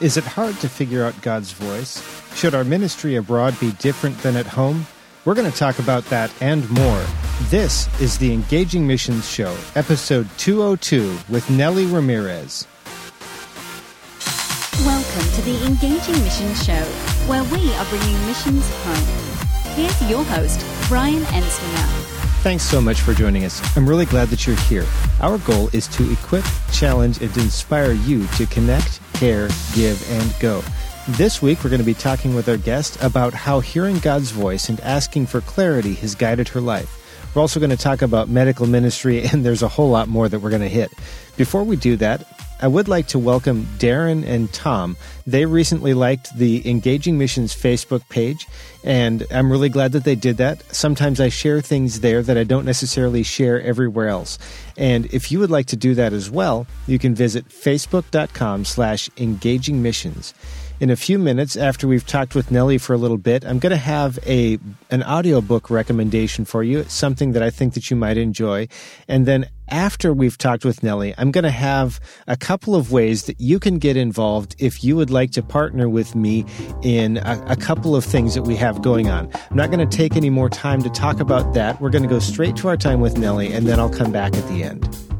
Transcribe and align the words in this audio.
Is 0.00 0.16
it 0.16 0.24
hard 0.24 0.56
to 0.56 0.68
figure 0.68 1.04
out 1.04 1.20
God's 1.22 1.52
voice? 1.52 2.02
Should 2.34 2.52
our 2.52 2.64
ministry 2.64 3.14
abroad 3.14 3.58
be 3.60 3.70
different 3.72 4.18
than 4.18 4.34
at 4.34 4.44
home? 4.44 4.88
We're 5.24 5.36
going 5.36 5.50
to 5.50 5.56
talk 5.56 5.78
about 5.78 6.04
that 6.06 6.32
and 6.42 6.68
more. 6.70 7.04
This 7.42 7.88
is 8.00 8.18
the 8.18 8.32
Engaging 8.32 8.88
Missions 8.88 9.28
Show, 9.30 9.56
episode 9.76 10.28
202 10.38 11.16
with 11.28 11.48
Nellie 11.48 11.86
Ramirez. 11.86 12.66
Welcome 14.80 15.32
to 15.34 15.42
the 15.42 15.64
Engaging 15.64 16.24
Missions 16.24 16.64
Show, 16.64 16.84
where 17.28 17.44
we 17.44 17.72
are 17.74 17.84
bringing 17.86 18.26
missions 18.26 18.68
home. 18.82 19.76
Here's 19.76 20.10
your 20.10 20.24
host, 20.24 20.66
Brian 20.88 21.22
Ensminger. 21.22 22.04
Thanks 22.42 22.64
so 22.64 22.80
much 22.80 23.00
for 23.00 23.14
joining 23.14 23.44
us. 23.44 23.62
I'm 23.76 23.88
really 23.88 24.06
glad 24.06 24.28
that 24.28 24.44
you're 24.44 24.56
here. 24.56 24.84
Our 25.20 25.38
goal 25.38 25.70
is 25.72 25.86
to 25.88 26.12
equip, 26.12 26.44
challenge, 26.72 27.22
and 27.22 27.34
inspire 27.36 27.92
you 27.92 28.26
to 28.36 28.44
connect, 28.46 29.00
care, 29.14 29.48
give, 29.74 30.02
and 30.10 30.34
go. 30.40 30.62
This 31.08 31.42
week, 31.42 31.62
we're 31.62 31.70
going 31.70 31.80
to 31.80 31.86
be 31.86 31.94
talking 31.94 32.34
with 32.34 32.48
our 32.48 32.56
guest 32.56 33.02
about 33.02 33.34
how 33.34 33.60
hearing 33.60 33.98
God's 33.98 34.30
voice 34.30 34.68
and 34.68 34.80
asking 34.80 35.26
for 35.26 35.40
clarity 35.40 35.94
has 35.94 36.14
guided 36.14 36.48
her 36.48 36.60
life. 36.60 37.00
We're 37.34 37.42
also 37.42 37.60
going 37.60 37.70
to 37.70 37.76
talk 37.76 38.02
about 38.02 38.28
medical 38.28 38.66
ministry, 38.66 39.24
and 39.32 39.44
there's 39.44 39.62
a 39.62 39.68
whole 39.68 39.90
lot 39.90 40.08
more 40.08 40.28
that 40.28 40.38
we're 40.40 40.50
going 40.50 40.62
to 40.62 40.68
hit. 40.68 40.92
Before 41.36 41.64
we 41.64 41.76
do 41.76 41.96
that, 41.96 42.26
I 42.60 42.68
would 42.68 42.88
like 42.88 43.08
to 43.08 43.18
welcome 43.18 43.66
Darren 43.78 44.26
and 44.26 44.52
Tom. 44.52 44.96
They 45.26 45.44
recently 45.44 45.92
liked 45.92 46.36
the 46.36 46.68
Engaging 46.68 47.18
Missions 47.18 47.54
Facebook 47.54 48.08
page, 48.08 48.46
and 48.84 49.26
I'm 49.30 49.50
really 49.50 49.68
glad 49.68 49.92
that 49.92 50.04
they 50.04 50.14
did 50.14 50.36
that. 50.38 50.62
Sometimes 50.74 51.20
I 51.20 51.28
share 51.28 51.60
things 51.60 52.00
there 52.00 52.22
that 52.22 52.38
I 52.38 52.44
don't 52.44 52.64
necessarily 52.64 53.22
share 53.22 53.60
everywhere 53.60 54.08
else. 54.08 54.38
And 54.76 55.06
if 55.12 55.32
you 55.32 55.40
would 55.40 55.50
like 55.50 55.66
to 55.66 55.76
do 55.76 55.94
that 55.96 56.12
as 56.12 56.30
well, 56.30 56.66
you 56.86 56.98
can 56.98 57.14
visit 57.14 57.48
facebook.com 57.48 58.64
slash 58.64 59.10
engaging 59.16 59.82
missions 59.82 60.32
in 60.80 60.90
a 60.90 60.96
few 60.96 61.18
minutes 61.18 61.56
after 61.56 61.86
we've 61.86 62.06
talked 62.06 62.34
with 62.34 62.50
Nellie 62.50 62.78
for 62.78 62.94
a 62.94 62.98
little 62.98 63.16
bit, 63.16 63.44
I'm 63.44 63.58
going 63.58 63.70
to 63.70 63.76
have 63.76 64.18
a 64.26 64.58
an 64.90 65.02
audiobook 65.02 65.70
recommendation 65.70 66.44
for 66.44 66.62
you. 66.62 66.84
Something 66.84 67.32
that 67.32 67.42
I 67.42 67.50
think 67.50 67.74
that 67.74 67.90
you 67.90 67.96
might 67.96 68.16
enjoy. 68.16 68.68
And 69.08 69.24
then 69.24 69.48
after 69.68 70.12
we've 70.12 70.36
talked 70.38 70.64
with 70.64 70.82
Nellie, 70.82 71.14
I'm 71.16 71.30
going 71.30 71.44
to 71.44 71.50
have 71.50 72.00
a 72.26 72.36
couple 72.36 72.74
of 72.74 72.92
ways 72.92 73.24
that 73.24 73.40
you 73.40 73.58
can 73.58 73.78
get 73.78 73.96
involved 73.96 74.54
if 74.58 74.84
you 74.84 74.96
would 74.96 75.10
like 75.10 75.30
to 75.32 75.42
partner 75.42 75.88
with 75.88 76.14
me 76.14 76.44
in 76.82 77.18
a, 77.18 77.44
a 77.48 77.56
couple 77.56 77.96
of 77.96 78.04
things 78.04 78.34
that 78.34 78.42
we 78.42 78.56
have 78.56 78.82
going 78.82 79.08
on. 79.08 79.30
I'm 79.50 79.56
not 79.56 79.70
going 79.70 79.86
to 79.86 79.96
take 79.96 80.16
any 80.16 80.30
more 80.30 80.48
time 80.48 80.82
to 80.82 80.90
talk 80.90 81.20
about 81.20 81.54
that. 81.54 81.80
We're 81.80 81.90
going 81.90 82.02
to 82.02 82.08
go 82.08 82.18
straight 82.18 82.56
to 82.56 82.68
our 82.68 82.76
time 82.76 83.00
with 83.00 83.18
Nellie, 83.18 83.52
and 83.52 83.66
then 83.66 83.80
I'll 83.80 83.90
come 83.90 84.12
back 84.12 84.34
at 84.36 84.46
the 84.48 84.62
end. 84.62 85.13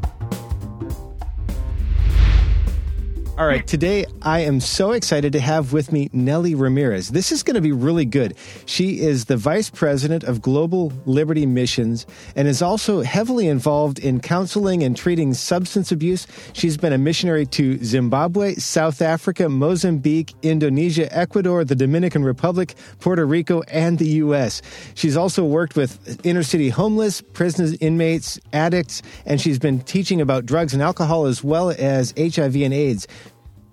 All 3.37 3.47
right, 3.47 3.67
today 3.67 4.05
I 4.21 4.39
am 4.39 4.61
so 4.61 4.93
excited 4.93 5.33
to 5.33 5.41
have 5.41 5.73
with 5.73 5.91
me 5.91 6.09
Nellie 6.13 6.55
Ramirez. 6.55 7.09
This 7.09 7.33
is 7.33 7.43
going 7.43 7.55
to 7.55 7.61
be 7.61 7.73
really 7.73 8.05
good. 8.05 8.33
She 8.65 9.01
is 9.01 9.25
the 9.25 9.35
Vice 9.35 9.69
President 9.69 10.23
of 10.23 10.41
Global 10.41 10.93
Liberty 11.05 11.45
Missions 11.45 12.05
and 12.37 12.47
is 12.47 12.61
also 12.61 13.01
heavily 13.01 13.49
involved 13.49 13.99
in 13.99 14.21
counseling 14.21 14.83
and 14.83 14.95
treating 14.95 15.33
substance 15.33 15.91
abuse. 15.91 16.27
She's 16.53 16.77
been 16.77 16.93
a 16.93 16.97
missionary 16.97 17.45
to 17.47 17.77
Zimbabwe, 17.83 18.55
South 18.55 19.01
Africa, 19.01 19.49
Mozambique, 19.49 20.33
Indonesia, 20.41 21.13
Ecuador, 21.13 21.65
the 21.65 21.75
Dominican 21.75 22.23
Republic, 22.23 22.73
Puerto 23.01 23.25
Rico, 23.25 23.63
and 23.63 23.99
the 23.99 24.07
U.S. 24.23 24.61
She's 24.93 25.17
also 25.17 25.43
worked 25.43 25.75
with 25.75 26.25
inner 26.25 26.43
city 26.43 26.69
homeless, 26.69 27.19
prisoners, 27.19 27.73
inmates, 27.81 28.39
addicts, 28.53 29.01
and 29.25 29.41
she's 29.41 29.59
been 29.59 29.81
teaching 29.81 30.21
about 30.21 30.45
drugs 30.45 30.73
and 30.73 30.81
alcohol 30.81 31.25
as 31.25 31.43
well 31.43 31.71
as 31.71 32.13
HIV 32.17 32.55
and 32.55 32.73
AIDS. 32.73 33.09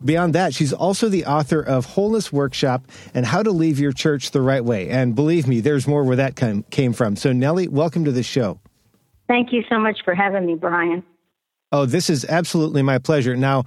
Beyond 0.04 0.34
that, 0.34 0.54
she's 0.54 0.72
also 0.72 1.08
the 1.08 1.26
author 1.26 1.60
of 1.60 1.86
Wholeness 1.86 2.32
Workshop 2.32 2.86
and 3.14 3.24
How 3.24 3.42
to 3.42 3.50
Leave 3.50 3.78
Your 3.78 3.92
Church 3.92 4.32
the 4.32 4.40
Right 4.40 4.64
Way. 4.64 4.88
And 4.88 5.14
believe 5.14 5.46
me, 5.46 5.60
there's 5.60 5.86
more 5.86 6.04
where 6.04 6.16
that 6.16 6.36
came 6.70 6.92
from. 6.92 7.16
So, 7.16 7.32
Nellie, 7.32 7.68
welcome 7.68 8.04
to 8.04 8.12
the 8.12 8.22
show. 8.22 8.60
Thank 9.28 9.52
you 9.52 9.62
so 9.68 9.78
much 9.78 9.98
for 10.04 10.14
having 10.14 10.46
me, 10.46 10.56
Brian. 10.56 11.02
Oh, 11.74 11.86
this 11.86 12.10
is 12.10 12.26
absolutely 12.26 12.82
my 12.82 12.98
pleasure. 12.98 13.34
Now, 13.34 13.64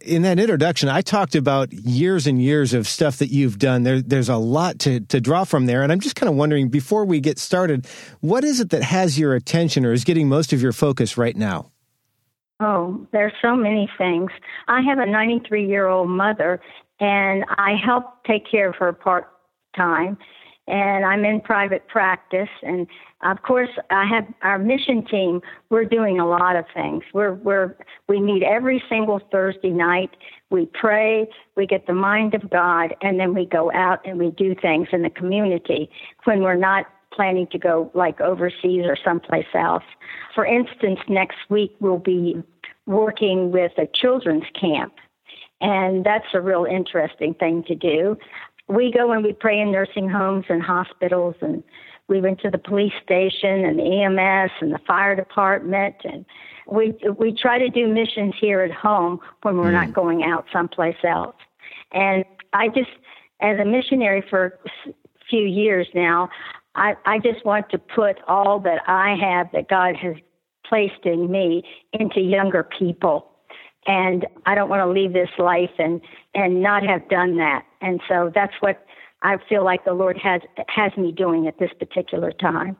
in 0.00 0.22
that 0.22 0.38
introduction, 0.38 0.88
I 0.88 1.02
talked 1.02 1.34
about 1.34 1.74
years 1.74 2.26
and 2.26 2.40
years 2.40 2.72
of 2.72 2.88
stuff 2.88 3.18
that 3.18 3.28
you've 3.28 3.58
done. 3.58 3.82
There, 3.82 4.00
there's 4.00 4.30
a 4.30 4.36
lot 4.36 4.78
to, 4.80 5.00
to 5.00 5.20
draw 5.20 5.44
from 5.44 5.66
there. 5.66 5.82
And 5.82 5.92
I'm 5.92 6.00
just 6.00 6.16
kind 6.16 6.30
of 6.30 6.36
wondering, 6.36 6.70
before 6.70 7.04
we 7.04 7.20
get 7.20 7.38
started, 7.38 7.86
what 8.20 8.44
is 8.44 8.60
it 8.60 8.70
that 8.70 8.82
has 8.82 9.18
your 9.18 9.34
attention 9.34 9.84
or 9.84 9.92
is 9.92 10.04
getting 10.04 10.26
most 10.26 10.54
of 10.54 10.62
your 10.62 10.72
focus 10.72 11.18
right 11.18 11.36
now? 11.36 11.70
Oh, 12.60 13.06
there's 13.12 13.32
so 13.42 13.56
many 13.56 13.88
things. 13.98 14.30
I 14.68 14.80
have 14.82 14.98
a 14.98 15.06
93 15.06 15.66
year 15.66 15.88
old 15.88 16.08
mother, 16.08 16.60
and 17.00 17.44
I 17.50 17.74
help 17.84 18.24
take 18.24 18.48
care 18.48 18.68
of 18.68 18.76
her 18.76 18.92
part 18.92 19.28
time. 19.76 20.16
And 20.66 21.04
I'm 21.04 21.26
in 21.26 21.42
private 21.42 21.86
practice, 21.88 22.48
and 22.62 22.86
of 23.22 23.42
course, 23.42 23.68
I 23.90 24.06
have 24.06 24.24
our 24.40 24.58
mission 24.58 25.04
team. 25.04 25.42
We're 25.68 25.84
doing 25.84 26.18
a 26.18 26.26
lot 26.26 26.56
of 26.56 26.64
things. 26.72 27.02
We're 27.12 27.34
we're 27.34 27.76
we 28.08 28.18
meet 28.18 28.42
every 28.42 28.82
single 28.88 29.20
Thursday 29.30 29.68
night. 29.68 30.16
We 30.48 30.66
pray, 30.72 31.28
we 31.54 31.66
get 31.66 31.86
the 31.86 31.92
mind 31.92 32.34
of 32.34 32.48
God, 32.48 32.94
and 33.02 33.20
then 33.20 33.34
we 33.34 33.44
go 33.44 33.70
out 33.72 34.00
and 34.06 34.18
we 34.18 34.30
do 34.30 34.54
things 34.54 34.88
in 34.90 35.02
the 35.02 35.10
community 35.10 35.90
when 36.24 36.40
we're 36.40 36.54
not 36.54 36.86
planning 37.14 37.46
to 37.48 37.58
go 37.58 37.90
like 37.94 38.20
overseas 38.20 38.84
or 38.84 38.96
someplace 39.02 39.46
else. 39.54 39.84
For 40.34 40.44
instance, 40.44 41.00
next 41.08 41.38
week 41.48 41.74
we'll 41.80 41.98
be 41.98 42.42
working 42.86 43.50
with 43.50 43.72
a 43.78 43.86
children's 43.86 44.44
camp, 44.58 44.94
and 45.60 46.04
that's 46.04 46.26
a 46.34 46.40
real 46.40 46.64
interesting 46.64 47.34
thing 47.34 47.64
to 47.64 47.74
do. 47.74 48.16
We 48.68 48.90
go 48.92 49.12
and 49.12 49.22
we 49.24 49.32
pray 49.32 49.60
in 49.60 49.72
nursing 49.72 50.08
homes 50.08 50.46
and 50.48 50.62
hospitals, 50.62 51.36
and 51.40 51.62
we 52.08 52.20
went 52.20 52.40
to 52.40 52.50
the 52.50 52.58
police 52.58 52.92
station 53.02 53.64
and 53.64 53.78
the 53.78 54.02
EMS 54.02 54.52
and 54.60 54.72
the 54.72 54.80
fire 54.86 55.14
department, 55.14 55.96
and 56.04 56.24
we 56.66 56.94
we 57.18 57.32
try 57.32 57.58
to 57.58 57.68
do 57.68 57.86
missions 57.86 58.34
here 58.40 58.60
at 58.60 58.72
home 58.72 59.20
when 59.42 59.56
we're 59.56 59.70
mm. 59.70 59.72
not 59.72 59.92
going 59.92 60.24
out 60.24 60.46
someplace 60.52 60.96
else. 61.04 61.36
And 61.92 62.24
I 62.52 62.68
just, 62.68 62.90
as 63.40 63.58
a 63.58 63.64
missionary 63.64 64.22
for 64.28 64.58
a 64.86 64.92
few 65.28 65.44
years 65.44 65.86
now, 65.94 66.28
I, 66.74 66.94
I 67.04 67.18
just 67.18 67.44
want 67.44 67.70
to 67.70 67.78
put 67.78 68.16
all 68.26 68.58
that 68.60 68.80
I 68.86 69.16
have 69.20 69.48
that 69.52 69.68
God 69.68 69.96
has 69.96 70.16
placed 70.66 71.04
in 71.04 71.30
me 71.30 71.62
into 71.92 72.20
younger 72.20 72.62
people. 72.78 73.30
And 73.86 74.26
I 74.46 74.54
don't 74.54 74.70
want 74.70 74.80
to 74.80 74.88
leave 74.88 75.12
this 75.12 75.28
life 75.38 75.70
and, 75.78 76.00
and 76.34 76.62
not 76.62 76.84
have 76.84 77.08
done 77.08 77.36
that. 77.36 77.64
And 77.80 78.00
so 78.08 78.32
that's 78.34 78.54
what 78.60 78.84
I 79.22 79.36
feel 79.48 79.64
like 79.64 79.84
the 79.84 79.92
Lord 79.92 80.18
has 80.18 80.40
has 80.68 80.92
me 80.96 81.12
doing 81.12 81.46
at 81.46 81.58
this 81.58 81.70
particular 81.78 82.32
time. 82.32 82.76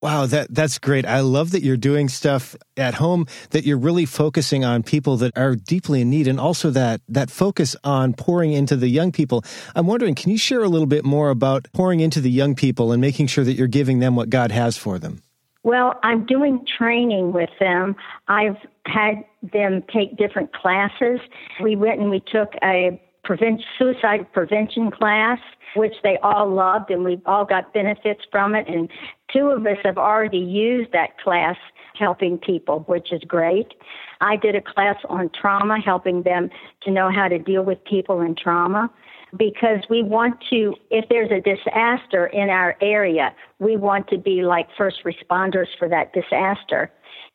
Wow, 0.00 0.26
that 0.26 0.54
that's 0.54 0.78
great. 0.78 1.04
I 1.04 1.20
love 1.20 1.50
that 1.50 1.62
you're 1.62 1.76
doing 1.76 2.08
stuff 2.08 2.54
at 2.76 2.94
home 2.94 3.26
that 3.50 3.64
you're 3.64 3.78
really 3.78 4.06
focusing 4.06 4.64
on 4.64 4.84
people 4.84 5.16
that 5.16 5.36
are 5.36 5.56
deeply 5.56 6.02
in 6.02 6.10
need 6.10 6.28
and 6.28 6.38
also 6.38 6.70
that 6.70 7.00
that 7.08 7.30
focus 7.30 7.74
on 7.82 8.12
pouring 8.12 8.52
into 8.52 8.76
the 8.76 8.86
young 8.86 9.10
people. 9.10 9.42
I'm 9.74 9.88
wondering, 9.88 10.14
can 10.14 10.30
you 10.30 10.38
share 10.38 10.62
a 10.62 10.68
little 10.68 10.86
bit 10.86 11.04
more 11.04 11.30
about 11.30 11.66
pouring 11.72 11.98
into 11.98 12.20
the 12.20 12.30
young 12.30 12.54
people 12.54 12.92
and 12.92 13.00
making 13.00 13.26
sure 13.26 13.42
that 13.42 13.54
you're 13.54 13.66
giving 13.66 13.98
them 13.98 14.14
what 14.14 14.30
God 14.30 14.52
has 14.52 14.76
for 14.76 15.00
them? 15.00 15.20
Well, 15.64 15.98
I'm 16.04 16.24
doing 16.26 16.64
training 16.78 17.32
with 17.32 17.50
them. 17.58 17.96
I've 18.28 18.56
had 18.86 19.24
them 19.52 19.82
take 19.92 20.16
different 20.16 20.52
classes. 20.52 21.18
We 21.60 21.74
went 21.74 22.00
and 22.00 22.08
we 22.08 22.20
took 22.20 22.52
a 22.62 23.02
prevent, 23.24 23.62
suicide 23.78 24.30
prevention 24.32 24.90
class, 24.90 25.38
which 25.76 25.94
they 26.02 26.18
all 26.22 26.48
loved, 26.48 26.90
and 26.90 27.04
we've 27.04 27.22
all 27.26 27.44
got 27.44 27.72
benefits 27.74 28.22
from 28.30 28.54
it. 28.54 28.66
And 28.68 28.88
two 29.32 29.48
of 29.48 29.66
us 29.66 29.78
have 29.84 29.98
already 29.98 30.38
used 30.38 30.92
that 30.92 31.18
class 31.18 31.56
helping 31.98 32.38
people, 32.38 32.80
which 32.86 33.12
is 33.12 33.22
great. 33.26 33.74
I 34.20 34.36
did 34.36 34.54
a 34.54 34.60
class 34.60 34.96
on 35.08 35.30
trauma, 35.38 35.80
helping 35.80 36.22
them 36.22 36.50
to 36.82 36.90
know 36.90 37.10
how 37.10 37.28
to 37.28 37.38
deal 37.38 37.62
with 37.64 37.82
people 37.84 38.20
in 38.20 38.34
trauma 38.34 38.90
because 39.36 39.80
we 39.90 40.02
want 40.02 40.42
to, 40.50 40.74
if 40.90 41.08
there's 41.08 41.30
a 41.30 41.40
disaster 41.40 42.26
in 42.28 42.48
our 42.48 42.76
area, 42.80 43.34
we 43.58 43.76
want 43.76 44.08
to 44.08 44.18
be 44.18 44.42
like 44.42 44.68
first 44.76 45.04
responders 45.04 45.66
for 45.78 45.88
that 45.88 46.12
disaster. 46.12 46.90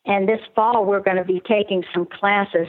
And 0.05 0.27
this 0.27 0.39
fall, 0.55 0.85
we're 0.85 1.01
going 1.01 1.17
to 1.17 1.23
be 1.23 1.41
taking 1.47 1.83
some 1.93 2.07
classes 2.07 2.67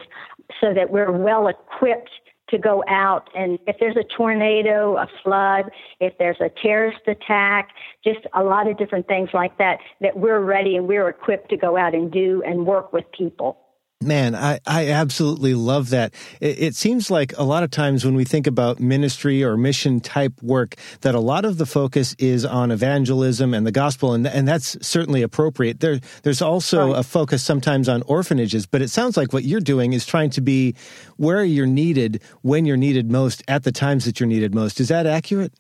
so 0.61 0.75
that 0.75 0.91
we're 0.91 1.11
well 1.11 1.49
equipped 1.49 2.11
to 2.55 2.59
go 2.59 2.85
out 2.89 3.29
and 3.35 3.59
if 3.67 3.77
there's 3.81 3.97
a 3.97 4.05
tornado, 4.17 4.97
a 4.97 5.09
flood, 5.23 5.71
if 5.99 6.17
there's 6.19 6.41
a 6.41 6.49
terrorist 6.63 7.01
attack, 7.09 7.71
just 8.05 8.21
a 8.33 8.45
lot 8.45 8.69
of 8.69 8.79
different 8.79 9.09
things 9.09 9.31
like 9.35 9.59
that, 9.59 9.79
that 10.01 10.17
we're 10.17 10.41
ready 10.41 10.77
and 10.77 10.87
we're 10.87 11.09
equipped 11.09 11.51
to 11.51 11.57
go 11.57 11.77
out 11.77 11.95
and 11.95 12.13
do 12.13 12.43
and 12.47 12.65
work 12.65 12.93
with 12.93 13.05
people. 13.11 13.59
Man, 14.03 14.35
I, 14.35 14.61
I 14.67 14.91
absolutely 14.91 15.55
love 15.55 15.91
that. 15.91 16.13
It, 16.41 16.63
it, 16.63 16.75
seems 16.75 17.11
like 17.11 17.33
a 17.39 17.43
lot 17.43 17.63
of 17.63 17.71
times 17.71 18.05
when 18.05 18.15
we 18.15 18.25
think 18.25 18.47
about 18.47 18.79
ministry 18.79 19.43
or 19.43 19.57
mission 19.57 20.01
type 20.01 20.43
work, 20.43 20.75
that 21.01 21.15
a 21.15 21.21
lot 21.21 21.47
of 21.47 21.57
the 21.57 21.65
focus 21.65 22.15
is 22.19 22.45
on 22.45 22.71
evangelism 22.71 23.55
and 23.55 23.67
the 23.67 23.73
gospel, 23.73 24.13
and, 24.13 24.27
and 24.27 24.47
that's 24.47 24.77
certainly 24.87 25.23
appropriate. 25.23 25.81
There, 25.81 26.01
there's 26.23 26.43
also 26.43 26.91
right. 26.91 26.99
a 26.99 27.03
focus 27.03 27.43
sometimes 27.43 27.89
on 27.89 28.03
orphanages, 28.03 28.67
but 28.67 28.83
it 28.83 28.89
sounds 28.89 29.17
like 29.17 29.33
what 29.33 29.45
you're 29.45 29.61
doing 29.61 29.95
is 29.95 30.05
trying 30.05 30.31
to 30.31 30.43
be 30.43 30.75
where 31.17 31.45
you're 31.45 31.65
needed, 31.65 32.21
when 32.43 32.67
you're 32.67 32.77
needed 32.77 33.11
most, 33.11 33.43
at 33.49 33.65
the 33.65 33.73
times 33.73 34.05
that 34.05 34.21
you're 34.21 34.27
needed 34.27 34.55
most. 34.55 34.81
Is 34.81 34.89
that 34.89 35.07
accurate? 35.07 35.53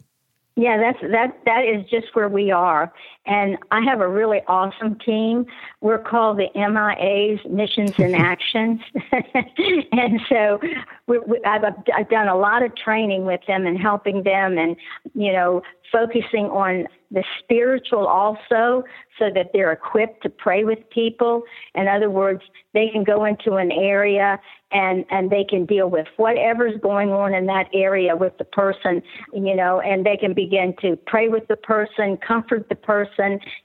Yeah, 0.57 0.77
that's 0.77 1.01
that 1.11 1.37
that 1.47 1.65
is 1.65 1.89
just 1.91 2.15
where 2.15 2.29
we 2.29 2.53
are. 2.53 2.93
And 3.27 3.57
I 3.71 3.81
have 3.83 4.01
a 4.01 4.09
really 4.09 4.43
awesome 4.49 4.99
team. 4.99 5.47
We're 5.81 5.99
called 5.99 6.39
the 6.39 6.49
MIA's 6.55 7.41
Missions 7.49 7.95
and 7.99 8.15
Actions. 8.35 8.81
and 9.93 10.21
so 10.29 10.61
we, 11.07 11.19
we, 11.21 11.41
I've, 11.45 11.65
I've 11.95 12.11
done 12.11 12.29
a 12.29 12.37
lot 12.37 12.63
of 12.63 12.77
training 12.77 13.25
with 13.25 13.41
them 13.47 13.67
and 13.67 13.79
helping 13.79 14.23
them 14.23 14.59
and, 14.59 14.77
you 15.15 15.33
know, 15.33 15.63
focusing 15.91 16.47
on 16.47 16.87
the 17.11 17.23
spiritual 17.39 18.07
also 18.07 18.83
so 19.19 19.31
that 19.33 19.51
they're 19.53 19.71
equipped 19.71 20.23
to 20.25 20.29
pray 20.29 20.65
with 20.65 20.79
people. 20.91 21.45
In 21.75 21.87
other 21.87 22.11
words, 22.11 22.43
they 22.73 22.89
can 22.89 23.05
go 23.05 23.25
into 23.25 23.55
an 23.55 23.71
area 23.71 24.41
and 24.73 25.05
and 25.11 25.31
they 25.31 25.45
can 25.45 25.65
deal 25.65 25.89
with 25.89 26.09
whatever's 26.17 26.79
going 26.81 27.11
on 27.11 27.33
in 27.33 27.47
that 27.47 27.69
area 27.73 28.17
with 28.17 28.37
the 28.39 28.45
person, 28.45 29.01
you 29.33 29.55
know, 29.55 29.81
and 29.81 30.05
they 30.05 30.17
can 30.17 30.35
begin 30.35 30.75
to 30.81 30.97
pray 31.07 31.29
with 31.29 31.47
the 31.47 31.57
person, 31.57 32.17
comfort 32.17 32.69
the 32.69 32.75
person, 32.75 33.14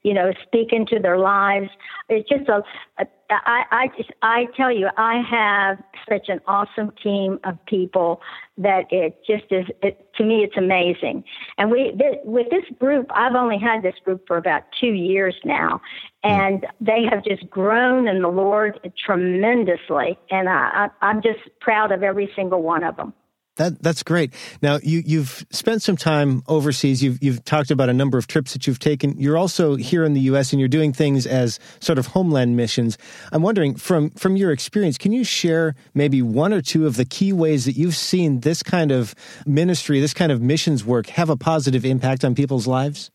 you 0.03 0.13
know, 0.13 0.31
speak 0.45 0.71
into 0.71 0.99
their 0.99 1.17
lives. 1.17 1.69
It's 2.07 2.27
just 2.29 2.49
a, 2.49 2.63
a 2.99 3.05
I, 3.29 3.63
I 3.71 3.87
just 3.95 4.11
I 4.21 4.47
tell 4.57 4.71
you 4.71 4.89
I 4.97 5.21
have 5.29 5.77
such 6.09 6.29
an 6.29 6.41
awesome 6.47 6.91
team 7.01 7.39
of 7.43 7.63
people 7.65 8.21
that 8.57 8.85
it 8.91 9.21
just 9.25 9.45
is 9.51 9.65
it, 9.83 10.09
to 10.15 10.23
me 10.23 10.43
it's 10.43 10.57
amazing 10.57 11.23
and 11.57 11.69
we 11.69 11.91
th- 11.91 12.19
with 12.23 12.49
this 12.49 12.63
group 12.79 13.07
I've 13.13 13.35
only 13.35 13.59
had 13.59 13.83
this 13.83 13.95
group 14.03 14.25
for 14.27 14.37
about 14.37 14.63
two 14.79 14.93
years 14.93 15.35
now 15.45 15.79
hmm. 16.23 16.31
and 16.31 16.67
they 16.81 17.03
have 17.09 17.23
just 17.23 17.47
grown 17.49 18.07
in 18.07 18.21
the 18.21 18.29
Lord 18.29 18.79
tremendously 19.05 20.17
and 20.31 20.49
I, 20.49 20.89
I 21.01 21.07
I'm 21.07 21.21
just 21.21 21.39
proud 21.61 21.91
of 21.91 22.01
every 22.03 22.31
single 22.35 22.63
one 22.63 22.83
of 22.83 22.95
them. 22.97 23.13
That 23.59 23.83
that's 23.83 24.03
great. 24.03 24.33
Now 24.61 24.79
you 24.81 25.03
you've 25.05 25.45
spent 25.51 25.81
some 25.81 25.97
time 25.97 26.43
overseas. 26.47 27.03
You've 27.03 27.21
you've 27.21 27.43
talked 27.43 27.71
about 27.71 27.89
a 27.89 27.93
number 27.93 28.17
of 28.17 28.25
trips 28.25 28.53
that 28.53 28.65
you've 28.65 28.79
taken. 28.79 29.19
You're 29.19 29.37
also 29.37 29.75
here 29.75 30.05
in 30.05 30.13
the 30.13 30.21
U.S. 30.21 30.53
and 30.53 30.61
you're 30.61 30.69
doing 30.69 30.93
things 30.93 31.27
as 31.27 31.59
sort 31.81 31.99
of 31.99 32.07
homeland 32.07 32.55
missions. 32.55 32.97
I'm 33.33 33.41
wondering 33.41 33.75
from 33.75 34.11
from 34.11 34.37
your 34.37 34.51
experience, 34.51 34.97
can 34.97 35.11
you 35.11 35.25
share 35.25 35.75
maybe 35.93 36.21
one 36.21 36.53
or 36.53 36.61
two 36.61 36.87
of 36.87 36.95
the 36.95 37.03
key 37.03 37.33
ways 37.33 37.65
that 37.65 37.73
you've 37.73 37.97
seen 37.97 38.39
this 38.39 38.63
kind 38.63 38.91
of 38.93 39.13
ministry, 39.45 39.99
this 39.99 40.13
kind 40.13 40.31
of 40.31 40.41
missions 40.41 40.85
work, 40.85 41.07
have 41.07 41.29
a 41.29 41.35
positive 41.35 41.83
impact 41.83 42.23
on 42.23 42.35
people's 42.35 42.65
lives? 42.65 43.11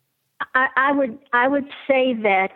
I, 0.54 0.66
I 0.76 0.92
would 0.92 1.18
I 1.32 1.48
would 1.48 1.68
say 1.88 2.12
that 2.22 2.52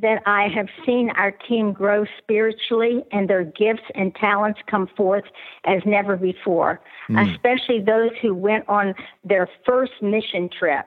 that 0.00 0.22
I 0.26 0.48
have 0.54 0.68
seen 0.86 1.10
our 1.16 1.30
team 1.30 1.72
grow 1.72 2.04
spiritually 2.18 3.02
and 3.12 3.28
their 3.28 3.44
gifts 3.44 3.82
and 3.94 4.14
talents 4.14 4.60
come 4.66 4.88
forth 4.96 5.24
as 5.64 5.82
never 5.84 6.16
before, 6.16 6.80
mm. 7.08 7.32
especially 7.32 7.80
those 7.80 8.10
who 8.22 8.34
went 8.34 8.68
on 8.68 8.94
their 9.24 9.48
first 9.66 9.92
mission 10.02 10.48
trip. 10.58 10.86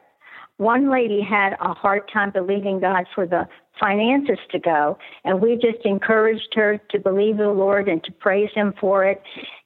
One 0.57 0.89
lady 0.91 1.21
had 1.21 1.53
a 1.59 1.73
hard 1.73 2.09
time 2.11 2.31
believing 2.31 2.79
God 2.79 3.05
for 3.13 3.27
the 3.27 3.47
finances 3.79 4.39
to 4.51 4.57
go, 4.57 4.97
and 5.23 5.39
we 5.39 5.55
just 5.55 5.85
encouraged 5.85 6.53
her 6.55 6.79
to 6.89 6.99
believe 6.99 7.37
the 7.37 7.49
Lord 7.49 7.87
and 7.87 8.03
to 8.05 8.11
praise 8.11 8.49
Him 8.55 8.73
for 8.79 9.05
it 9.05 9.21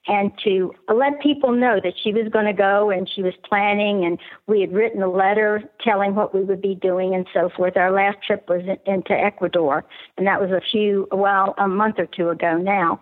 and 0.08 0.32
to 0.44 0.74
let 0.94 1.22
people 1.22 1.52
know 1.52 1.80
that 1.84 1.94
she 2.04 2.12
was 2.12 2.28
going 2.32 2.46
to 2.46 2.54
go 2.54 2.90
and 2.90 3.08
she 3.14 3.22
was 3.22 3.34
planning 3.48 4.04
and 4.04 4.18
we 4.48 4.62
had 4.62 4.74
written 4.74 5.02
a 5.04 5.12
letter 5.12 5.64
telling 5.84 6.16
what 6.16 6.34
we 6.34 6.42
would 6.42 6.62
be 6.62 6.74
doing 6.76 7.14
and 7.14 7.28
so 7.34 7.50
forth. 7.56 7.78
Our 7.78 7.92
last 7.92 8.18
trip 8.26 8.50
was 8.50 8.62
into 8.86 9.14
Ecuador 9.14 9.86
and 10.18 10.26
that 10.26 10.42
was 10.42 10.50
a 10.50 10.62
few, 10.72 11.08
well, 11.12 11.54
a 11.60 11.68
month 11.68 11.96
or 12.00 12.08
two 12.08 12.30
ago 12.30 12.58
now. 12.58 13.00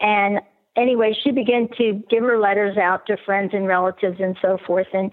And 0.00 0.40
anyway, 0.76 1.14
she 1.22 1.32
began 1.32 1.68
to 1.78 2.02
give 2.08 2.22
her 2.22 2.38
letters 2.38 2.76
out 2.76 3.06
to 3.06 3.16
friends 3.24 3.50
and 3.52 3.66
relatives 3.66 4.18
and 4.20 4.36
so 4.40 4.56
forth. 4.66 4.86
And 4.92 5.12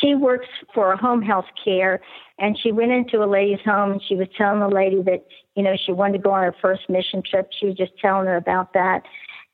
she 0.00 0.14
works 0.14 0.48
for 0.74 0.92
a 0.92 0.96
home 0.96 1.20
health 1.20 1.46
care. 1.62 2.00
And 2.38 2.58
she 2.58 2.72
went 2.72 2.90
into 2.90 3.22
a 3.22 3.26
lady's 3.26 3.64
home 3.64 3.92
and 3.92 4.02
she 4.02 4.16
was 4.16 4.28
telling 4.36 4.60
the 4.60 4.74
lady 4.74 5.02
that, 5.02 5.26
you 5.54 5.62
know, 5.62 5.76
she 5.76 5.92
wanted 5.92 6.18
to 6.18 6.24
go 6.24 6.32
on 6.32 6.42
her 6.42 6.56
first 6.60 6.88
mission 6.88 7.22
trip. 7.22 7.50
She 7.60 7.66
was 7.66 7.76
just 7.76 7.92
telling 8.00 8.26
her 8.26 8.36
about 8.36 8.72
that. 8.72 9.02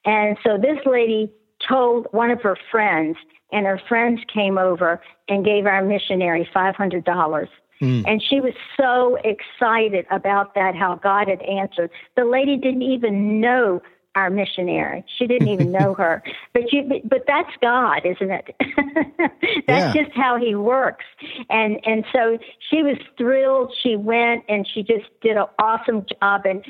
And 0.05 0.37
so 0.45 0.57
this 0.57 0.79
lady 0.87 1.33
told 1.69 2.07
one 2.13 2.31
of 2.31 2.41
her 2.43 2.57
friends, 2.71 3.17
and 3.53 3.67
her 3.67 3.81
friends 3.89 4.21
came 4.33 4.59
over 4.59 5.01
and 5.29 5.45
gave 5.45 5.67
our 5.67 5.85
missionary 5.85 6.49
$500. 6.55 7.49
Mm. 7.83 8.05
And 8.07 8.23
she 8.23 8.41
was 8.41 8.53
so 8.79 9.19
excited 9.25 10.07
about 10.11 10.55
that, 10.55 10.77
how 10.77 10.97
God 10.97 11.29
had 11.29 11.43
answered. 11.43 11.91
The 12.17 12.25
lady 12.25 12.57
didn't 12.57 12.83
even 12.83 13.41
know 13.41 13.83
our 14.15 14.31
missionary. 14.31 15.05
She 15.19 15.27
didn't 15.27 15.49
even 15.49 15.71
know 15.79 15.95
her. 15.95 16.23
But 16.53 16.73
you 16.73 16.83
but, 16.83 17.09
but 17.09 17.25
that's 17.27 17.51
God, 17.61 18.03
isn't 18.05 18.31
it? 18.31 18.55
that's 19.67 19.95
yeah. 19.95 20.03
just 20.03 20.13
how 20.15 20.37
he 20.37 20.55
works. 20.55 21.05
And 21.49 21.81
and 21.85 22.05
so 22.13 22.39
she 22.71 22.83
was 22.83 22.97
thrilled. 23.17 23.75
She 23.83 23.97
went 23.97 24.45
and 24.49 24.67
she 24.67 24.83
just 24.83 25.07
did 25.21 25.37
an 25.37 25.47
awesome 25.59 26.07
job 26.21 26.43
and 26.45 26.65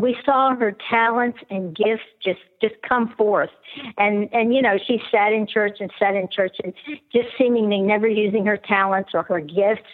we 0.00 0.16
saw 0.24 0.54
her 0.54 0.76
talents 0.90 1.38
and 1.50 1.74
gifts 1.74 2.04
just 2.22 2.40
just 2.60 2.74
come 2.86 3.14
forth. 3.16 3.50
And 3.98 4.28
and 4.32 4.54
you 4.54 4.62
know, 4.62 4.78
she 4.86 5.00
sat 5.10 5.32
in 5.32 5.46
church 5.46 5.78
and 5.80 5.90
sat 5.98 6.14
in 6.14 6.28
church 6.28 6.56
and 6.62 6.72
just 7.12 7.28
seemingly 7.38 7.80
never 7.80 8.08
using 8.08 8.46
her 8.46 8.56
talents 8.56 9.10
or 9.14 9.22
her 9.24 9.40
gifts 9.40 9.88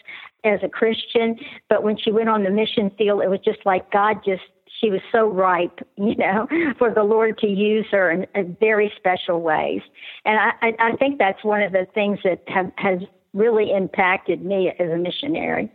as 0.44 0.60
a 0.62 0.68
Christian, 0.68 1.38
but 1.68 1.82
when 1.82 1.96
she 1.96 2.10
went 2.10 2.28
on 2.28 2.42
the 2.42 2.50
mission 2.50 2.90
field, 2.98 3.22
it 3.22 3.30
was 3.30 3.40
just 3.44 3.64
like 3.64 3.90
God 3.92 4.20
just 4.24 4.42
she 4.82 4.90
was 4.90 5.00
so 5.10 5.28
ripe, 5.28 5.80
you 5.96 6.16
know, 6.16 6.46
for 6.78 6.92
the 6.92 7.04
Lord 7.04 7.38
to 7.38 7.46
use 7.46 7.86
her 7.90 8.10
in, 8.10 8.26
in 8.34 8.56
very 8.60 8.92
special 8.96 9.40
ways. 9.40 9.82
And 10.24 10.38
I, 10.38 10.72
I 10.78 10.96
think 10.96 11.18
that's 11.18 11.42
one 11.44 11.62
of 11.62 11.72
the 11.72 11.86
things 11.94 12.18
that 12.24 12.42
have, 12.48 12.72
has 12.76 13.00
really 13.32 13.72
impacted 13.72 14.44
me 14.44 14.72
as 14.78 14.90
a 14.90 14.96
missionary. 14.96 15.70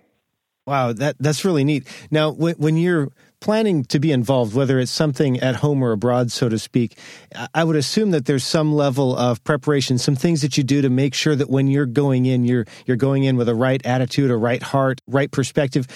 Wow, 0.66 0.92
that 0.92 1.16
that's 1.18 1.46
really 1.46 1.64
neat. 1.64 1.88
Now, 2.12 2.32
when, 2.32 2.56
when 2.56 2.76
you're 2.76 3.10
planning 3.40 3.84
to 3.86 4.00
be 4.00 4.12
involved, 4.12 4.56
whether 4.56 4.80
it's 4.80 4.92
something 4.92 5.40
at 5.40 5.56
home 5.56 5.84
or 5.84 5.92
abroad, 5.92 6.32
so 6.32 6.50
to 6.50 6.58
speak, 6.58 6.98
I 7.54 7.64
would 7.64 7.76
assume 7.76 8.12
that 8.12 8.26
there's 8.26 8.44
some 8.44 8.74
level 8.74 9.16
of 9.16 9.44
preparation, 9.44 9.98
some 9.98 10.16
things 10.16 10.42
that 10.42 10.58
you 10.58 10.64
do 10.64 10.82
to 10.82 10.90
make 10.90 11.14
sure 11.14 11.36
that 11.36 11.50
when 11.50 11.68
you're 11.68 11.86
going 11.86 12.26
in, 12.26 12.46
you're 12.46 12.66
you're 12.86 12.98
going 12.98 13.24
in 13.24 13.38
with 13.38 13.50
a 13.50 13.56
right 13.56 13.84
attitude, 13.86 14.32
a 14.32 14.38
right 14.38 14.62
heart, 14.62 15.02
right 15.08 15.32
perspective. 15.32 15.88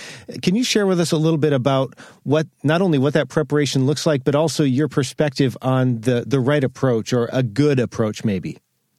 Can 0.42 0.56
you 0.56 0.64
share 0.64 0.86
with 0.86 1.00
us 1.00 1.12
a 1.12 1.18
little 1.18 1.40
bit 1.40 1.54
about 1.54 1.96
what 2.24 2.48
not 2.64 2.82
only 2.82 2.98
what 2.98 3.14
that 3.14 3.30
preparation 3.30 3.86
looks 3.86 4.06
like, 4.06 4.24
but 4.24 4.36
also 4.36 4.64
your 4.64 4.88
perspective 4.88 5.58
on 5.62 6.02
the 6.02 6.24
the 6.26 6.40
right 6.40 6.64
approach 6.64 7.14
or 7.14 7.30
a 7.34 7.44
good 7.44 7.80
approach, 7.80 8.24
maybe? 8.24 8.58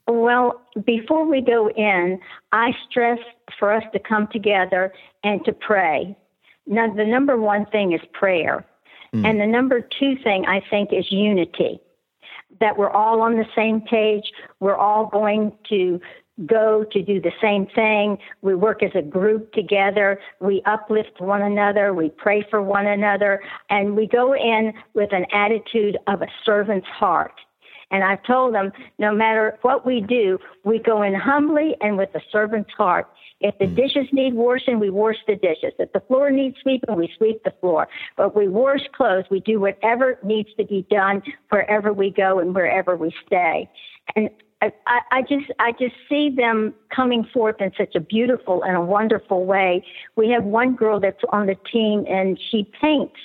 Well, 0.08 0.60
before 0.84 1.28
we 1.28 1.40
go 1.40 1.70
in, 1.70 2.18
I 2.50 2.72
stress 2.90 3.18
for 3.58 3.72
us 3.72 3.84
to 3.92 4.00
come 4.00 4.28
together 4.32 4.92
and 5.22 5.44
to 5.44 5.52
pray. 5.52 6.16
Now, 6.66 6.92
the 6.92 7.04
number 7.04 7.36
one 7.36 7.66
thing 7.66 7.92
is 7.92 8.00
prayer. 8.12 8.64
Mm. 9.14 9.28
And 9.28 9.40
the 9.40 9.46
number 9.46 9.80
two 9.80 10.16
thing, 10.22 10.46
I 10.46 10.62
think, 10.70 10.92
is 10.92 11.10
unity. 11.10 11.80
That 12.60 12.78
we're 12.78 12.90
all 12.90 13.20
on 13.22 13.36
the 13.36 13.46
same 13.56 13.80
page. 13.80 14.30
We're 14.60 14.76
all 14.76 15.06
going 15.06 15.52
to 15.70 16.00
go 16.46 16.84
to 16.92 17.02
do 17.02 17.20
the 17.20 17.32
same 17.40 17.66
thing. 17.74 18.18
We 18.40 18.54
work 18.54 18.82
as 18.82 18.92
a 18.94 19.02
group 19.02 19.52
together. 19.52 20.18
We 20.40 20.62
uplift 20.66 21.20
one 21.20 21.42
another. 21.42 21.92
We 21.92 22.08
pray 22.10 22.46
for 22.48 22.62
one 22.62 22.86
another. 22.86 23.42
And 23.68 23.96
we 23.96 24.06
go 24.06 24.34
in 24.34 24.72
with 24.94 25.12
an 25.12 25.26
attitude 25.32 25.98
of 26.06 26.22
a 26.22 26.28
servant's 26.44 26.86
heart. 26.86 27.34
And 27.90 28.02
I've 28.02 28.22
told 28.22 28.54
them 28.54 28.72
no 28.98 29.14
matter 29.14 29.58
what 29.62 29.84
we 29.84 30.00
do, 30.00 30.38
we 30.64 30.78
go 30.78 31.02
in 31.02 31.14
humbly 31.14 31.76
and 31.82 31.98
with 31.98 32.08
a 32.14 32.20
servant's 32.30 32.72
heart. 32.72 33.06
If 33.42 33.58
the 33.58 33.66
hmm. 33.66 33.74
dishes 33.74 34.06
need 34.12 34.34
washing, 34.34 34.78
we 34.78 34.90
wash 34.90 35.16
the 35.26 35.36
dishes. 35.36 35.72
If 35.78 35.92
the 35.92 36.00
floor 36.00 36.30
needs 36.30 36.56
sweeping, 36.62 36.96
we 36.96 37.12
sweep 37.16 37.42
the 37.44 37.52
floor. 37.60 37.88
But 38.16 38.34
we 38.36 38.48
wash 38.48 38.80
clothes. 38.94 39.24
We 39.30 39.40
do 39.40 39.60
whatever 39.60 40.18
needs 40.22 40.48
to 40.56 40.64
be 40.64 40.86
done 40.90 41.22
wherever 41.50 41.92
we 41.92 42.10
go 42.10 42.38
and 42.38 42.54
wherever 42.54 42.96
we 42.96 43.12
stay. 43.26 43.68
And 44.16 44.30
I, 44.62 45.00
I 45.10 45.22
just 45.22 45.50
I 45.58 45.72
just 45.72 45.94
see 46.08 46.30
them 46.30 46.74
coming 46.94 47.26
forth 47.32 47.56
in 47.60 47.72
such 47.76 47.94
a 47.96 48.00
beautiful 48.00 48.62
and 48.62 48.76
a 48.76 48.80
wonderful 48.80 49.44
way. 49.44 49.84
We 50.16 50.30
have 50.30 50.44
one 50.44 50.76
girl 50.76 51.00
that's 51.00 51.22
on 51.30 51.46
the 51.46 51.56
team 51.72 52.04
and 52.08 52.38
she 52.50 52.70
paints 52.80 53.16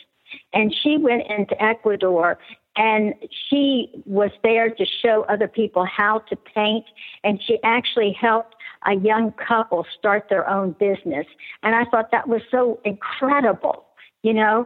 and 0.53 0.73
she 0.83 0.97
went 0.97 1.23
into 1.29 1.61
Ecuador 1.61 2.39
and 2.75 3.13
she 3.49 3.89
was 4.05 4.31
there 4.43 4.69
to 4.69 4.85
show 5.01 5.25
other 5.29 5.47
people 5.47 5.85
how 5.85 6.19
to 6.29 6.35
paint 6.35 6.85
and 7.23 7.39
she 7.45 7.59
actually 7.63 8.15
helped 8.19 8.55
a 8.85 8.95
young 8.95 9.31
couple 9.33 9.85
start 9.97 10.27
their 10.29 10.47
own 10.49 10.71
business 10.79 11.25
and 11.63 11.75
i 11.75 11.83
thought 11.85 12.11
that 12.11 12.27
was 12.27 12.41
so 12.51 12.79
incredible 12.85 13.85
you 14.23 14.33
know 14.33 14.65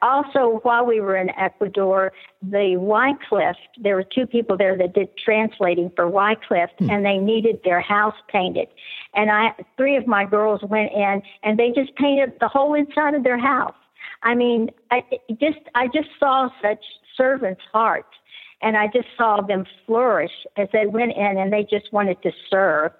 also, 0.00 0.60
while 0.62 0.86
we 0.86 1.00
were 1.00 1.16
in 1.16 1.30
Ecuador, 1.30 2.12
the 2.40 2.76
Wycliffe, 2.76 3.56
there 3.80 3.96
were 3.96 4.04
two 4.04 4.26
people 4.26 4.56
there 4.56 4.76
that 4.76 4.94
did 4.94 5.08
translating 5.16 5.90
for 5.96 6.08
Wycliffe, 6.08 6.70
hmm. 6.78 6.90
and 6.90 7.04
they 7.04 7.18
needed 7.18 7.60
their 7.64 7.80
house 7.80 8.14
painted. 8.28 8.68
And 9.14 9.30
I, 9.30 9.54
three 9.76 9.96
of 9.96 10.06
my 10.06 10.24
girls 10.24 10.60
went 10.62 10.92
in, 10.92 11.22
and 11.42 11.58
they 11.58 11.70
just 11.70 11.94
painted 11.96 12.34
the 12.40 12.48
whole 12.48 12.74
inside 12.74 13.14
of 13.14 13.24
their 13.24 13.38
house. 13.38 13.74
I 14.22 14.34
mean, 14.34 14.70
I 14.90 15.02
just, 15.40 15.58
I 15.74 15.88
just 15.88 16.08
saw 16.20 16.48
such 16.62 16.84
servants' 17.16 17.62
hearts, 17.72 18.14
and 18.60 18.76
I 18.76 18.86
just 18.86 19.08
saw 19.16 19.40
them 19.40 19.66
flourish 19.84 20.46
as 20.56 20.68
they 20.72 20.86
went 20.86 21.16
in, 21.16 21.38
and 21.38 21.52
they 21.52 21.64
just 21.64 21.92
wanted 21.92 22.22
to 22.22 22.30
serve. 22.48 22.92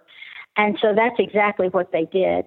And 0.57 0.79
so 0.81 0.95
that's 0.95 1.17
exactly 1.19 1.69
what 1.69 1.93
they 1.93 2.05
did 2.13 2.47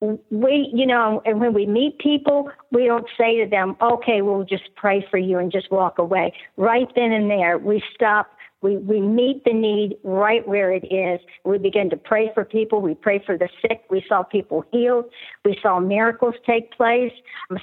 we, 0.00 0.70
you 0.72 0.86
know, 0.86 1.22
and 1.24 1.40
when 1.40 1.52
we 1.52 1.66
meet 1.66 1.98
people, 1.98 2.50
we 2.70 2.86
don't 2.86 3.06
say 3.18 3.42
to 3.42 3.50
them, 3.50 3.76
okay, 3.82 4.22
we'll 4.22 4.44
just 4.44 4.74
pray 4.76 5.04
for 5.10 5.18
you 5.18 5.38
and 5.38 5.50
just 5.50 5.70
walk 5.70 5.98
away. 5.98 6.32
Right 6.56 6.88
then 6.94 7.12
and 7.12 7.30
there, 7.30 7.58
we 7.58 7.82
stop. 7.94 8.30
We, 8.60 8.76
we 8.76 9.00
meet 9.00 9.44
the 9.44 9.52
need 9.52 9.96
right 10.02 10.46
where 10.46 10.72
it 10.72 10.84
is. 10.92 11.20
We 11.44 11.58
begin 11.58 11.90
to 11.90 11.96
pray 11.96 12.30
for 12.34 12.44
people. 12.44 12.80
We 12.80 12.94
pray 12.94 13.22
for 13.24 13.38
the 13.38 13.48
sick. 13.62 13.82
We 13.88 14.04
saw 14.08 14.24
people 14.24 14.64
healed. 14.72 15.06
We 15.44 15.56
saw 15.62 15.78
miracles 15.78 16.34
take 16.44 16.72
place. 16.72 17.12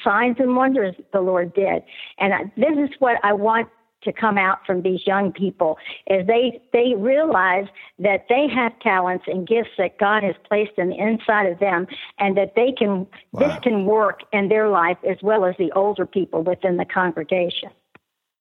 Signs 0.03 0.37
and 0.39 0.55
wonders 0.55 0.95
the 1.11 1.19
Lord 1.19 1.53
did. 1.53 1.83
And 2.17 2.33
I, 2.33 2.43
this 2.55 2.77
is 2.77 2.89
what 2.99 3.17
I 3.23 3.33
want 3.33 3.67
to 4.05 4.13
come 4.13 4.37
out 4.37 4.65
from 4.65 4.81
these 4.81 5.05
young 5.05 5.31
people 5.31 5.77
is 6.07 6.25
they 6.25 6.61
they 6.73 6.93
realize 6.97 7.65
that 7.99 8.25
they 8.29 8.47
have 8.47 8.77
talents 8.79 9.25
and 9.27 9.47
gifts 9.47 9.71
that 9.77 9.97
God 9.99 10.23
has 10.23 10.35
placed 10.47 10.73
in 10.77 10.89
the 10.89 10.97
inside 10.97 11.47
of 11.47 11.59
them 11.59 11.87
and 12.19 12.37
that 12.37 12.55
they 12.55 12.71
can 12.71 13.07
wow. 13.31 13.47
this 13.47 13.59
can 13.61 13.85
work 13.85 14.21
in 14.31 14.47
their 14.47 14.69
life 14.69 14.97
as 15.07 15.17
well 15.21 15.45
as 15.45 15.55
the 15.57 15.71
older 15.73 16.05
people 16.05 16.43
within 16.43 16.77
the 16.77 16.85
congregation. 16.85 17.69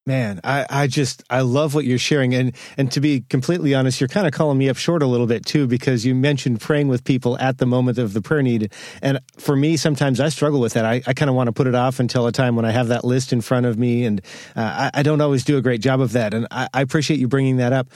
Man, 0.06 0.38
I, 0.44 0.66
I 0.68 0.86
just 0.86 1.24
I 1.30 1.40
love 1.40 1.74
what 1.74 1.86
you're 1.86 1.96
sharing, 1.96 2.34
and 2.34 2.54
and 2.76 2.92
to 2.92 3.00
be 3.00 3.22
completely 3.22 3.74
honest, 3.74 4.02
you're 4.02 4.08
kind 4.08 4.26
of 4.26 4.34
calling 4.34 4.58
me 4.58 4.68
up 4.68 4.76
short 4.76 5.02
a 5.02 5.06
little 5.06 5.26
bit 5.26 5.46
too 5.46 5.66
because 5.66 6.04
you 6.04 6.14
mentioned 6.14 6.60
praying 6.60 6.88
with 6.88 7.04
people 7.04 7.38
at 7.38 7.56
the 7.56 7.64
moment 7.64 7.96
of 7.96 8.12
the 8.12 8.20
prayer 8.20 8.42
need, 8.42 8.70
and 9.00 9.18
for 9.38 9.56
me, 9.56 9.78
sometimes 9.78 10.20
I 10.20 10.28
struggle 10.28 10.60
with 10.60 10.74
that. 10.74 10.84
I, 10.84 11.00
I 11.06 11.14
kind 11.14 11.30
of 11.30 11.34
want 11.34 11.46
to 11.46 11.52
put 11.52 11.66
it 11.66 11.74
off 11.74 12.00
until 12.00 12.26
a 12.26 12.32
time 12.32 12.54
when 12.54 12.66
I 12.66 12.70
have 12.70 12.88
that 12.88 13.02
list 13.02 13.32
in 13.32 13.40
front 13.40 13.64
of 13.64 13.78
me, 13.78 14.04
and 14.04 14.20
uh, 14.54 14.90
I, 14.92 15.00
I, 15.00 15.02
don't 15.02 15.22
always 15.22 15.42
do 15.42 15.56
a 15.56 15.62
great 15.62 15.80
job 15.80 16.02
of 16.02 16.12
that. 16.12 16.34
And 16.34 16.46
I, 16.50 16.68
I 16.74 16.82
appreciate 16.82 17.18
you 17.18 17.26
bringing 17.26 17.56
that 17.56 17.72
up. 17.72 17.88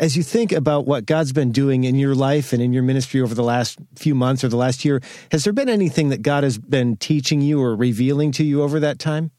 As 0.00 0.16
you 0.16 0.22
think 0.22 0.52
about 0.52 0.86
what 0.86 1.04
God's 1.04 1.34
been 1.34 1.52
doing 1.52 1.84
in 1.84 1.96
your 1.96 2.14
life 2.14 2.54
and 2.54 2.62
in 2.62 2.72
your 2.72 2.82
ministry 2.82 3.20
over 3.20 3.34
the 3.34 3.44
last 3.44 3.78
few 3.94 4.14
months 4.14 4.42
or 4.42 4.48
the 4.48 4.56
last 4.56 4.86
year, 4.86 5.02
has 5.30 5.44
there 5.44 5.52
been 5.52 5.68
anything 5.68 6.08
that 6.08 6.22
God 6.22 6.44
has 6.44 6.56
been 6.56 6.96
teaching 6.96 7.42
you 7.42 7.60
or 7.60 7.76
revealing 7.76 8.32
to 8.32 8.42
you 8.42 8.62
over 8.62 8.80
that 8.80 8.98
time? 8.98 9.32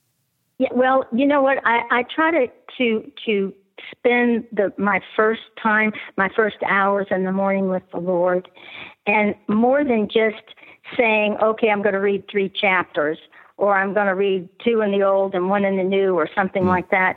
Yeah, 0.59 0.69
well, 0.73 1.05
you 1.11 1.25
know 1.25 1.41
what? 1.41 1.59
I, 1.65 1.81
I 1.89 2.03
try 2.03 2.31
to 2.31 2.47
to 2.77 3.11
to 3.25 3.53
spend 3.91 4.45
the 4.51 4.71
my 4.77 4.99
first 5.15 5.41
time, 5.61 5.91
my 6.17 6.29
first 6.35 6.57
hours 6.67 7.07
in 7.11 7.23
the 7.23 7.31
morning 7.31 7.69
with 7.69 7.83
the 7.91 7.99
Lord, 7.99 8.49
and 9.07 9.35
more 9.47 9.83
than 9.83 10.07
just 10.07 10.43
saying, 10.97 11.37
"Okay, 11.41 11.69
I'm 11.69 11.81
going 11.81 11.93
to 11.93 11.99
read 11.99 12.25
three 12.29 12.49
chapters," 12.49 13.17
or 13.57 13.75
"I'm 13.75 13.93
going 13.93 14.07
to 14.07 14.15
read 14.15 14.47
two 14.63 14.81
in 14.81 14.91
the 14.91 15.03
old 15.03 15.33
and 15.33 15.49
one 15.49 15.65
in 15.65 15.77
the 15.77 15.83
new," 15.83 16.15
or 16.15 16.29
something 16.35 16.63
mm. 16.63 16.69
like 16.69 16.89
that. 16.91 17.15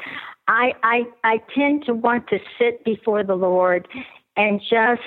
I, 0.48 0.72
I 0.82 1.02
I 1.24 1.38
tend 1.54 1.84
to 1.86 1.94
want 1.94 2.28
to 2.28 2.38
sit 2.58 2.84
before 2.84 3.22
the 3.22 3.34
Lord 3.34 3.86
and 4.36 4.60
just 4.60 5.02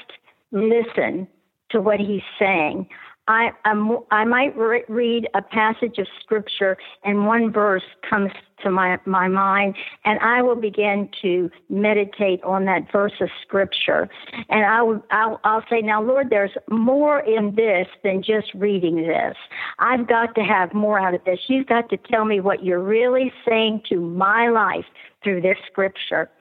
listen 0.52 1.28
to 1.72 1.82
what 1.82 2.00
He's 2.00 2.22
saying. 2.38 2.88
I, 3.30 3.52
I'm, 3.64 3.92
i 4.10 4.26
might 4.26 4.58
re- 4.58 4.84
read 4.90 5.30
a 5.36 5.42
passage 5.42 6.00
of 6.00 6.08
scripture 6.20 6.78
and 7.04 7.28
one 7.28 7.54
verse 7.54 7.84
comes 8.10 8.32
to 8.64 8.72
my, 8.72 8.98
my 9.06 9.28
mind 9.28 9.76
and 10.04 10.20
I 10.20 10.42
will 10.42 10.56
begin 10.56 11.10
to 11.22 11.52
meditate 11.70 12.44
on 12.44 12.66
that 12.66 12.92
verse 12.92 13.14
of 13.22 13.30
scripture. 13.44 14.10
And 14.50 14.66
I 14.66 14.82
will, 14.82 15.06
I'll, 15.12 15.40
I'll 15.44 15.64
say, 15.70 15.82
now 15.82 16.02
Lord, 16.02 16.32
there's 16.32 16.58
more 16.70 17.20
in 17.20 17.54
this 17.56 17.88
than 18.04 18.24
just 18.24 18.52
reading 18.56 18.96
this. 19.08 19.36
I've 19.78 20.08
got 20.08 20.34
to 20.34 20.42
have 20.42 20.74
more 20.74 21.00
out 21.00 21.14
of 21.14 21.24
this. 21.24 21.40
You've 21.48 21.68
got 21.68 21.88
to 21.92 21.98
tell 21.98 22.26
me 22.26 22.40
what 22.40 22.66
you're 22.66 22.84
really 22.84 23.32
saying 23.48 23.84
to 23.90 24.02
my 24.02 24.50
life 24.50 24.86
through 25.24 25.42
this 25.42 25.58
scripture. 25.72 26.32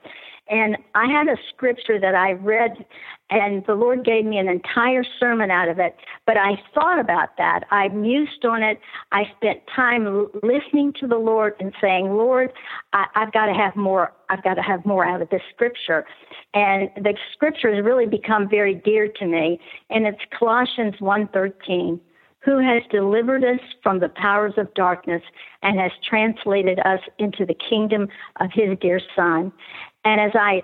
And 0.50 0.76
I 0.94 1.06
had 1.06 1.28
a 1.28 1.36
scripture 1.52 2.00
that 2.00 2.14
I 2.14 2.32
read, 2.32 2.84
and 3.30 3.64
the 3.66 3.74
Lord 3.74 4.04
gave 4.04 4.24
me 4.24 4.38
an 4.38 4.48
entire 4.48 5.04
sermon 5.20 5.50
out 5.50 5.68
of 5.68 5.78
it. 5.78 5.94
But 6.26 6.38
I 6.38 6.60
thought 6.74 6.98
about 6.98 7.36
that. 7.36 7.64
I 7.70 7.88
mused 7.88 8.44
on 8.44 8.62
it. 8.62 8.80
I 9.12 9.24
spent 9.36 9.60
time 9.74 10.26
listening 10.42 10.94
to 11.00 11.06
the 11.06 11.18
Lord 11.18 11.54
and 11.60 11.72
saying, 11.80 12.06
Lord, 12.06 12.52
I, 12.92 13.06
I've 13.14 13.32
got 13.32 13.46
to 13.46 13.54
have 13.54 13.76
more. 13.76 14.12
I've 14.30 14.42
got 14.42 14.54
to 14.54 14.62
have 14.62 14.86
more 14.86 15.04
out 15.04 15.20
of 15.20 15.28
this 15.28 15.42
scripture. 15.54 16.06
And 16.54 16.88
the 16.96 17.14
scripture 17.34 17.74
has 17.74 17.84
really 17.84 18.06
become 18.06 18.48
very 18.48 18.74
dear 18.74 19.08
to 19.08 19.26
me. 19.26 19.60
And 19.90 20.06
it's 20.06 20.20
Colossians 20.38 20.94
1.13 21.00 22.00
who 22.48 22.58
has 22.58 22.82
delivered 22.90 23.44
us 23.44 23.60
from 23.82 23.98
the 23.98 24.08
powers 24.08 24.54
of 24.56 24.72
darkness 24.74 25.22
and 25.62 25.78
has 25.78 25.90
translated 26.08 26.78
us 26.80 27.00
into 27.18 27.44
the 27.44 27.56
kingdom 27.68 28.08
of 28.40 28.50
his 28.52 28.78
dear 28.80 29.00
son. 29.14 29.52
And 30.04 30.20
as 30.20 30.32
I 30.34 30.62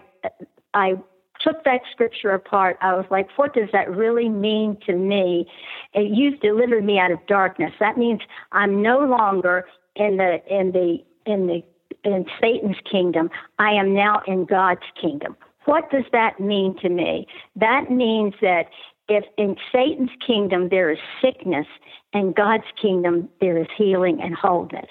I 0.75 0.95
took 1.41 1.64
that 1.64 1.81
scripture 1.93 2.31
apart, 2.31 2.79
I 2.81 2.95
was 2.95 3.05
like, 3.11 3.29
what 3.37 3.55
does 3.55 3.69
that 3.73 3.91
really 3.91 4.29
mean 4.29 4.76
to 4.87 4.95
me? 4.95 5.47
You've 5.95 6.41
delivered 6.41 6.85
me 6.85 6.99
out 6.99 7.11
of 7.11 7.19
darkness. 7.26 7.73
That 7.81 7.99
means 7.99 8.21
I'm 8.53 8.83
no 8.83 9.00
longer 9.00 9.67
in 9.97 10.17
the 10.17 10.43
in 10.49 10.73
the 10.73 10.99
in 11.26 11.47
the 11.47 11.62
in 12.05 12.26
Satan's 12.41 12.76
kingdom. 12.91 13.31
I 13.59 13.71
am 13.71 13.95
now 13.95 14.23
in 14.26 14.45
God's 14.45 14.83
kingdom. 15.00 15.37
What 15.64 15.91
does 15.91 16.05
that 16.12 16.38
mean 16.41 16.76
to 16.83 16.88
me? 16.88 17.26
That 17.57 17.91
means 17.91 18.35
that 18.43 18.67
if 19.09 19.25
in 19.38 19.57
Satan's 19.73 20.11
kingdom 20.26 20.69
there 20.71 20.91
is 20.91 20.99
sickness, 21.23 21.67
in 22.12 22.33
God's 22.33 22.64
kingdom 22.81 23.29
there 23.41 23.59
is 23.59 23.67
healing 23.76 24.21
and 24.23 24.35
wholeness. 24.35 24.91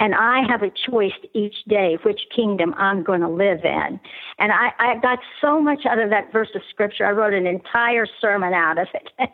And 0.00 0.14
I 0.14 0.42
have 0.48 0.62
a 0.62 0.70
choice 0.70 1.12
each 1.34 1.56
day 1.66 1.98
which 2.04 2.20
kingdom 2.34 2.74
I'm 2.76 3.02
going 3.02 3.20
to 3.20 3.28
live 3.28 3.64
in. 3.64 4.00
And 4.38 4.52
I, 4.52 4.70
I 4.78 4.94
got 5.02 5.18
so 5.40 5.60
much 5.60 5.86
out 5.86 5.98
of 5.98 6.10
that 6.10 6.32
verse 6.32 6.50
of 6.54 6.62
scripture. 6.70 7.04
I 7.04 7.10
wrote 7.10 7.34
an 7.34 7.46
entire 7.46 8.06
sermon 8.20 8.52
out 8.52 8.78
of 8.78 8.88
it. 8.94 9.30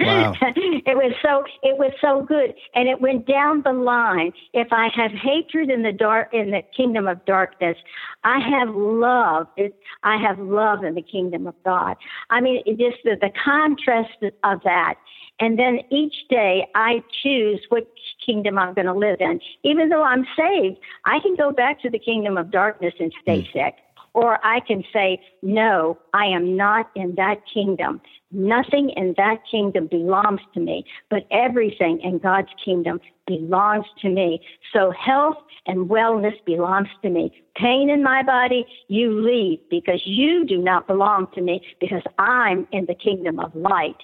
Wow. 0.00 0.34
it 0.42 0.96
was 0.96 1.14
so 1.22 1.44
it 1.62 1.78
was 1.78 1.92
so 2.00 2.24
good. 2.26 2.54
And 2.74 2.88
it 2.88 3.00
went 3.00 3.26
down 3.26 3.62
the 3.64 3.72
line. 3.72 4.32
If 4.52 4.68
I 4.72 4.88
have 4.94 5.12
hatred 5.12 5.70
in 5.70 5.82
the 5.82 5.92
dark 5.92 6.28
in 6.32 6.50
the 6.50 6.62
kingdom 6.76 7.06
of 7.06 7.24
darkness, 7.24 7.76
I 8.22 8.38
have 8.40 8.74
love. 8.74 9.46
It, 9.56 9.74
I 10.02 10.16
have 10.16 10.38
love 10.38 10.84
in 10.84 10.94
the 10.94 11.02
kingdom 11.02 11.46
of 11.46 11.54
God. 11.64 11.96
I 12.30 12.40
mean, 12.40 12.62
it 12.66 12.78
just 12.78 13.02
the, 13.04 13.16
the 13.20 13.30
contrast 13.44 14.22
of 14.42 14.60
that 14.64 14.94
and 15.40 15.58
then 15.58 15.80
each 15.90 16.14
day 16.28 16.68
I 16.74 17.02
choose 17.22 17.60
which 17.68 17.88
kingdom 18.24 18.58
I'm 18.58 18.74
going 18.74 18.86
to 18.86 18.94
live 18.94 19.16
in. 19.20 19.40
Even 19.64 19.88
though 19.88 20.02
I'm 20.02 20.26
saved, 20.36 20.78
I 21.04 21.18
can 21.20 21.36
go 21.36 21.52
back 21.52 21.80
to 21.82 21.90
the 21.90 21.98
kingdom 21.98 22.36
of 22.36 22.50
darkness 22.50 22.94
and 23.00 23.12
stay 23.22 23.42
mm. 23.42 23.52
sick. 23.52 23.74
Or 24.12 24.38
I 24.46 24.60
can 24.60 24.84
say, 24.92 25.20
no, 25.42 25.98
I 26.12 26.26
am 26.26 26.56
not 26.56 26.88
in 26.94 27.16
that 27.16 27.38
kingdom. 27.52 28.00
Nothing 28.30 28.90
in 28.90 29.14
that 29.16 29.38
kingdom 29.50 29.88
belongs 29.88 30.40
to 30.54 30.60
me, 30.60 30.84
but 31.10 31.26
everything 31.32 32.00
in 32.00 32.18
God's 32.18 32.48
kingdom 32.64 33.00
belongs 33.26 33.86
to 34.02 34.08
me. 34.08 34.40
So 34.72 34.92
health 34.92 35.38
and 35.66 35.90
wellness 35.90 36.34
belongs 36.44 36.88
to 37.02 37.10
me. 37.10 37.32
Pain 37.56 37.90
in 37.90 38.04
my 38.04 38.22
body, 38.22 38.66
you 38.86 39.20
leave 39.20 39.58
because 39.68 40.02
you 40.04 40.44
do 40.44 40.58
not 40.58 40.86
belong 40.86 41.26
to 41.34 41.40
me 41.40 41.62
because 41.80 42.02
I'm 42.18 42.68
in 42.70 42.86
the 42.86 42.94
kingdom 42.94 43.40
of 43.40 43.54
light. 43.54 43.96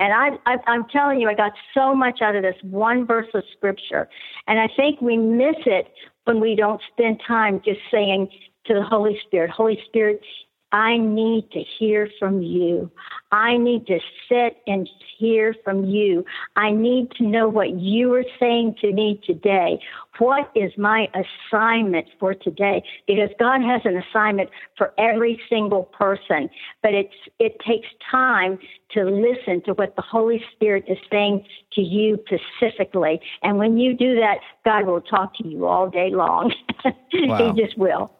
And 0.00 0.14
I, 0.14 0.30
I, 0.50 0.56
I'm 0.66 0.86
telling 0.88 1.20
you, 1.20 1.28
I 1.28 1.34
got 1.34 1.52
so 1.74 1.94
much 1.94 2.22
out 2.22 2.34
of 2.34 2.42
this 2.42 2.56
one 2.62 3.06
verse 3.06 3.28
of 3.34 3.44
scripture. 3.54 4.08
And 4.46 4.58
I 4.58 4.66
think 4.74 5.02
we 5.02 5.18
miss 5.18 5.56
it 5.66 5.92
when 6.24 6.40
we 6.40 6.56
don't 6.56 6.80
spend 6.90 7.20
time 7.28 7.60
just 7.62 7.80
saying 7.90 8.30
to 8.64 8.72
the 8.72 8.82
Holy 8.82 9.20
Spirit, 9.26 9.50
Holy 9.50 9.78
Spirit, 9.86 10.22
I 10.72 10.98
need 10.98 11.50
to 11.52 11.62
hear 11.78 12.08
from 12.18 12.42
you. 12.42 12.90
I 13.32 13.56
need 13.56 13.86
to 13.88 13.98
sit 14.28 14.58
and 14.66 14.88
hear 15.18 15.54
from 15.64 15.84
you. 15.84 16.24
I 16.56 16.70
need 16.70 17.10
to 17.12 17.24
know 17.24 17.48
what 17.48 17.78
you 17.78 18.14
are 18.14 18.24
saying 18.38 18.76
to 18.80 18.92
me 18.92 19.20
today. 19.24 19.80
What 20.18 20.50
is 20.54 20.70
my 20.78 21.08
assignment 21.14 22.06
for 22.20 22.34
today? 22.34 22.84
Because 23.06 23.30
God 23.38 23.62
has 23.62 23.80
an 23.84 23.96
assignment 23.96 24.50
for 24.76 24.92
every 24.96 25.40
single 25.48 25.84
person, 25.84 26.48
but 26.82 26.94
it's, 26.94 27.14
it 27.38 27.56
takes 27.66 27.88
time 28.10 28.58
to 28.92 29.04
listen 29.04 29.62
to 29.64 29.72
what 29.72 29.96
the 29.96 30.02
Holy 30.02 30.42
Spirit 30.54 30.84
is 30.86 30.98
saying 31.10 31.44
to 31.72 31.80
you 31.80 32.18
specifically. 32.26 33.20
And 33.42 33.58
when 33.58 33.76
you 33.76 33.96
do 33.96 34.14
that, 34.16 34.38
God 34.64 34.86
will 34.86 35.00
talk 35.00 35.36
to 35.38 35.48
you 35.48 35.66
all 35.66 35.88
day 35.90 36.10
long. 36.10 36.54
Wow. 37.12 37.52
he 37.54 37.62
just 37.62 37.76
will. 37.76 38.10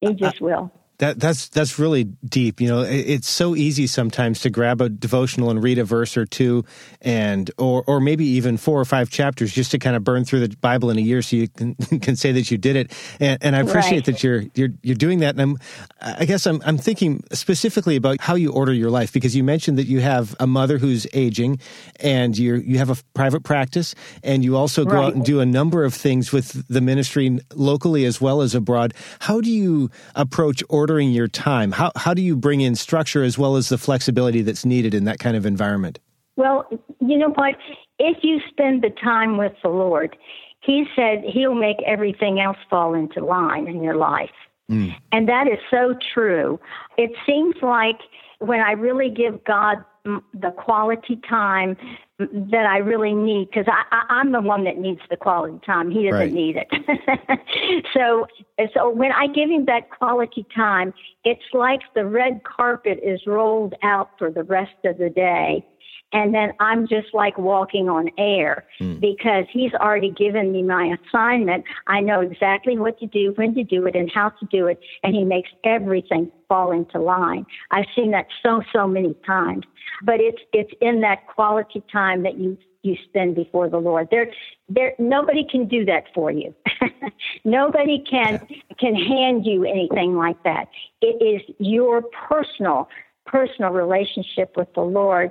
He 0.00 0.14
just 0.14 0.40
will. 0.40 0.72
That 1.00 1.18
that's 1.18 1.48
that's 1.48 1.78
really 1.78 2.04
deep. 2.04 2.60
You 2.60 2.68
know, 2.68 2.82
it's 2.82 3.28
so 3.28 3.56
easy 3.56 3.86
sometimes 3.86 4.40
to 4.40 4.50
grab 4.50 4.82
a 4.82 4.90
devotional 4.90 5.48
and 5.48 5.62
read 5.62 5.78
a 5.78 5.84
verse 5.84 6.14
or 6.14 6.26
two, 6.26 6.66
and 7.00 7.50
or 7.56 7.82
or 7.86 8.00
maybe 8.00 8.26
even 8.26 8.58
four 8.58 8.78
or 8.78 8.84
five 8.84 9.08
chapters 9.08 9.50
just 9.50 9.70
to 9.70 9.78
kind 9.78 9.96
of 9.96 10.04
burn 10.04 10.26
through 10.26 10.46
the 10.46 10.54
Bible 10.58 10.90
in 10.90 10.98
a 10.98 11.00
year, 11.00 11.22
so 11.22 11.36
you 11.36 11.48
can 11.48 11.74
can 12.02 12.16
say 12.16 12.32
that 12.32 12.50
you 12.50 12.58
did 12.58 12.76
it. 12.76 12.92
And, 13.18 13.38
and 13.40 13.56
I 13.56 13.60
appreciate 13.60 13.92
right. 13.92 14.04
that 14.04 14.22
you're 14.22 14.44
you're 14.54 14.68
you're 14.82 14.94
doing 14.94 15.20
that. 15.20 15.36
And 15.36 15.40
I'm 15.40 15.58
I 16.02 16.26
guess 16.26 16.46
I'm 16.46 16.60
I'm 16.66 16.76
thinking 16.76 17.24
specifically 17.32 17.96
about 17.96 18.20
how 18.20 18.34
you 18.34 18.52
order 18.52 18.74
your 18.74 18.90
life 18.90 19.10
because 19.10 19.34
you 19.34 19.42
mentioned 19.42 19.78
that 19.78 19.86
you 19.86 20.00
have 20.00 20.36
a 20.38 20.46
mother 20.46 20.76
who's 20.76 21.06
aging, 21.14 21.60
and 22.00 22.36
you 22.36 22.56
you 22.56 22.76
have 22.76 22.90
a 22.90 22.96
private 23.14 23.42
practice, 23.42 23.94
and 24.22 24.44
you 24.44 24.54
also 24.54 24.84
go 24.84 24.96
right. 24.96 25.04
out 25.06 25.14
and 25.14 25.24
do 25.24 25.40
a 25.40 25.46
number 25.46 25.82
of 25.82 25.94
things 25.94 26.30
with 26.30 26.68
the 26.68 26.82
ministry 26.82 27.38
locally 27.54 28.04
as 28.04 28.20
well 28.20 28.42
as 28.42 28.54
abroad. 28.54 28.92
How 29.20 29.40
do 29.40 29.50
you 29.50 29.90
approach 30.14 30.62
ordering 30.68 30.89
ordering 30.90 31.10
your 31.10 31.28
time? 31.28 31.70
How, 31.70 31.92
how 31.94 32.14
do 32.14 32.20
you 32.20 32.36
bring 32.36 32.60
in 32.60 32.74
structure 32.74 33.22
as 33.22 33.38
well 33.38 33.54
as 33.54 33.68
the 33.68 33.78
flexibility 33.78 34.42
that's 34.42 34.64
needed 34.64 34.92
in 34.92 35.04
that 35.04 35.20
kind 35.20 35.36
of 35.36 35.46
environment? 35.46 36.00
Well, 36.34 36.66
you 37.00 37.16
know 37.16 37.30
what? 37.30 37.54
If 38.00 38.18
you 38.22 38.40
spend 38.50 38.82
the 38.82 38.90
time 38.90 39.36
with 39.36 39.52
the 39.62 39.68
Lord, 39.68 40.16
He 40.60 40.86
said 40.96 41.22
He'll 41.24 41.54
make 41.54 41.76
everything 41.86 42.40
else 42.40 42.56
fall 42.68 42.94
into 42.94 43.24
line 43.24 43.68
in 43.68 43.84
your 43.84 43.94
life. 43.94 44.30
Mm. 44.68 44.96
And 45.12 45.28
that 45.28 45.46
is 45.46 45.58
so 45.70 45.94
true. 46.12 46.58
It 46.98 47.12
seems 47.24 47.54
like 47.62 47.98
when 48.40 48.58
I 48.58 48.72
really 48.72 49.10
give 49.10 49.44
God 49.44 49.76
the 50.04 50.50
quality 50.56 51.20
time 51.28 51.76
that 52.18 52.66
I 52.66 52.78
really 52.78 53.12
need 53.12 53.48
because 53.50 53.66
I, 53.68 54.04
I, 54.08 54.20
am 54.20 54.32
the 54.32 54.40
one 54.40 54.64
that 54.64 54.78
needs 54.78 55.00
the 55.08 55.16
quality 55.16 55.58
time. 55.64 55.90
He 55.90 56.04
doesn't 56.04 56.18
right. 56.18 56.32
need 56.32 56.56
it. 56.56 57.86
so, 57.94 58.26
so 58.74 58.90
when 58.90 59.12
I 59.12 59.26
give 59.26 59.50
him 59.50 59.64
that 59.66 59.90
quality 59.90 60.46
time, 60.54 60.92
it's 61.24 61.42
like 61.52 61.80
the 61.94 62.06
red 62.06 62.42
carpet 62.44 63.00
is 63.02 63.20
rolled 63.26 63.74
out 63.82 64.10
for 64.18 64.30
the 64.30 64.42
rest 64.42 64.72
of 64.84 64.98
the 64.98 65.10
day, 65.10 65.66
and 66.12 66.34
then 66.34 66.52
I'm 66.60 66.86
just 66.88 67.14
like 67.14 67.38
walking 67.38 67.88
on 67.88 68.10
air 68.18 68.66
mm. 68.80 69.00
because 69.00 69.44
he's 69.52 69.72
already 69.74 70.10
given 70.10 70.52
me 70.52 70.62
my 70.62 70.96
assignment. 71.06 71.64
I 71.86 72.00
know 72.00 72.20
exactly 72.20 72.78
what 72.78 72.98
to 73.00 73.06
do, 73.06 73.32
when 73.36 73.54
to 73.54 73.64
do 73.64 73.86
it, 73.86 73.94
and 73.94 74.10
how 74.12 74.30
to 74.30 74.46
do 74.46 74.66
it, 74.66 74.80
and 75.02 75.14
he 75.14 75.24
makes 75.24 75.50
everything 75.64 76.30
fall 76.48 76.72
into 76.72 77.00
line. 77.00 77.46
I've 77.70 77.86
seen 77.94 78.10
that 78.12 78.26
so 78.42 78.62
so 78.72 78.86
many 78.86 79.14
times, 79.26 79.64
but 80.02 80.20
it's 80.20 80.42
it's 80.52 80.72
in 80.80 81.00
that 81.02 81.26
quality 81.28 81.82
time 81.92 82.22
that 82.24 82.38
you 82.38 82.58
you 82.82 82.96
spend 83.08 83.34
before 83.34 83.68
the 83.68 83.78
Lord. 83.78 84.08
There, 84.10 84.30
there, 84.68 84.94
nobody 84.98 85.46
can 85.48 85.68
do 85.68 85.84
that 85.84 86.04
for 86.14 86.30
you. 86.30 86.54
nobody 87.44 88.02
can 88.08 88.46
can 88.78 88.94
hand 88.94 89.44
you 89.44 89.64
anything 89.64 90.16
like 90.16 90.42
that. 90.44 90.68
It 91.02 91.22
is 91.22 91.54
your 91.58 92.02
personal 92.28 92.88
personal 93.26 93.70
relationship 93.70 94.56
with 94.56 94.72
the 94.74 94.80
Lord. 94.80 95.30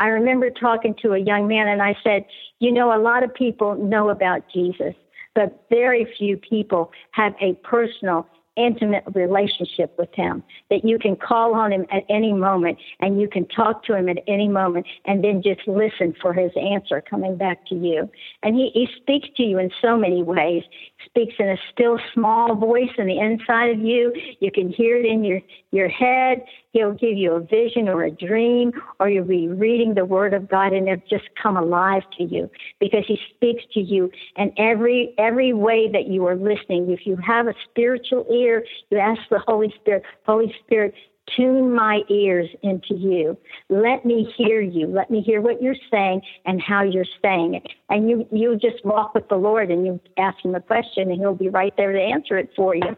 I 0.00 0.06
remember 0.06 0.48
talking 0.48 0.94
to 1.02 1.12
a 1.12 1.18
young 1.18 1.46
man 1.46 1.68
and 1.68 1.82
I 1.82 1.94
said, 2.02 2.24
You 2.58 2.72
know, 2.72 2.96
a 2.96 2.98
lot 2.98 3.22
of 3.22 3.32
people 3.34 3.76
know 3.76 4.08
about 4.08 4.42
Jesus, 4.52 4.94
but 5.34 5.66
very 5.68 6.06
few 6.18 6.38
people 6.38 6.90
have 7.12 7.34
a 7.40 7.52
personal 7.62 8.26
intimate 8.56 9.04
relationship 9.14 9.94
with 9.98 10.08
him 10.14 10.42
that 10.70 10.84
you 10.84 10.98
can 10.98 11.16
call 11.16 11.54
on 11.54 11.72
him 11.72 11.86
at 11.92 12.02
any 12.08 12.32
moment 12.32 12.78
and 13.00 13.20
you 13.20 13.28
can 13.28 13.46
talk 13.48 13.84
to 13.84 13.94
him 13.94 14.08
at 14.08 14.18
any 14.26 14.48
moment 14.48 14.86
and 15.04 15.22
then 15.22 15.42
just 15.42 15.60
listen 15.66 16.14
for 16.20 16.32
his 16.32 16.50
answer 16.56 17.00
coming 17.00 17.36
back 17.36 17.64
to 17.66 17.74
you. 17.74 18.10
And 18.42 18.56
he, 18.56 18.70
he 18.74 18.88
speaks 18.96 19.28
to 19.36 19.42
you 19.42 19.58
in 19.58 19.70
so 19.80 19.96
many 19.96 20.22
ways. 20.22 20.62
Speaks 21.06 21.34
in 21.38 21.48
a 21.48 21.56
still 21.72 21.98
small 22.12 22.54
voice 22.54 22.90
in 22.98 23.06
the 23.06 23.18
inside 23.18 23.70
of 23.70 23.78
you. 23.78 24.12
You 24.40 24.50
can 24.50 24.70
hear 24.70 24.96
it 24.96 25.06
in 25.06 25.24
your 25.24 25.40
your 25.72 25.88
head 25.88 26.42
he'll 26.72 26.92
give 26.92 27.16
you 27.16 27.32
a 27.32 27.40
vision 27.40 27.88
or 27.88 28.04
a 28.04 28.10
dream 28.10 28.72
or 28.98 29.08
you'll 29.08 29.24
be 29.24 29.48
reading 29.48 29.94
the 29.94 30.04
word 30.04 30.34
of 30.34 30.48
god 30.48 30.72
and 30.72 30.88
it'll 30.88 31.02
just 31.08 31.28
come 31.40 31.56
alive 31.56 32.02
to 32.18 32.24
you 32.24 32.50
because 32.78 33.04
he 33.06 33.18
speaks 33.34 33.62
to 33.72 33.80
you 33.80 34.10
in 34.36 34.52
every 34.58 35.14
every 35.18 35.52
way 35.52 35.90
that 35.90 36.08
you 36.08 36.26
are 36.26 36.36
listening 36.36 36.90
if 36.90 37.06
you 37.06 37.16
have 37.16 37.46
a 37.46 37.54
spiritual 37.70 38.26
ear 38.30 38.40
ear, 38.40 38.64
you 38.90 38.98
ask 38.98 39.20
the 39.30 39.40
Holy 39.46 39.72
Spirit, 39.80 40.02
Holy 40.24 40.54
Spirit, 40.64 40.94
tune 41.36 41.72
my 41.74 42.00
ears 42.08 42.48
into 42.62 42.94
you. 42.94 43.36
Let 43.68 44.04
me 44.04 44.32
hear 44.36 44.60
you. 44.60 44.86
Let 44.86 45.10
me 45.10 45.20
hear 45.20 45.40
what 45.40 45.62
you're 45.62 45.76
saying 45.90 46.22
and 46.44 46.60
how 46.60 46.82
you're 46.82 47.04
saying 47.22 47.54
it. 47.54 47.66
And 47.88 48.10
you, 48.10 48.26
you 48.32 48.56
just 48.56 48.84
walk 48.84 49.14
with 49.14 49.28
the 49.28 49.36
Lord 49.36 49.70
and 49.70 49.86
you 49.86 50.00
ask 50.18 50.44
him 50.44 50.54
a 50.54 50.60
question 50.60 51.10
and 51.10 51.20
he'll 51.20 51.34
be 51.34 51.48
right 51.48 51.74
there 51.76 51.92
to 51.92 52.00
answer 52.00 52.36
it 52.36 52.50
for 52.56 52.74
you. 52.74 52.96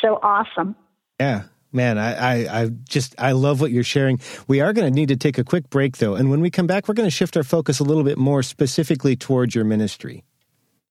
So 0.00 0.18
awesome. 0.22 0.76
Yeah. 1.18 1.44
Man, 1.74 1.98
I, 1.98 2.14
I, 2.14 2.62
I 2.62 2.68
just, 2.88 3.14
I 3.18 3.32
love 3.32 3.60
what 3.60 3.72
you're 3.72 3.82
sharing. 3.82 4.20
We 4.46 4.60
are 4.60 4.72
going 4.72 4.86
to 4.86 4.94
need 4.94 5.08
to 5.08 5.16
take 5.16 5.38
a 5.38 5.44
quick 5.44 5.68
break 5.70 5.98
though. 5.98 6.14
And 6.14 6.30
when 6.30 6.40
we 6.40 6.48
come 6.48 6.68
back, 6.68 6.86
we're 6.88 6.94
going 6.94 7.08
to 7.08 7.14
shift 7.14 7.36
our 7.36 7.42
focus 7.42 7.80
a 7.80 7.84
little 7.84 8.04
bit 8.04 8.16
more 8.16 8.44
specifically 8.44 9.16
towards 9.16 9.56
your 9.56 9.64
ministry. 9.64 10.22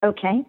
Okay. 0.04 0.43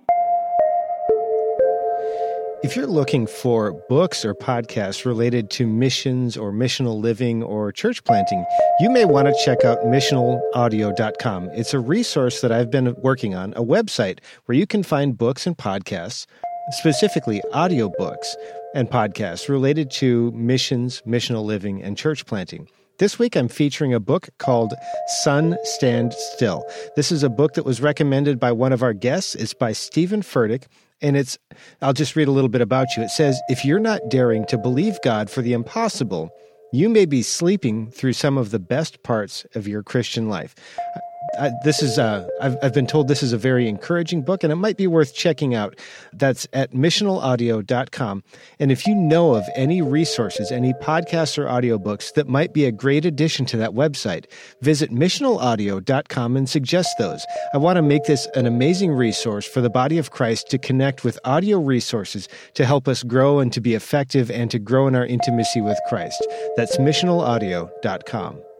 If 2.64 2.76
you're 2.76 2.86
looking 2.86 3.26
for 3.26 3.74
books 3.90 4.24
or 4.24 4.34
podcasts 4.34 5.04
related 5.04 5.50
to 5.50 5.66
missions 5.66 6.34
or 6.34 6.50
missional 6.50 6.98
living 6.98 7.42
or 7.42 7.70
church 7.70 8.02
planting, 8.04 8.42
you 8.80 8.88
may 8.88 9.04
want 9.04 9.28
to 9.28 9.34
check 9.44 9.66
out 9.66 9.84
missionalaudio.com. 9.84 11.50
It's 11.50 11.74
a 11.74 11.78
resource 11.78 12.40
that 12.40 12.50
I've 12.50 12.70
been 12.70 12.94
working 13.02 13.34
on, 13.34 13.52
a 13.52 13.62
website 13.62 14.20
where 14.46 14.56
you 14.56 14.66
can 14.66 14.82
find 14.82 15.16
books 15.16 15.46
and 15.46 15.56
podcasts, 15.56 16.24
specifically 16.70 17.42
audiobooks 17.52 18.34
and 18.74 18.90
podcasts 18.90 19.48
related 19.48 19.90
to 19.92 20.30
missions, 20.32 21.02
missional 21.06 21.44
living, 21.44 21.82
and 21.82 21.96
church 21.96 22.26
planting. 22.26 22.68
This 22.98 23.18
week, 23.18 23.36
I'm 23.36 23.48
featuring 23.48 23.92
a 23.92 24.00
book 24.00 24.28
called 24.38 24.72
Sun 25.22 25.56
Stand 25.64 26.12
Still. 26.12 26.64
This 26.94 27.10
is 27.10 27.24
a 27.24 27.28
book 27.28 27.54
that 27.54 27.64
was 27.64 27.80
recommended 27.80 28.38
by 28.38 28.52
one 28.52 28.72
of 28.72 28.82
our 28.82 28.92
guests. 28.92 29.34
It's 29.34 29.52
by 29.52 29.72
Steven 29.72 30.22
Furtick, 30.22 30.66
and 31.02 31.16
it's, 31.16 31.36
I'll 31.82 31.92
just 31.92 32.14
read 32.14 32.28
a 32.28 32.32
little 32.32 32.48
bit 32.48 32.60
about 32.60 32.96
you. 32.96 33.02
It 33.02 33.10
says, 33.10 33.40
If 33.48 33.64
you're 33.64 33.80
not 33.80 34.08
daring 34.10 34.46
to 34.46 34.56
believe 34.56 34.98
God 35.02 35.28
for 35.28 35.42
the 35.42 35.54
impossible, 35.54 36.30
you 36.72 36.88
may 36.88 37.04
be 37.04 37.22
sleeping 37.22 37.90
through 37.90 38.12
some 38.12 38.38
of 38.38 38.50
the 38.50 38.58
best 38.60 39.02
parts 39.02 39.44
of 39.54 39.66
your 39.66 39.82
Christian 39.82 40.28
life. 40.28 40.54
I, 41.38 41.52
this 41.64 41.82
is 41.82 41.98
uh, 41.98 42.28
I've, 42.40 42.56
I've 42.62 42.74
been 42.74 42.86
told 42.86 43.08
this 43.08 43.22
is 43.22 43.32
a 43.32 43.38
very 43.38 43.68
encouraging 43.68 44.22
book 44.22 44.44
and 44.44 44.52
it 44.52 44.56
might 44.56 44.76
be 44.76 44.86
worth 44.86 45.14
checking 45.14 45.54
out. 45.54 45.78
That's 46.12 46.46
at 46.52 46.72
missionalaudio.com 46.72 48.22
and 48.60 48.72
if 48.72 48.86
you 48.86 48.94
know 48.94 49.34
of 49.34 49.44
any 49.54 49.82
resources 49.82 50.50
any 50.50 50.72
podcasts 50.74 51.38
or 51.38 51.46
audiobooks 51.46 52.14
that 52.14 52.28
might 52.28 52.52
be 52.52 52.64
a 52.64 52.72
great 52.72 53.04
addition 53.04 53.46
to 53.46 53.56
that 53.56 53.70
website 53.70 54.26
visit 54.60 54.90
missionalaudio.com 54.90 56.36
and 56.36 56.48
suggest 56.48 56.96
those. 56.98 57.24
I 57.52 57.58
want 57.58 57.76
to 57.76 57.82
make 57.82 58.04
this 58.04 58.26
an 58.34 58.46
amazing 58.46 58.92
resource 58.92 59.46
for 59.46 59.60
the 59.60 59.70
body 59.70 59.98
of 59.98 60.10
christ 60.10 60.50
to 60.50 60.58
connect 60.58 61.04
with 61.04 61.18
audio 61.24 61.58
resources 61.58 62.28
to 62.54 62.64
help 62.64 62.88
us 62.88 63.02
grow 63.02 63.40
and 63.40 63.52
to 63.52 63.60
be 63.60 63.74
effective 63.74 64.30
and 64.30 64.50
to 64.50 64.58
grow 64.58 64.86
in 64.86 64.94
our 64.94 65.06
intimacy 65.06 65.60
with 65.60 65.78
christ. 65.88 66.24
That's 66.56 66.76
missionalaudio.com 66.76 68.53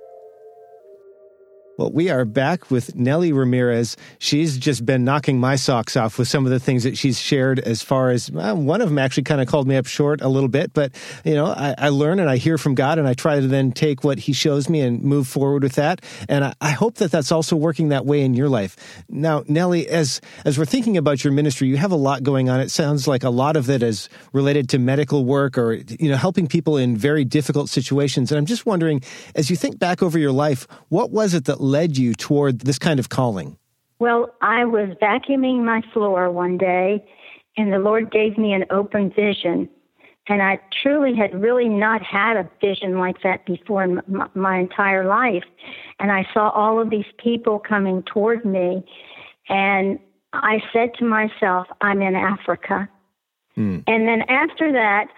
well, 1.77 1.91
we 1.91 2.09
are 2.09 2.25
back 2.25 2.71
with 2.71 2.95
Nellie 2.95 3.33
Ramirez. 3.33 3.97
She's 4.21 4.59
just 4.59 4.87
been 4.87 5.05
knocking 5.05 5.41
my 5.41 5.57
socks 5.57 5.97
off 5.97 6.19
with 6.19 6.29
some 6.29 6.47
of 6.47 6.53
the 6.53 6.61
things 6.61 6.85
that 6.85 6.97
she's 6.97 7.19
shared 7.19 7.59
as 7.59 7.83
far 7.83 8.11
as 8.11 8.31
well, 8.31 8.57
one 8.57 8.81
of 8.81 8.89
them 8.89 8.99
actually 8.99 9.25
kind 9.25 9.41
of 9.41 9.49
called 9.49 9.67
me 9.67 9.77
up 9.77 9.87
short 9.87 10.21
a 10.21 10.29
little 10.29 10.49
bit, 10.49 10.73
but 10.73 10.93
you 11.25 11.35
know, 11.35 11.47
I, 11.47 11.75
I, 11.77 11.89
learn 11.89 12.21
and 12.21 12.31
I 12.31 12.37
hear 12.37 12.59
from 12.59 12.77
God 12.77 12.99
and 12.99 13.09
I 13.09 13.15
try 13.15 13.41
to 13.41 13.49
then 13.49 13.73
take 13.73 14.05
what 14.05 14.21
he 14.21 14.33
shows 14.33 14.69
me 14.69 14.83
and 14.83 15.03
move 15.03 15.27
forward 15.27 15.65
with 15.65 15.75
that. 15.75 16.01
And 16.29 16.45
I, 16.45 16.55
I 16.61 16.71
hope 16.71 16.97
that 16.97 17.11
that's 17.11 17.33
also 17.33 17.57
working 17.57 17.89
that 17.89 18.07
way 18.07 18.21
in 18.21 18.35
your 18.35 18.49
life. 18.49 19.05
Now, 19.09 19.43
Nellie, 19.49 19.89
as, 19.89 20.21
as 20.45 20.57
we're 20.57 20.67
thinking 20.67 20.97
about 20.97 21.25
your 21.25 21.33
ministry, 21.33 21.67
you 21.67 21.77
have 21.77 21.93
a 21.93 21.97
lot 21.97 22.23
going 22.23 22.49
on. 22.49 22.61
It 22.61 22.71
sounds 22.71 23.09
like 23.09 23.25
a 23.25 23.31
lot 23.31 23.57
of 23.57 23.69
it 23.69 23.83
is 23.83 24.09
related 24.33 24.69
to 24.71 24.79
medical 24.79 25.25
work 25.25 25.59
or, 25.59 25.73
you 25.73 26.09
know, 26.09 26.17
helping 26.17 26.47
people 26.47 26.77
in 26.77 26.97
very 26.97 27.25
difficult 27.25 27.69
situations. 27.69 28.31
And 28.31 28.39
I'm 28.39 28.47
just 28.47 28.65
wondering, 28.65 29.03
as 29.35 29.51
you 29.51 29.57
think 29.57 29.81
back 29.81 30.05
over 30.05 30.21
your 30.21 30.33
life, 30.33 30.69
what 30.89 31.11
was 31.11 31.35
it 31.35 31.47
that 31.47 31.64
led 31.65 31.97
you 31.97 32.15
toward 32.15 32.61
this 32.61 32.79
kind 32.79 33.01
of 33.01 33.09
calling? 33.09 33.57
Well, 33.99 34.35
I 34.41 34.65
was 34.65 34.91
vacuuming 35.01 35.65
my 35.65 35.83
floor 35.93 36.31
one 36.31 36.59
day, 36.59 37.05
and 37.57 37.73
the 37.73 37.79
Lord 37.79 38.11
gave 38.11 38.37
me 38.37 38.53
an 38.53 38.65
open 38.71 39.11
vision. 39.11 39.69
And 40.27 40.43
I 40.43 40.59
truly 40.83 41.15
had 41.15 41.35
really 41.41 41.69
not 41.69 42.03
had 42.03 42.37
a 42.37 42.49
vision 42.61 42.99
like 42.99 43.23
that 43.23 43.45
before 43.45 43.85
in 43.85 44.01
my, 44.07 44.27
my 44.35 44.59
entire 44.59 45.07
life. 45.07 45.45
And 46.01 46.11
I 46.11 46.27
saw 46.33 46.49
all 46.51 46.81
of 46.81 46.91
these 46.91 47.11
people 47.19 47.59
coming 47.59 48.03
toward 48.03 48.45
me. 48.45 48.85
And 49.49 49.99
I 50.33 50.63
said 50.73 50.95
to 50.99 51.05
myself, 51.05 51.67
I'm 51.83 52.01
in 52.01 52.15
Africa. 52.15 52.89
Mm. 53.57 53.85
And 53.87 54.09
then 54.09 54.23
after 54.23 54.73
that, 54.73 55.09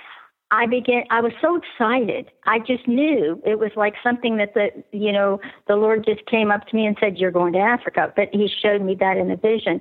I 0.51 0.67
began, 0.67 1.05
I 1.11 1.21
was 1.21 1.33
so 1.41 1.57
excited. 1.57 2.31
I 2.45 2.61
just 2.61 2.87
knew 2.87 3.43
it 3.45 3.59
was 3.59 3.73
like 3.75 3.95
something 4.03 4.37
that 4.37 4.55
the, 4.55 4.69
you 4.93 5.11
know, 5.11 5.41
the 5.67 5.75
Lord 5.75 6.05
just 6.05 6.25
came 6.27 6.53
up 6.53 6.69
to 6.69 6.77
me 6.77 6.87
and 6.87 6.97
said, 7.01 7.19
You're 7.19 7.33
going 7.33 7.53
to 7.55 7.59
Africa. 7.59 8.13
But 8.15 8.29
He 8.33 8.49
showed 8.49 8.83
me 8.83 8.95
that 9.01 9.17
in 9.17 9.31
a 9.31 9.37
vision. 9.37 9.81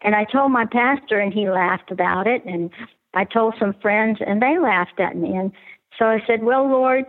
And 0.00 0.14
I 0.14 0.24
told 0.24 0.52
my 0.52 0.64
pastor, 0.64 1.20
and 1.20 1.34
he 1.34 1.50
laughed 1.50 1.90
about 1.90 2.26
it. 2.26 2.44
And 2.46 2.70
I 3.12 3.24
told 3.24 3.54
some 3.58 3.74
friends, 3.82 4.18
and 4.26 4.40
they 4.40 4.58
laughed 4.58 5.00
at 5.00 5.16
me. 5.16 5.36
And 5.36 5.52
So 5.98 6.06
I 6.06 6.22
said, 6.26 6.42
Well, 6.42 6.66
Lord, 6.66 7.04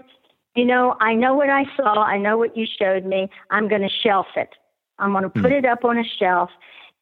you 0.56 0.66
know, 0.66 0.98
I 1.00 1.14
know 1.14 1.34
what 1.34 1.50
I 1.50 1.64
saw. 1.78 2.04
I 2.04 2.18
know 2.18 2.38
what 2.38 2.58
you 2.58 2.66
showed 2.66 3.06
me. 3.06 3.30
I'm 3.52 3.70
going 3.70 3.84
to 3.84 3.90
shelf 4.04 4.28
it. 4.36 4.50
I'm 5.00 5.12
going 5.12 5.24
to 5.24 5.30
put 5.30 5.52
mm. 5.52 5.60
it 5.60 5.66
up 5.66 5.86
on 5.86 5.98
a 5.98 6.04
shelf. 6.20 6.50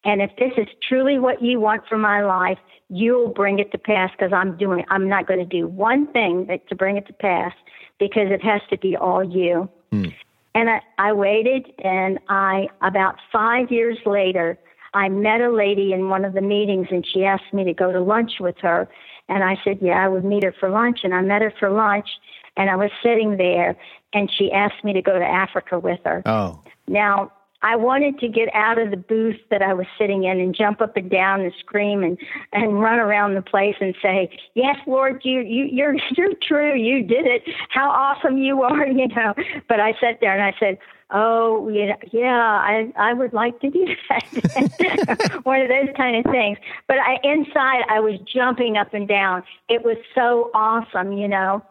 And 0.04 0.22
if 0.22 0.30
this 0.38 0.52
is 0.56 0.68
truly 0.88 1.18
what 1.18 1.42
you 1.42 1.58
want 1.60 1.82
for 1.88 1.98
my 1.98 2.22
life, 2.22 2.58
you'll 2.88 3.28
bring 3.28 3.58
it 3.58 3.72
to 3.72 3.78
pass 3.78 4.10
because 4.12 4.32
I'm 4.32 4.56
doing, 4.56 4.84
I'm 4.88 5.08
not 5.08 5.26
going 5.26 5.40
to 5.40 5.46
do 5.46 5.66
one 5.66 6.06
thing 6.12 6.46
that, 6.46 6.68
to 6.68 6.74
bring 6.74 6.96
it 6.96 7.06
to 7.08 7.12
pass 7.12 7.52
because 7.98 8.30
it 8.30 8.42
has 8.42 8.60
to 8.70 8.78
be 8.78 8.96
all 8.96 9.24
you. 9.24 9.68
Mm. 9.92 10.14
And 10.54 10.70
I, 10.70 10.80
I 10.98 11.12
waited, 11.12 11.66
and 11.84 12.18
I, 12.28 12.68
about 12.80 13.16
five 13.30 13.70
years 13.70 13.98
later, 14.06 14.58
I 14.94 15.10
met 15.10 15.42
a 15.42 15.50
lady 15.50 15.92
in 15.92 16.08
one 16.08 16.24
of 16.24 16.32
the 16.32 16.40
meetings, 16.40 16.86
and 16.90 17.06
she 17.06 17.24
asked 17.24 17.52
me 17.52 17.64
to 17.64 17.74
go 17.74 17.92
to 17.92 18.00
lunch 18.00 18.32
with 18.40 18.56
her. 18.62 18.88
And 19.28 19.44
I 19.44 19.58
said, 19.62 19.78
Yeah, 19.82 20.02
I 20.02 20.08
would 20.08 20.24
meet 20.24 20.44
her 20.44 20.54
for 20.58 20.70
lunch. 20.70 21.00
And 21.04 21.14
I 21.14 21.20
met 21.20 21.42
her 21.42 21.52
for 21.58 21.68
lunch, 21.68 22.08
and 22.56 22.70
I 22.70 22.76
was 22.76 22.90
sitting 23.02 23.36
there, 23.36 23.76
and 24.14 24.30
she 24.32 24.50
asked 24.50 24.82
me 24.82 24.94
to 24.94 25.02
go 25.02 25.18
to 25.18 25.24
Africa 25.24 25.78
with 25.78 26.00
her. 26.06 26.22
Oh. 26.24 26.62
Now, 26.88 27.32
I 27.66 27.74
wanted 27.74 28.20
to 28.20 28.28
get 28.28 28.48
out 28.54 28.78
of 28.78 28.92
the 28.92 28.96
booth 28.96 29.40
that 29.50 29.60
I 29.60 29.74
was 29.74 29.86
sitting 29.98 30.22
in 30.22 30.38
and 30.38 30.54
jump 30.54 30.80
up 30.80 30.96
and 30.96 31.10
down 31.10 31.40
and 31.40 31.52
scream 31.58 32.04
and 32.04 32.16
and 32.52 32.80
run 32.80 33.00
around 33.00 33.34
the 33.34 33.42
place 33.42 33.74
and 33.80 33.92
say, 34.00 34.30
"Yes, 34.54 34.76
Lord, 34.86 35.22
you 35.24 35.40
you 35.40 35.64
you're 35.64 35.96
you're 36.16 36.34
true. 36.40 36.76
You 36.76 37.02
did 37.02 37.26
it. 37.26 37.42
How 37.70 37.90
awesome 37.90 38.38
you 38.38 38.62
are!" 38.62 38.86
You 38.96 39.08
know. 39.08 39.34
But 39.68 39.80
I 39.80 39.94
sat 40.00 40.20
there 40.20 40.32
and 40.32 40.42
I 40.44 40.54
said, 40.60 40.78
"Oh, 41.10 41.68
yeah, 41.68 41.96
yeah, 42.12 42.40
I 42.40 42.92
I 42.96 43.12
would 43.12 43.32
like 43.32 43.58
to 43.60 43.68
do 43.68 43.84
that." 44.08 45.40
One 45.42 45.60
of 45.60 45.68
those 45.68 45.88
kind 45.96 46.24
of 46.24 46.30
things. 46.30 46.58
But 46.86 46.98
I 47.00 47.18
inside 47.24 47.82
I 47.90 47.98
was 47.98 48.20
jumping 48.32 48.76
up 48.76 48.94
and 48.94 49.08
down. 49.08 49.42
It 49.68 49.84
was 49.84 49.96
so 50.14 50.52
awesome, 50.54 51.14
you 51.14 51.26
know. 51.26 51.62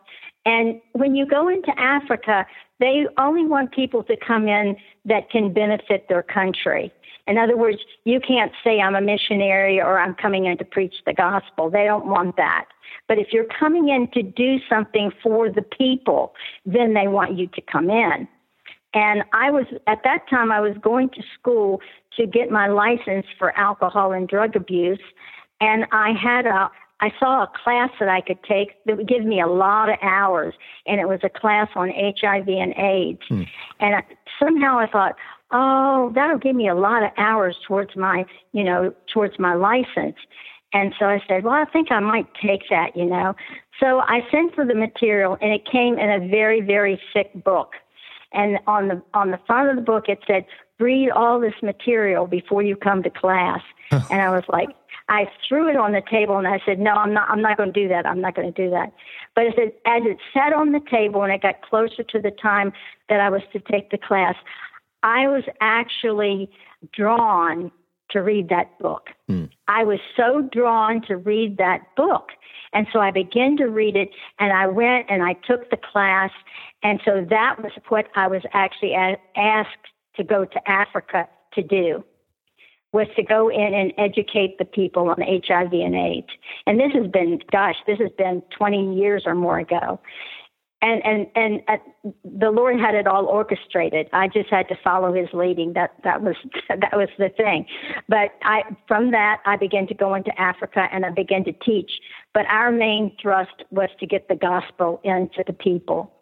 And 0.45 0.79
when 0.91 1.15
you 1.15 1.25
go 1.25 1.47
into 1.47 1.71
Africa, 1.79 2.45
they 2.79 3.05
only 3.17 3.45
want 3.45 3.71
people 3.71 4.03
to 4.03 4.17
come 4.17 4.47
in 4.47 4.75
that 5.05 5.29
can 5.29 5.53
benefit 5.53 6.07
their 6.09 6.23
country. 6.23 6.91
In 7.27 7.38
other 7.38 7.57
words, 7.57 7.79
you 8.03 8.19
can't 8.19 8.51
say 8.63 8.79
I'm 8.79 8.95
a 8.95 9.01
missionary 9.01 9.81
or 9.81 9.99
I'm 9.99 10.13
coming 10.13 10.45
in 10.45 10.57
to 10.59 10.65
preach 10.65 10.95
the 11.05 11.13
gospel. 11.13 11.69
They 11.69 11.85
don't 11.85 12.05
want 12.05 12.35
that. 12.38 12.65
But 13.07 13.17
if 13.17 13.27
you're 13.31 13.47
coming 13.59 13.89
in 13.89 14.07
to 14.11 14.21
do 14.21 14.57
something 14.69 15.11
for 15.23 15.49
the 15.49 15.61
people, 15.61 16.33
then 16.65 16.93
they 16.93 17.07
want 17.07 17.38
you 17.38 17.47
to 17.47 17.61
come 17.61 17.89
in. 17.89 18.27
And 18.93 19.23
I 19.33 19.51
was, 19.51 19.65
at 19.88 19.99
that 20.03 20.29
time, 20.29 20.51
I 20.51 20.61
was 20.61 20.75
going 20.81 21.09
to 21.09 21.23
school 21.38 21.81
to 22.17 22.25
get 22.25 22.49
my 22.49 22.67
license 22.67 23.25
for 23.38 23.57
alcohol 23.57 24.13
and 24.13 24.27
drug 24.27 24.55
abuse. 24.55 25.01
And 25.59 25.85
I 25.91 26.11
had 26.11 26.45
a, 26.45 26.69
I 27.01 27.12
saw 27.19 27.43
a 27.43 27.51
class 27.63 27.89
that 27.99 28.08
I 28.08 28.21
could 28.21 28.41
take 28.43 28.84
that 28.86 28.97
would 28.97 29.08
give 29.08 29.25
me 29.25 29.41
a 29.41 29.47
lot 29.47 29.89
of 29.89 29.97
hours, 30.01 30.53
and 30.86 30.99
it 30.99 31.08
was 31.08 31.19
a 31.23 31.29
class 31.29 31.67
on 31.75 31.89
HIV 31.89 32.47
and 32.47 32.73
AIDS. 32.77 33.21
Hmm. 33.27 33.43
And 33.79 33.95
I, 33.95 34.03
somehow 34.39 34.79
I 34.79 34.88
thought, 34.88 35.15
oh, 35.51 36.12
that'll 36.15 36.38
give 36.38 36.55
me 36.55 36.69
a 36.69 36.75
lot 36.75 37.03
of 37.03 37.12
hours 37.17 37.58
towards 37.67 37.95
my, 37.95 38.25
you 38.53 38.63
know, 38.63 38.93
towards 39.13 39.38
my 39.39 39.55
license. 39.55 40.15
And 40.73 40.93
so 40.99 41.05
I 41.05 41.21
said, 41.27 41.43
well, 41.43 41.53
I 41.53 41.65
think 41.65 41.91
I 41.91 41.99
might 41.99 42.27
take 42.41 42.63
that, 42.69 42.95
you 42.95 43.05
know. 43.05 43.36
So 43.79 43.99
I 43.99 44.21
sent 44.31 44.55
for 44.55 44.65
the 44.65 44.75
material, 44.75 45.38
and 45.41 45.51
it 45.51 45.65
came 45.69 45.97
in 45.97 46.10
a 46.10 46.27
very, 46.27 46.62
very 46.62 46.99
thick 47.13 47.31
book. 47.43 47.73
And 48.31 48.60
on 48.67 48.88
the 48.89 49.01
on 49.13 49.31
the 49.31 49.39
front 49.47 49.69
of 49.69 49.75
the 49.75 49.81
book, 49.81 50.10
it 50.10 50.19
said, 50.27 50.45
read 50.79 51.10
all 51.10 51.39
this 51.39 51.53
material 51.62 52.27
before 52.27 52.62
you 52.62 52.75
come 52.75 53.03
to 53.03 53.10
class. 53.10 53.62
and 53.91 54.21
I 54.21 54.29
was 54.29 54.43
like, 54.49 54.69
I 55.08 55.28
threw 55.48 55.70
it 55.70 55.76
on 55.76 55.91
the 55.91 56.02
table 56.10 56.38
and 56.38 56.48
I 56.48 56.60
said, 56.65 56.80
"No, 56.80 56.91
I'm 56.91 57.13
not. 57.13 57.30
I'm 57.30 57.41
not 57.41 57.58
going 57.58 57.72
to 57.72 57.80
do 57.80 57.88
that. 57.89 58.06
I'm 58.06 58.22
not 58.22 58.36
going 58.36 58.52
to 58.52 58.63
do 58.63 58.70
that." 58.72 58.91
But 59.36 59.48
as 59.48 59.54
it, 59.58 59.82
as 59.86 60.02
it 60.06 60.18
sat 60.34 60.52
on 60.54 60.72
the 60.72 60.82
table 60.89 61.24
and 61.24 61.32
it 61.32 61.41
got 61.41 61.62
closer 61.62 62.04
to 62.04 62.20
the 62.20 62.32
time 62.32 62.74
that 63.10 63.20
I 63.20 63.30
was 63.30 63.41
to 63.54 63.60
take 63.60 63.91
the 63.91 63.98
class, 63.98 64.36
I 65.04 65.28
was 65.28 65.44
actually 65.62 66.50
drawn 66.91 67.72
to 68.12 68.22
read 68.22 68.50
that 68.50 68.78
book. 68.80 69.10
Mm. 69.30 69.50
I 69.68 69.84
was 69.84 70.00
so 70.15 70.48
drawn 70.52 71.02
to 71.04 71.18
read 71.18 71.58
that 71.58 71.82
book. 71.96 72.30
And 72.74 72.88
so 72.91 73.00
I 73.00 73.12
began 73.12 73.58
to 73.58 73.65
read 73.65 73.96
it 73.96 74.10
and 74.39 74.52
I 74.52 74.68
went 74.68 75.06
and 75.10 75.24
I 75.24 75.34
took 75.48 75.70
the 75.70 75.78
class. 75.78 76.32
And 76.84 77.00
so 77.06 77.26
that 77.30 77.62
was 77.62 77.72
what 77.89 78.08
I 78.15 78.28
was 78.28 78.41
actually 78.54 78.94
asked 78.94 79.70
to 80.18 80.24
go 80.24 80.46
to 80.46 80.70
Africa 80.70 81.28
to 81.54 81.63
do 81.63 82.04
was 82.95 83.08
to 83.17 83.23
go 83.23 83.49
in 83.49 83.73
and 83.73 83.91
educate 83.97 84.58
the 84.58 84.63
people 84.63 85.10
on 85.10 85.17
HIV 85.19 85.73
and 85.73 85.95
AIDS. 85.95 86.29
And 86.65 86.79
this 86.79 86.93
has 86.93 87.12
been, 87.12 87.41
gosh, 87.51 87.75
this 87.86 87.99
has 87.99 88.10
been 88.17 88.41
20 88.58 88.95
years 88.95 89.23
or 89.25 89.36
more 89.36 89.60
ago. 89.60 89.99
And 90.81 91.03
and 91.03 91.27
and 91.36 91.62
uh, 91.67 91.77
the 92.23 92.51
Lord 92.51 92.79
had 92.79 92.95
it 92.95 93.08
all 93.08 93.25
orchestrated. 93.25 94.08
I 94.13 94.27
just 94.27 94.49
had 94.49 94.67
to 94.67 94.75
follow 94.84 95.13
His 95.13 95.27
leading. 95.34 95.73
That 95.73 95.91
that 96.03 96.21
was 96.21 96.36
that 96.69 96.91
was 96.93 97.10
the 97.17 97.29
thing. 97.29 97.65
But 98.08 98.31
I 98.43 98.62
from 98.88 99.12
that 99.12 99.41
I 99.45 99.55
began 99.55 99.88
to 99.88 99.93
go 99.93 100.13
into 100.13 100.31
Africa 100.39 100.88
and 100.91 101.05
I 101.05 101.10
began 101.10 101.43
to 101.45 101.53
teach. 101.53 101.91
But 102.34 102.45
our 102.47 102.71
main 102.71 103.15
thrust 103.21 103.63
was 103.71 103.89
to 103.99 104.05
get 104.05 104.27
the 104.27 104.36
gospel 104.36 105.01
into 105.03 105.43
the 105.47 105.53
people. 105.53 106.13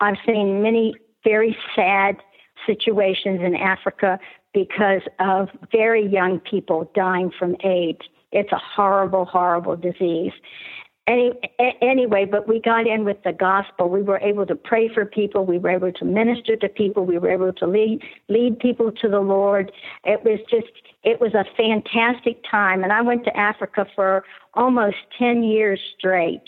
I've 0.00 0.16
seen 0.24 0.62
many 0.62 0.94
very 1.22 1.56
sad 1.76 2.16
situations 2.66 3.40
in 3.42 3.54
Africa 3.56 4.18
because 4.64 5.02
of 5.20 5.48
very 5.70 6.04
young 6.04 6.40
people 6.40 6.90
dying 6.92 7.30
from 7.38 7.54
AIDS. 7.62 8.00
It's 8.32 8.50
a 8.50 8.58
horrible, 8.58 9.24
horrible 9.24 9.76
disease. 9.76 10.32
Any, 11.06 11.32
anyway, 11.80 12.26
but 12.26 12.48
we 12.48 12.60
got 12.60 12.86
in 12.86 13.04
with 13.04 13.22
the 13.22 13.32
gospel. 13.32 13.88
We 13.88 14.02
were 14.02 14.18
able 14.18 14.44
to 14.46 14.56
pray 14.56 14.92
for 14.92 15.06
people. 15.06 15.46
We 15.46 15.58
were 15.58 15.70
able 15.70 15.92
to 15.92 16.04
minister 16.04 16.56
to 16.56 16.68
people. 16.68 17.06
We 17.06 17.18
were 17.18 17.30
able 17.30 17.52
to 17.52 17.66
lead 17.66 18.02
lead 18.28 18.58
people 18.58 18.90
to 18.92 19.08
the 19.08 19.20
Lord. 19.20 19.72
It 20.04 20.22
was 20.24 20.40
just 20.50 20.72
it 21.04 21.20
was 21.20 21.32
a 21.34 21.44
fantastic 21.56 22.42
time. 22.50 22.82
And 22.82 22.92
I 22.92 23.00
went 23.00 23.24
to 23.24 23.34
Africa 23.34 23.86
for 23.94 24.24
almost 24.52 24.96
ten 25.18 25.42
years 25.42 25.80
straight, 25.96 26.42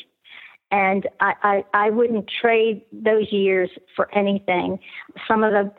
and 0.71 1.09
I 1.21 1.33
I, 1.43 1.65
I 1.87 1.91
wouldn't 1.91 2.29
trade 2.29 2.83
those 2.93 3.33
years 3.33 3.71
for 3.97 4.15
anything. 4.15 4.79
Some 5.27 5.43
of 5.43 5.53
the 5.53 5.73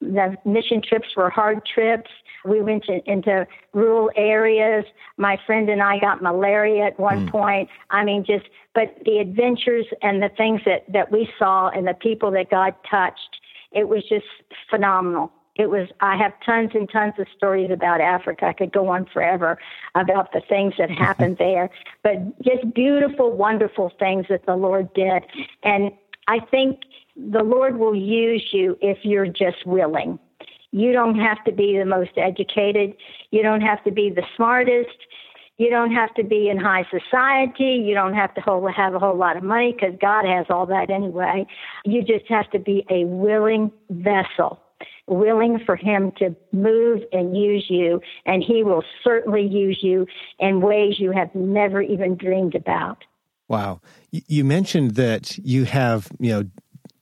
the 0.00 0.36
mission 0.44 0.82
trips 0.82 1.08
were 1.16 1.30
hard 1.30 1.64
trips. 1.64 2.10
We 2.44 2.60
went 2.60 2.84
to, 2.84 3.00
into 3.10 3.46
rural 3.72 4.10
areas. 4.16 4.84
My 5.16 5.38
friend 5.46 5.68
and 5.68 5.82
I 5.82 5.98
got 5.98 6.22
malaria 6.22 6.84
at 6.84 7.00
one 7.00 7.26
mm. 7.26 7.30
point. 7.30 7.68
I 7.90 8.04
mean, 8.04 8.24
just, 8.24 8.46
but 8.74 8.96
the 9.04 9.18
adventures 9.18 9.86
and 10.02 10.22
the 10.22 10.28
things 10.28 10.60
that, 10.66 10.84
that 10.92 11.10
we 11.10 11.28
saw 11.38 11.68
and 11.68 11.86
the 11.86 11.94
people 11.94 12.30
that 12.32 12.50
God 12.50 12.74
touched, 12.90 13.40
it 13.72 13.88
was 13.88 14.02
just 14.08 14.26
phenomenal. 14.68 15.32
It 15.56 15.70
was, 15.70 15.88
I 16.00 16.16
have 16.16 16.32
tons 16.44 16.72
and 16.74 16.90
tons 16.90 17.14
of 17.18 17.26
stories 17.36 17.70
about 17.70 18.00
Africa. 18.00 18.46
I 18.46 18.52
could 18.52 18.72
go 18.72 18.88
on 18.88 19.06
forever 19.06 19.56
about 19.94 20.32
the 20.32 20.42
things 20.48 20.74
that 20.78 20.90
happened 21.06 21.38
there, 21.38 21.70
but 22.02 22.42
just 22.42 22.74
beautiful, 22.74 23.30
wonderful 23.32 23.92
things 23.98 24.26
that 24.28 24.46
the 24.46 24.56
Lord 24.56 24.92
did. 24.94 25.22
And 25.62 25.92
I 26.26 26.40
think 26.40 26.80
the 27.16 27.42
Lord 27.42 27.78
will 27.78 27.94
use 27.94 28.48
you 28.52 28.76
if 28.80 28.98
you're 29.02 29.26
just 29.26 29.66
willing. 29.66 30.18
You 30.72 30.92
don't 30.92 31.18
have 31.18 31.42
to 31.44 31.52
be 31.52 31.78
the 31.78 31.84
most 31.84 32.12
educated. 32.16 32.94
You 33.30 33.42
don't 33.42 33.60
have 33.60 33.82
to 33.84 33.92
be 33.92 34.10
the 34.10 34.24
smartest. 34.36 34.96
You 35.56 35.70
don't 35.70 35.92
have 35.92 36.12
to 36.14 36.24
be 36.24 36.48
in 36.48 36.58
high 36.58 36.84
society. 36.90 37.80
You 37.86 37.94
don't 37.94 38.14
have 38.14 38.34
to 38.34 38.40
have 38.76 38.94
a 38.94 38.98
whole 38.98 39.16
lot 39.16 39.36
of 39.36 39.44
money 39.44 39.72
because 39.72 39.94
God 40.00 40.24
has 40.24 40.46
all 40.50 40.66
that 40.66 40.90
anyway. 40.90 41.46
You 41.84 42.02
just 42.02 42.26
have 42.28 42.50
to 42.50 42.58
be 42.58 42.84
a 42.90 43.04
willing 43.04 43.70
vessel, 43.88 44.60
willing 45.06 45.60
for 45.64 45.76
Him 45.76 46.10
to 46.18 46.34
move 46.50 47.02
and 47.12 47.36
use 47.36 47.66
you, 47.68 48.00
and 48.26 48.42
He 48.42 48.64
will 48.64 48.82
certainly 49.04 49.46
use 49.46 49.78
you 49.80 50.08
in 50.40 50.60
ways 50.60 50.98
you 50.98 51.12
have 51.12 51.32
never 51.36 51.80
even 51.80 52.16
dreamed 52.16 52.56
about. 52.56 53.04
Wow. 53.46 53.80
You 54.10 54.44
mentioned 54.44 54.96
that 54.96 55.38
you 55.38 55.66
have, 55.66 56.08
you 56.18 56.32
know, 56.32 56.44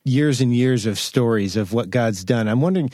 years 0.05 0.41
and 0.41 0.55
years 0.55 0.87
of 0.87 0.99
stories 0.99 1.57
of 1.57 1.73
what 1.73 1.91
God's 1.91 2.25
done. 2.25 2.49
I'm 2.49 2.61
wondering, 2.61 2.91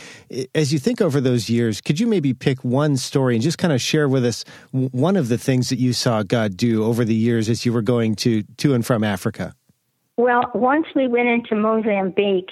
as 0.55 0.73
you 0.73 0.79
think 0.79 1.01
over 1.01 1.21
those 1.21 1.49
years, 1.49 1.81
could 1.81 1.99
you 1.99 2.07
maybe 2.07 2.35
pick 2.35 2.63
one 2.65 2.97
story 2.97 3.35
and 3.35 3.43
just 3.43 3.59
kind 3.59 3.73
of 3.73 3.81
share 3.81 4.09
with 4.09 4.25
us 4.25 4.45
one 4.73 5.17
of 5.17 5.29
the 5.29 5.39
things 5.39 5.71
that 5.71 5.79
you 5.79 5.93
saw 5.93 6.23
God 6.23 6.57
do 6.57 6.85
over 6.85 7.05
the 7.05 7.15
years 7.15 7.49
as 7.49 7.65
you 7.65 7.73
were 7.73 7.83
going 7.83 8.15
to, 8.17 8.43
to 8.59 8.75
and 8.75 8.85
from 8.85 9.05
Africa? 9.05 9.55
Well, 10.17 10.51
once 10.55 10.87
we 10.95 11.09
went 11.09 11.29
into 11.29 11.55
Mozambique, 11.55 12.51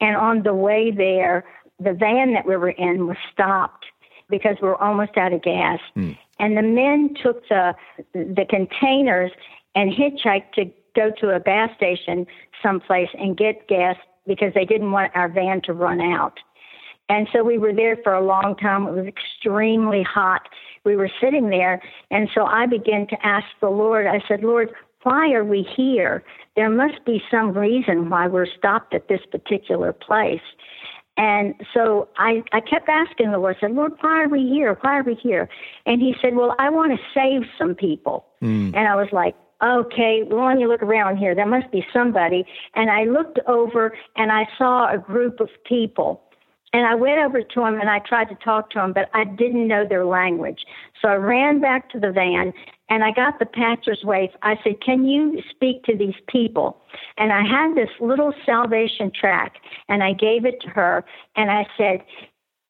and 0.00 0.16
on 0.16 0.42
the 0.42 0.54
way 0.54 0.90
there, 0.90 1.44
the 1.78 1.92
van 1.92 2.32
that 2.34 2.46
we 2.46 2.56
were 2.56 2.70
in 2.70 3.06
was 3.06 3.16
stopped 3.32 3.86
because 4.28 4.56
we 4.60 4.68
were 4.68 4.82
almost 4.82 5.16
out 5.16 5.32
of 5.32 5.42
gas. 5.42 5.78
Mm. 5.96 6.18
And 6.38 6.56
the 6.56 6.62
men 6.62 7.14
took 7.22 7.46
the 7.48 7.74
the 8.12 8.44
containers 8.48 9.30
and 9.74 9.92
hitchhiked 9.92 10.52
to 10.54 10.64
go 10.94 11.10
to 11.20 11.34
a 11.34 11.40
gas 11.40 11.70
station 11.76 12.26
someplace 12.62 13.08
and 13.18 13.36
get 13.36 13.68
gas 13.68 13.96
because 14.26 14.52
they 14.54 14.64
didn't 14.64 14.92
want 14.92 15.12
our 15.14 15.28
van 15.28 15.60
to 15.62 15.72
run 15.72 16.00
out. 16.00 16.38
And 17.08 17.28
so 17.32 17.44
we 17.44 17.58
were 17.58 17.74
there 17.74 17.98
for 18.02 18.14
a 18.14 18.24
long 18.24 18.56
time. 18.56 18.86
It 18.86 18.92
was 18.92 19.06
extremely 19.06 20.02
hot. 20.02 20.48
We 20.84 20.96
were 20.96 21.10
sitting 21.20 21.50
there. 21.50 21.82
And 22.10 22.28
so 22.34 22.46
I 22.46 22.66
began 22.66 23.06
to 23.08 23.26
ask 23.26 23.46
the 23.60 23.68
Lord, 23.68 24.06
I 24.06 24.22
said, 24.26 24.42
Lord, 24.42 24.70
why 25.02 25.32
are 25.32 25.44
we 25.44 25.66
here? 25.76 26.24
There 26.56 26.70
must 26.70 27.04
be 27.04 27.22
some 27.30 27.52
reason 27.52 28.08
why 28.08 28.26
we're 28.26 28.46
stopped 28.46 28.94
at 28.94 29.08
this 29.08 29.20
particular 29.30 29.92
place. 29.92 30.40
And 31.16 31.54
so 31.72 32.08
I, 32.16 32.42
I 32.52 32.60
kept 32.60 32.88
asking 32.88 33.30
the 33.30 33.38
Lord, 33.38 33.56
I 33.56 33.60
said, 33.60 33.72
Lord, 33.72 33.92
why 34.00 34.22
are 34.22 34.28
we 34.28 34.48
here? 34.48 34.76
Why 34.80 34.98
are 34.98 35.02
we 35.02 35.14
here? 35.14 35.48
And 35.86 36.00
he 36.00 36.14
said, 36.20 36.34
Well, 36.34 36.56
I 36.58 36.70
want 36.70 36.92
to 36.92 36.98
save 37.14 37.48
some 37.56 37.74
people. 37.74 38.26
Mm. 38.42 38.74
And 38.74 38.88
I 38.88 38.96
was 38.96 39.08
like, 39.12 39.36
okay, 39.62 40.22
well, 40.26 40.46
let 40.46 40.56
me 40.56 40.66
look 40.66 40.82
around 40.82 41.16
here. 41.16 41.34
There 41.34 41.46
must 41.46 41.70
be 41.70 41.84
somebody. 41.92 42.44
And 42.74 42.90
I 42.90 43.04
looked 43.04 43.38
over 43.46 43.96
and 44.16 44.32
I 44.32 44.46
saw 44.58 44.92
a 44.92 44.98
group 44.98 45.40
of 45.40 45.48
people. 45.66 46.22
And 46.72 46.84
I 46.86 46.96
went 46.96 47.20
over 47.20 47.40
to 47.40 47.60
them 47.60 47.80
and 47.80 47.88
I 47.88 48.00
tried 48.00 48.28
to 48.30 48.34
talk 48.44 48.70
to 48.70 48.80
them, 48.80 48.92
but 48.92 49.08
I 49.14 49.24
didn't 49.24 49.68
know 49.68 49.86
their 49.88 50.04
language. 50.04 50.64
So 51.00 51.08
I 51.08 51.14
ran 51.14 51.60
back 51.60 51.88
to 51.90 52.00
the 52.00 52.10
van 52.10 52.52
and 52.90 53.04
I 53.04 53.12
got 53.12 53.38
the 53.38 53.46
pastor's 53.46 54.02
wife. 54.04 54.30
I 54.42 54.56
said, 54.64 54.80
Can 54.84 55.04
you 55.06 55.40
speak 55.50 55.84
to 55.84 55.96
these 55.96 56.16
people? 56.28 56.82
And 57.16 57.32
I 57.32 57.42
had 57.42 57.76
this 57.76 57.90
little 58.00 58.34
salvation 58.44 59.12
tract 59.18 59.58
and 59.88 60.02
I 60.02 60.14
gave 60.14 60.44
it 60.44 60.60
to 60.62 60.68
her 60.70 61.04
and 61.36 61.48
I 61.48 61.64
said, 61.78 62.00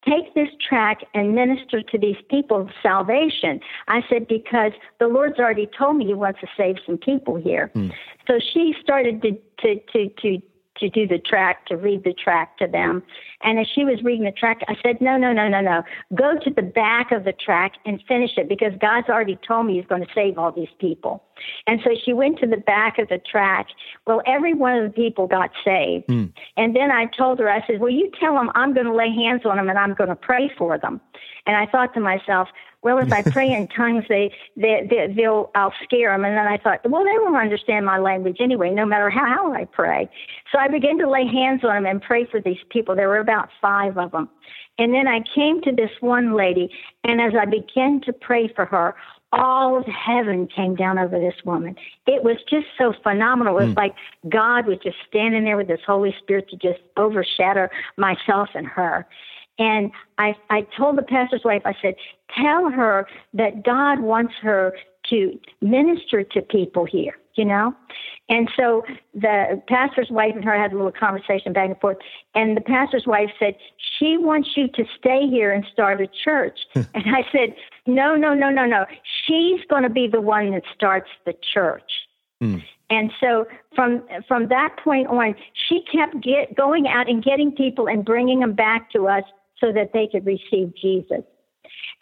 take 0.07 0.33
this 0.33 0.49
tract 0.67 1.03
and 1.13 1.33
minister 1.33 1.81
to 1.81 1.97
these 1.97 2.17
people 2.29 2.61
of 2.61 2.69
salvation. 2.81 3.59
I 3.87 4.01
said, 4.09 4.27
because 4.27 4.71
the 4.99 5.07
Lord's 5.07 5.39
already 5.39 5.69
told 5.77 5.97
me 5.97 6.05
he 6.05 6.13
wants 6.13 6.39
to 6.41 6.47
save 6.55 6.75
some 6.85 6.97
people 6.97 7.35
here. 7.35 7.71
Mm. 7.75 7.93
So 8.27 8.39
she 8.53 8.75
started 8.81 9.21
to, 9.21 9.31
to, 9.59 9.79
to, 9.93 10.09
to 10.21 10.41
to 10.77 10.89
do 10.89 11.07
the 11.07 11.19
tract, 11.19 11.67
to 11.69 11.77
read 11.77 12.03
the 12.03 12.13
tract 12.13 12.59
to 12.59 12.67
them. 12.67 13.03
And 13.41 13.59
as 13.59 13.67
she 13.73 13.85
was 13.85 14.01
reading 14.03 14.25
the 14.25 14.31
tract, 14.31 14.63
I 14.67 14.75
said, 14.83 14.99
No, 15.01 15.17
no, 15.17 15.33
no, 15.33 15.47
no, 15.47 15.61
no. 15.61 15.83
Go 16.13 16.33
to 16.43 16.49
the 16.49 16.61
back 16.61 17.11
of 17.11 17.23
the 17.23 17.33
tract 17.33 17.77
and 17.85 18.01
finish 18.07 18.31
it 18.37 18.49
because 18.49 18.73
God's 18.79 19.09
already 19.09 19.37
told 19.47 19.67
me 19.67 19.75
He's 19.75 19.85
going 19.85 20.01
to 20.01 20.11
save 20.13 20.37
all 20.37 20.51
these 20.51 20.73
people. 20.79 21.23
And 21.67 21.79
so 21.83 21.91
she 22.03 22.13
went 22.13 22.39
to 22.39 22.47
the 22.47 22.57
back 22.57 22.97
of 22.97 23.09
the 23.09 23.19
tract. 23.19 23.73
Well, 24.07 24.21
every 24.25 24.53
one 24.53 24.77
of 24.77 24.83
the 24.83 24.95
people 24.95 25.27
got 25.27 25.51
saved. 25.63 26.07
Mm. 26.07 26.31
And 26.57 26.75
then 26.75 26.91
I 26.91 27.05
told 27.17 27.39
her, 27.39 27.49
I 27.49 27.65
said, 27.67 27.79
Well, 27.79 27.91
you 27.91 28.09
tell 28.19 28.33
them 28.33 28.49
I'm 28.55 28.73
going 28.73 28.87
to 28.87 28.95
lay 28.95 29.13
hands 29.13 29.41
on 29.45 29.57
them 29.57 29.69
and 29.69 29.77
I'm 29.77 29.93
going 29.93 30.09
to 30.09 30.15
pray 30.15 30.51
for 30.57 30.77
them. 30.77 31.01
And 31.45 31.55
I 31.55 31.65
thought 31.71 31.93
to 31.93 31.99
myself, 31.99 32.49
well, 32.85 32.99
if 32.99 33.11
I 33.11 33.23
pray 33.31 33.51
in 33.51 33.67
tongues, 33.67 34.05
they, 34.07 34.31
they, 34.55 34.87
they 34.87 35.11
they'll 35.13 35.49
I'll 35.55 35.73
scare 35.83 36.13
them. 36.13 36.23
And 36.23 36.37
then 36.37 36.47
I 36.47 36.57
thought, 36.57 36.79
well, 36.89 37.03
they 37.03 37.17
won't 37.17 37.35
understand 37.35 37.85
my 37.85 37.97
language 37.97 38.37
anyway, 38.39 38.69
no 38.69 38.85
matter 38.85 39.09
how, 39.09 39.25
how 39.25 39.53
I 39.53 39.65
pray. 39.65 40.07
So 40.51 40.59
I 40.59 40.67
began 40.67 40.99
to 40.99 41.09
lay 41.09 41.25
hands 41.25 41.63
on 41.63 41.83
them 41.83 41.85
and 41.87 42.01
pray 42.01 42.25
for 42.25 42.39
these 42.39 42.59
people. 42.69 42.95
There 42.95 43.09
were 43.09 43.17
about 43.17 43.49
five 43.59 43.97
of 43.97 44.11
them. 44.11 44.29
And 44.77 44.93
then 44.93 45.07
I 45.07 45.21
came 45.33 45.61
to 45.63 45.71
this 45.71 45.89
one 45.99 46.35
lady, 46.35 46.69
and 47.03 47.19
as 47.19 47.33
I 47.39 47.45
began 47.45 48.01
to 48.01 48.13
pray 48.13 48.49
for 48.53 48.65
her, 48.65 48.93
all 49.31 49.77
of 49.79 49.85
heaven 49.85 50.47
came 50.47 50.75
down 50.75 50.99
over 50.99 51.19
this 51.19 51.43
woman. 51.43 51.75
It 52.05 52.23
was 52.23 52.37
just 52.49 52.67
so 52.77 52.93
phenomenal. 53.01 53.57
It 53.57 53.65
was 53.65 53.73
mm. 53.73 53.77
like 53.77 53.95
God 54.29 54.67
was 54.67 54.77
just 54.83 54.97
standing 55.07 55.43
there 55.43 55.57
with 55.57 55.69
His 55.69 55.79
Holy 55.87 56.15
Spirit 56.21 56.49
to 56.49 56.55
just 56.57 56.81
overshadow 56.97 57.67
myself 57.97 58.49
and 58.53 58.67
her. 58.67 59.07
And 59.57 59.91
I, 60.17 60.35
I 60.49 60.67
told 60.77 60.97
the 60.97 61.03
pastor's 61.03 61.43
wife, 61.45 61.61
I 61.65 61.73
said, 61.81 61.95
tell 62.35 62.69
her 62.69 63.07
that 63.33 63.63
God 63.63 64.01
wants 64.01 64.33
her 64.41 64.73
to 65.09 65.39
minister 65.61 66.23
to 66.23 66.41
people 66.41 66.85
here, 66.85 67.15
you 67.35 67.45
know? 67.45 67.73
And 68.27 68.49
so 68.57 68.83
the 69.13 69.61
pastor's 69.67 70.09
wife 70.09 70.33
and 70.35 70.43
her 70.43 70.59
had 70.59 70.73
a 70.73 70.75
little 70.75 70.91
conversation 70.91 71.53
back 71.53 71.69
and 71.69 71.79
forth. 71.79 71.97
And 72.33 72.57
the 72.57 72.61
pastor's 72.61 73.05
wife 73.05 73.29
said, 73.37 73.55
She 73.99 74.17
wants 74.17 74.49
you 74.55 74.67
to 74.69 74.83
stay 74.97 75.27
here 75.27 75.51
and 75.51 75.63
start 75.71 76.01
a 76.01 76.07
church. 76.23 76.59
and 76.75 76.85
I 76.95 77.23
said, 77.31 77.55
No, 77.85 78.15
no, 78.15 78.33
no, 78.33 78.49
no, 78.49 78.65
no. 78.65 78.85
She's 79.25 79.61
going 79.69 79.83
to 79.83 79.89
be 79.89 80.07
the 80.07 80.21
one 80.21 80.51
that 80.51 80.63
starts 80.73 81.09
the 81.25 81.35
church. 81.53 81.91
Mm. 82.41 82.63
And 82.89 83.11
so 83.19 83.45
from 83.75 84.03
from 84.27 84.47
that 84.49 84.75
point 84.83 85.07
on, 85.07 85.35
she 85.53 85.83
kept 85.91 86.21
get, 86.21 86.55
going 86.55 86.87
out 86.87 87.09
and 87.09 87.23
getting 87.23 87.51
people 87.51 87.87
and 87.87 88.03
bringing 88.03 88.39
them 88.39 88.53
back 88.53 88.91
to 88.91 89.07
us 89.07 89.23
so 89.59 89.71
that 89.71 89.91
they 89.93 90.07
could 90.11 90.25
receive 90.25 90.73
Jesus. 90.75 91.21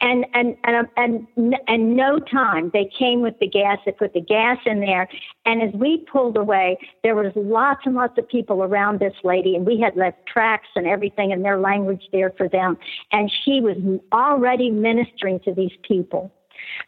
And 0.01 0.25
and 0.33 0.57
and 0.65 0.87
and 0.97 1.55
and 1.67 1.95
no 1.95 2.19
time 2.19 2.71
they 2.73 2.89
came 2.97 3.21
with 3.21 3.35
the 3.39 3.47
gas. 3.47 3.77
They 3.85 3.91
put 3.91 4.13
the 4.13 4.21
gas 4.21 4.57
in 4.65 4.79
there, 4.81 5.07
and 5.45 5.61
as 5.61 5.73
we 5.73 6.05
pulled 6.11 6.35
away, 6.35 6.77
there 7.03 7.15
was 7.15 7.31
lots 7.35 7.81
and 7.85 7.95
lots 7.95 8.17
of 8.17 8.27
people 8.27 8.63
around 8.63 8.99
this 8.99 9.13
lady, 9.23 9.55
and 9.55 9.65
we 9.65 9.79
had 9.79 9.95
left 9.95 10.25
tracts 10.25 10.69
and 10.75 10.87
everything 10.87 11.31
in 11.31 11.41
their 11.41 11.59
language 11.59 12.03
there 12.11 12.31
for 12.37 12.49
them. 12.49 12.77
And 13.11 13.31
she 13.43 13.61
was 13.61 13.77
already 14.11 14.69
ministering 14.69 15.39
to 15.41 15.53
these 15.53 15.71
people. 15.87 16.31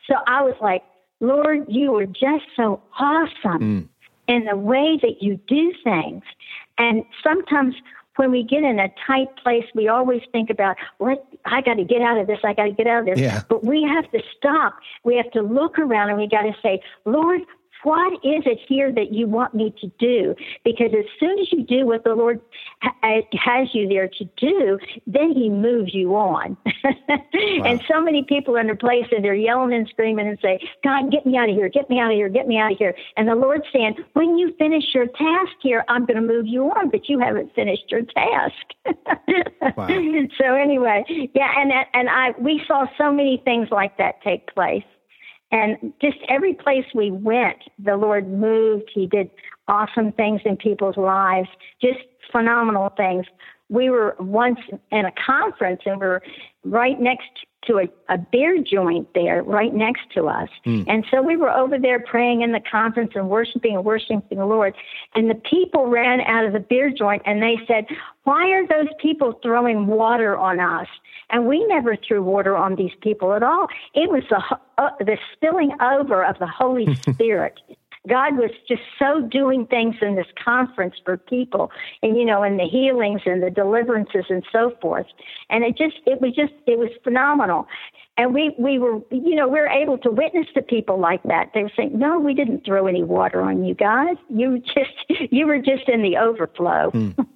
So 0.07 0.15
I 0.27 0.41
was 0.41 0.55
like, 0.61 0.83
Lord, 1.19 1.65
you 1.67 1.95
are 1.95 2.05
just 2.05 2.45
so 2.55 2.81
awesome 2.99 3.61
mm. 3.61 3.87
in 4.27 4.45
the 4.45 4.57
way 4.57 4.99
that 5.01 5.21
you 5.21 5.39
do 5.47 5.73
things. 5.83 6.23
And 6.77 7.03
sometimes 7.23 7.75
when 8.15 8.31
we 8.31 8.43
get 8.43 8.63
in 8.63 8.79
a 8.79 8.89
tight 9.05 9.35
place, 9.43 9.65
we 9.73 9.87
always 9.87 10.21
think 10.31 10.49
about, 10.49 10.77
what 10.97 11.25
I 11.45 11.61
got 11.61 11.75
to 11.75 11.83
get 11.83 12.01
out 12.01 12.17
of 12.17 12.27
this, 12.27 12.39
I 12.43 12.53
got 12.53 12.65
to 12.65 12.71
get 12.71 12.87
out 12.87 12.99
of 12.99 13.05
this. 13.05 13.19
Yeah. 13.19 13.43
But 13.49 13.63
we 13.63 13.83
have 13.83 14.09
to 14.11 14.19
stop. 14.37 14.77
We 15.03 15.15
have 15.17 15.31
to 15.31 15.41
look 15.41 15.77
around 15.79 16.09
and 16.09 16.17
we 16.17 16.27
got 16.27 16.43
to 16.43 16.53
say, 16.61 16.81
Lord, 17.05 17.41
what 17.85 18.13
is 18.25 18.43
it 18.45 18.59
here 18.67 18.91
that 18.91 19.13
you 19.13 19.27
want 19.27 19.53
me 19.53 19.73
to 19.79 19.87
do? 19.99 20.35
Because 20.63 20.91
as 20.97 21.05
soon 21.19 21.37
as 21.37 21.51
you 21.51 21.63
do 21.63 21.85
what 21.85 22.03
the 22.03 22.15
Lord 22.15 22.41
ha- 22.81 23.21
has 23.33 23.67
you 23.73 23.87
there 23.87 24.07
to 24.07 24.25
do, 24.37 24.79
then 25.05 25.31
He 25.33 25.49
moves 25.49 25.93
you 25.93 26.15
on. 26.15 26.57
wow. 26.83 27.17
And 27.29 27.81
so 27.87 28.01
many 28.01 28.23
people 28.23 28.57
are 28.57 28.59
in 28.59 28.65
their 28.65 28.75
place 28.75 29.05
and 29.11 29.23
they're 29.23 29.35
yelling 29.35 29.73
and 29.73 29.87
screaming 29.87 30.27
and 30.27 30.39
say, 30.41 30.59
God, 30.83 31.11
get 31.11 31.27
me 31.27 31.37
out 31.37 31.47
of 31.47 31.55
here, 31.55 31.69
get 31.69 31.87
me 31.87 31.99
out 31.99 32.09
of 32.09 32.15
here, 32.15 32.27
get 32.27 32.47
me 32.47 32.57
out 32.57 32.71
of 32.71 32.77
here. 32.79 32.95
And 33.17 33.27
the 33.27 33.35
Lord's 33.35 33.65
saying, 33.71 33.97
when 34.13 34.35
you 34.35 34.55
finish 34.57 34.83
your 34.93 35.05
task 35.05 35.53
here, 35.61 35.85
I'm 35.87 36.05
going 36.05 36.19
to 36.19 36.27
move 36.27 36.47
you 36.47 36.65
on, 36.71 36.89
but 36.89 37.07
you 37.07 37.19
haven't 37.19 37.53
finished 37.53 37.85
your 37.89 38.01
task. 38.01 38.55
wow. 39.77 39.87
So 40.39 40.55
anyway, 40.55 41.03
yeah, 41.33 41.51
and 41.57 41.71
and 41.93 42.09
I 42.09 42.31
we 42.39 42.61
saw 42.67 42.85
so 42.97 43.11
many 43.11 43.41
things 43.45 43.69
like 43.71 43.97
that 43.97 44.21
take 44.23 44.53
place. 44.53 44.83
And 45.55 45.93
just 46.01 46.17
every 46.27 46.53
place 46.53 46.83
we 46.93 47.11
went, 47.11 47.55
the 47.79 47.95
Lord 47.95 48.29
moved. 48.29 48.91
He 48.93 49.07
did 49.07 49.29
awesome 49.69 50.11
things 50.11 50.41
in 50.43 50.57
people's 50.57 50.97
lives, 50.97 51.47
just 51.81 51.99
phenomenal 52.29 52.89
things. 52.97 53.25
We 53.69 53.89
were 53.89 54.15
once 54.19 54.59
in 54.91 55.05
a 55.05 55.11
conference 55.25 55.81
and 55.85 55.99
we 55.99 56.05
we're 56.05 56.21
right 56.63 56.99
next 56.99 57.29
to 57.67 57.79
a, 57.79 58.13
a 58.13 58.17
beer 58.17 58.61
joint 58.61 59.07
there 59.13 59.43
right 59.43 59.73
next 59.73 60.01
to 60.13 60.27
us. 60.27 60.49
Mm. 60.65 60.85
And 60.87 61.05
so 61.09 61.21
we 61.21 61.35
were 61.35 61.49
over 61.49 61.77
there 61.77 61.99
praying 61.99 62.41
in 62.41 62.51
the 62.51 62.59
conference 62.59 63.11
and 63.15 63.29
worshiping 63.29 63.75
and 63.75 63.85
worshiping 63.85 64.37
the 64.37 64.45
Lord. 64.45 64.75
And 65.13 65.29
the 65.29 65.35
people 65.35 65.87
ran 65.87 66.21
out 66.21 66.45
of 66.45 66.53
the 66.53 66.59
beer 66.59 66.91
joint 66.91 67.21
and 67.25 67.41
they 67.41 67.57
said, 67.67 67.85
Why 68.23 68.49
are 68.51 68.67
those 68.67 68.93
people 69.01 69.39
throwing 69.41 69.87
water 69.87 70.37
on 70.37 70.59
us? 70.59 70.87
And 71.31 71.47
we 71.47 71.65
never 71.65 71.95
threw 71.95 72.21
water 72.21 72.55
on 72.55 72.75
these 72.75 72.93
people 73.01 73.33
at 73.33 73.41
all. 73.41 73.67
It 73.95 74.11
was 74.11 74.23
the, 74.29 74.41
uh, 74.77 74.89
the 74.99 75.17
spilling 75.33 75.71
over 75.81 76.23
of 76.23 76.37
the 76.39 76.47
Holy 76.47 76.93
Spirit. 77.13 77.59
God 78.07 78.37
was 78.37 78.51
just 78.67 78.81
so 78.99 79.21
doing 79.21 79.65
things 79.67 79.95
in 80.01 80.15
this 80.15 80.27
conference 80.43 80.95
for 81.03 81.17
people 81.17 81.71
and 82.01 82.17
you 82.17 82.25
know 82.25 82.43
and 82.43 82.59
the 82.59 82.65
healings 82.65 83.21
and 83.25 83.41
the 83.41 83.49
deliverances 83.49 84.25
and 84.29 84.43
so 84.51 84.73
forth. 84.81 85.07
And 85.49 85.63
it 85.63 85.77
just 85.77 85.95
it 86.05 86.21
was 86.21 86.35
just 86.35 86.53
it 86.67 86.77
was 86.77 86.89
phenomenal. 87.03 87.67
And 88.17 88.33
we 88.33 88.55
we 88.57 88.79
were 88.79 88.99
you 89.11 89.35
know 89.35 89.47
we 89.47 89.59
were 89.59 89.67
able 89.67 89.97
to 89.99 90.11
witness 90.11 90.47
to 90.55 90.61
people 90.61 90.99
like 90.99 91.23
that. 91.23 91.51
They 91.53 91.63
were 91.63 91.71
saying 91.75 91.97
no 91.97 92.19
we 92.19 92.33
didn't 92.33 92.65
throw 92.65 92.87
any 92.87 93.03
water 93.03 93.41
on 93.41 93.63
you 93.63 93.75
guys. 93.75 94.17
You 94.29 94.59
just 94.59 94.93
you 95.31 95.47
were 95.47 95.59
just 95.59 95.87
in 95.87 96.01
the 96.01 96.17
overflow. 96.17 96.91
Mm. 96.91 97.27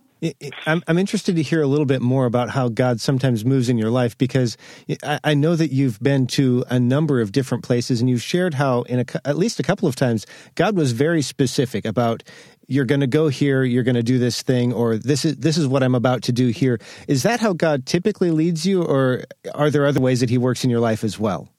I'm, 0.65 0.83
I'm 0.87 0.97
interested 0.97 1.35
to 1.35 1.41
hear 1.41 1.61
a 1.61 1.67
little 1.67 1.85
bit 1.85 2.01
more 2.01 2.25
about 2.25 2.49
how 2.49 2.67
God 2.69 2.99
sometimes 2.99 3.45
moves 3.45 3.69
in 3.69 3.77
your 3.77 3.89
life 3.89 4.17
because 4.17 4.57
I, 5.03 5.19
I 5.23 5.33
know 5.33 5.55
that 5.55 5.71
you've 5.71 5.99
been 6.01 6.27
to 6.27 6.65
a 6.69 6.79
number 6.79 7.21
of 7.21 7.31
different 7.31 7.63
places 7.63 8.01
and 8.01 8.09
you've 8.09 8.21
shared 8.21 8.53
how, 8.53 8.81
in 8.83 8.99
a, 8.99 9.05
at 9.25 9.37
least 9.37 9.59
a 9.59 9.63
couple 9.63 9.87
of 9.87 9.95
times, 9.95 10.25
God 10.55 10.75
was 10.75 10.91
very 10.91 11.21
specific 11.21 11.85
about 11.85 12.23
you're 12.67 12.85
going 12.85 13.01
to 13.01 13.07
go 13.07 13.29
here, 13.29 13.63
you're 13.63 13.83
going 13.83 13.95
to 13.95 14.03
do 14.03 14.19
this 14.19 14.41
thing, 14.41 14.73
or 14.73 14.97
this 14.97 15.25
is 15.25 15.37
this 15.37 15.57
is 15.57 15.67
what 15.67 15.81
I'm 15.81 15.95
about 15.95 16.21
to 16.23 16.31
do 16.31 16.49
here. 16.49 16.79
Is 17.07 17.23
that 17.23 17.39
how 17.39 17.53
God 17.53 17.85
typically 17.85 18.29
leads 18.29 18.65
you, 18.65 18.83
or 18.83 19.23
are 19.55 19.71
there 19.71 19.87
other 19.87 19.99
ways 19.99 20.19
that 20.19 20.29
He 20.29 20.37
works 20.37 20.63
in 20.63 20.69
your 20.69 20.79
life 20.79 21.03
as 21.03 21.17
well? 21.17 21.49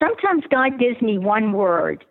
Sometimes 0.00 0.44
God 0.50 0.78
gives 0.78 1.02
me 1.02 1.18
one 1.18 1.52
word 1.52 2.04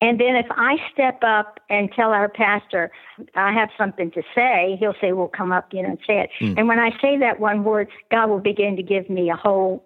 and 0.00 0.20
then 0.20 0.36
if 0.36 0.46
I 0.50 0.76
step 0.92 1.18
up 1.22 1.60
and 1.68 1.90
tell 1.92 2.10
our 2.10 2.28
pastor 2.28 2.90
I 3.34 3.52
have 3.52 3.70
something 3.76 4.10
to 4.12 4.22
say, 4.34 4.76
he'll 4.78 4.94
say, 5.00 5.12
"Well, 5.12 5.28
come 5.28 5.52
up, 5.52 5.72
you 5.72 5.82
know, 5.82 5.90
and 5.90 5.98
say 6.06 6.20
it." 6.20 6.30
Mm. 6.40 6.58
And 6.58 6.68
when 6.68 6.78
I 6.78 6.90
say 7.00 7.18
that 7.18 7.40
one 7.40 7.64
word, 7.64 7.88
God 8.10 8.28
will 8.28 8.38
begin 8.38 8.76
to 8.76 8.82
give 8.82 9.10
me 9.10 9.30
a 9.30 9.36
whole 9.36 9.84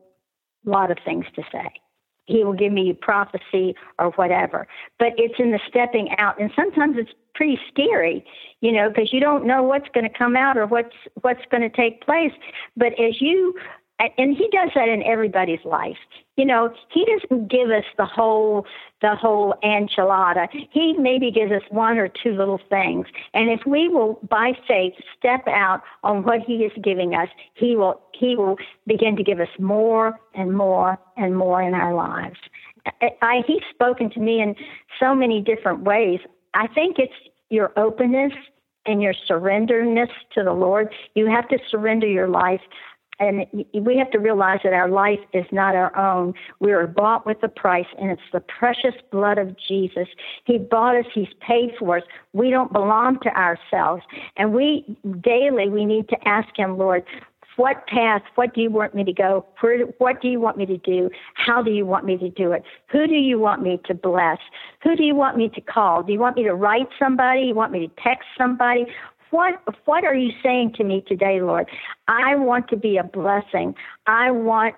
lot 0.65 0.91
of 0.91 0.99
things 1.05 1.25
to 1.37 1.43
say. 1.51 1.69
He 2.27 2.45
will 2.45 2.53
give 2.53 2.73
me 2.73 2.93
prophecy 2.93 3.75
or 3.99 4.11
whatever. 4.13 4.69
But 4.99 5.13
it's 5.17 5.35
in 5.39 5.51
the 5.51 5.61
stepping 5.69 6.15
out, 6.19 6.39
and 6.39 6.53
sometimes 6.55 6.97
it's 6.99 7.11
pretty 7.35 7.59
scary, 7.69 8.25
you 8.61 8.71
know, 8.71 8.89
because 8.89 9.13
you 9.13 9.21
don't 9.21 9.45
know 9.47 9.63
what's 9.63 9.89
going 9.95 10.05
to 10.05 10.19
come 10.19 10.37
out 10.37 10.57
or 10.57 10.67
what's 10.67 10.95
what's 11.23 11.45
going 11.51 11.63
to 11.63 11.75
take 11.75 12.05
place. 12.05 12.33
But 12.77 12.93
as 12.99 13.21
you 13.21 13.55
and 14.19 14.37
he 14.37 14.49
does 14.51 14.71
that 14.75 14.89
in 14.89 15.03
everybody's 15.03 15.65
life. 15.65 15.97
You 16.37 16.47
know, 16.47 16.73
he 16.91 17.05
doesn't 17.05 17.49
give 17.49 17.71
us 17.71 17.85
the 17.99 18.07
whole 18.07 18.67
the 19.03 19.15
whole 19.15 19.55
enchilada. 19.63 20.49
He 20.71 20.95
maybe 20.95 21.31
gives 21.31 21.53
us 21.53 21.63
one 21.71 21.99
or 21.99 22.09
two 22.09 22.33
little 22.33 22.61
things. 22.71 23.07
And 23.35 23.51
if 23.51 23.61
we 23.67 23.89
will 23.89 24.19
by 24.29 24.53
faith 24.67 24.95
step 25.19 25.47
out 25.47 25.83
on 26.03 26.23
what 26.23 26.41
he 26.41 26.65
is 26.65 26.73
giving 26.83 27.15
us, 27.15 27.29
he 27.55 27.77
will 27.77 28.01
he 28.15 28.35
will 28.37 28.57
begin 28.87 29.17
to 29.17 29.23
give 29.23 29.41
us 29.41 29.49
more 29.59 30.19
and 30.35 30.57
more 30.57 30.99
and 31.17 31.37
more 31.37 31.61
in 31.61 31.75
our 31.75 31.95
lives. 31.95 32.39
I, 33.21 33.43
he's 33.47 33.63
spoken 33.71 34.11
to 34.11 34.21
me 34.21 34.41
in 34.41 34.57
so 34.99 35.15
many 35.15 35.41
different 35.41 35.83
ways. 35.83 36.19
I 36.55 36.67
think 36.69 36.99
it's 36.99 37.13
your 37.49 37.73
openness 37.79 38.33
and 38.87 39.01
your 39.01 39.15
surrenderness 39.27 40.09
to 40.35 40.43
the 40.43 40.53
Lord. 40.53 40.93
You 41.15 41.27
have 41.27 41.49
to 41.49 41.59
surrender 41.71 42.07
your 42.07 42.29
life 42.29 42.61
and 43.25 43.65
we 43.85 43.97
have 43.97 44.11
to 44.11 44.19
realize 44.19 44.61
that 44.65 44.73
our 44.73 44.89
life 44.89 45.19
is 45.33 45.47
not 45.53 45.75
our 45.75 45.97
own. 45.97 46.35
We 46.61 46.73
are 46.73 46.87
bought 46.87 47.27
with 47.27 47.43
a 47.43 47.49
price, 47.49 47.87
and 47.99 48.11
it's 48.11 48.23
the 48.33 48.41
precious 48.41 48.95
blood 49.11 49.39
of 49.39 49.57
Jesus. 49.69 50.09
He 50.45 50.59
bought 50.59 50.97
us, 50.97 51.07
He's 51.15 51.29
paid 51.41 51.73
for 51.79 51.99
us. 51.99 52.05
We 52.33 52.51
don't 52.51 52.73
belong 52.73 53.19
to 53.21 53.31
ourselves. 53.31 54.03
And 54.37 54.53
we 54.53 54.85
daily 55.21 55.69
we 55.69 55.85
need 55.85 56.09
to 56.09 56.29
ask 56.29 56.49
Him, 56.57 56.79
Lord, 56.79 57.05
what 57.57 57.87
path, 57.87 58.23
what 58.37 58.55
do 58.55 58.61
you 58.61 58.71
want 58.71 58.95
me 58.95 59.05
to 59.05 59.13
go? 59.13 59.45
Where, 59.61 59.85
what 59.99 60.23
do 60.23 60.29
you 60.29 60.41
want 60.41 60.57
me 60.57 60.67
to 60.67 60.79
do? 60.79 61.11
How 61.35 61.63
do 61.63 61.71
you 61.71 61.85
want 61.85 62.05
me 62.05 62.17
to 62.19 62.31
do 62.31 62.53
it? 62.53 62.63
Who 62.91 63.07
do 63.07 63.15
you 63.15 63.39
want 63.39 63.63
me 63.63 63.81
to 63.87 63.95
bless? 63.95 64.39
Who 64.83 64.97
do 64.97 65.05
you 65.05 65.15
want 65.15 65.37
me 65.37 65.49
to 65.51 65.61
call? 65.61 66.03
Do 66.03 66.13
you 66.13 66.19
want 66.19 66.37
me 66.37 66.45
to 66.45 66.55
write 66.55 66.89
somebody? 66.99 67.43
You 67.43 67.55
want 67.55 67.73
me 67.73 67.87
to 67.87 68.03
text 68.03 68.27
somebody? 68.39 68.87
What 69.33 69.55
what 69.87 70.05
are 70.05 70.15
you 70.15 70.31
saying 70.43 70.75
to 70.75 70.85
me 70.85 71.03
today, 71.09 71.41
Lord? 71.43 71.69
I 72.07 72.37
want 72.37 72.69
to 72.69 72.77
be 72.77 72.97
a 72.99 73.05
blessing. 73.05 73.75
I 74.07 74.31
want 74.31 74.77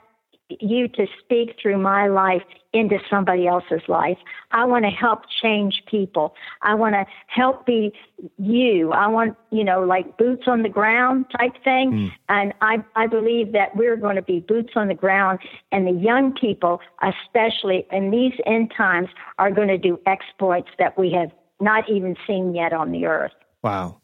you 0.61 0.89
to 0.89 1.07
speak 1.21 1.57
through 1.61 1.79
my 1.79 2.07
life 2.07 2.43
into 2.73 2.99
somebody 3.09 3.47
else's 3.47 3.81
life. 3.89 4.19
I 4.51 4.65
want 4.65 4.85
to 4.85 4.91
help 4.91 5.23
change 5.43 5.83
people. 5.91 6.35
I 6.63 6.75
want 6.75 6.95
to 6.95 7.07
help 7.29 7.65
be 7.65 7.93
you. 8.37 8.93
I 8.93 9.07
want, 9.07 9.37
you 9.51 9.65
know, 9.65 9.83
like 9.83 10.19
boots 10.19 10.43
on 10.47 10.63
the 10.63 10.69
ground 10.69 11.27
type 11.37 11.55
thing. 11.65 11.93
Mm. 11.93 12.13
And 12.29 12.53
I, 12.61 12.85
I 12.95 13.07
believe 13.07 13.53
that 13.53 13.75
we're 13.75 13.97
going 13.97 14.17
to 14.17 14.23
be 14.23 14.41
boots 14.41 14.75
on 14.77 14.89
the 14.89 14.95
ground 14.95 15.39
and 15.73 15.87
the 15.87 15.99
young 15.99 16.35
people, 16.35 16.81
especially 17.03 17.87
in 17.91 18.11
these 18.11 18.35
end 18.45 18.73
times, 18.77 19.09
are 19.39 19.51
going 19.51 19.69
to 19.69 19.79
do 19.79 19.99
exploits 20.07 20.69
that 20.79 20.99
we 20.99 21.11
have 21.13 21.31
not 21.61 21.89
even 21.89 22.17
seen 22.27 22.55
yet 22.55 22.73
on 22.73 22.93
the 22.93 23.07
earth. 23.07 23.33
Wow 23.63 24.01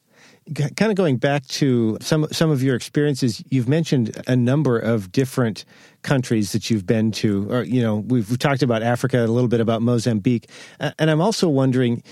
kind 0.55 0.91
of 0.91 0.95
going 0.95 1.17
back 1.17 1.47
to 1.47 1.97
some 2.01 2.27
some 2.33 2.51
of 2.51 2.63
your 2.63 2.75
experiences, 2.75 3.43
you've 3.51 3.69
mentioned 3.69 4.21
a 4.27 4.35
number 4.35 4.79
of 4.79 5.13
different 5.13 5.65
countries 6.03 6.53
that 6.53 6.71
you've 6.71 6.87
been 6.87 7.13
to. 7.13 7.51
Or 7.51 7.63
you 7.63 7.81
know, 7.81 7.97
we've, 7.97 8.29
we've 8.29 8.39
talked 8.39 8.63
about 8.63 8.83
Africa, 8.83 9.25
a 9.25 9.27
little 9.27 9.49
bit 9.49 9.61
about 9.61 9.83
Mozambique, 9.83 10.49
and 10.81 11.11
I'm 11.11 11.21
also 11.21 11.49
wondering 11.49 12.03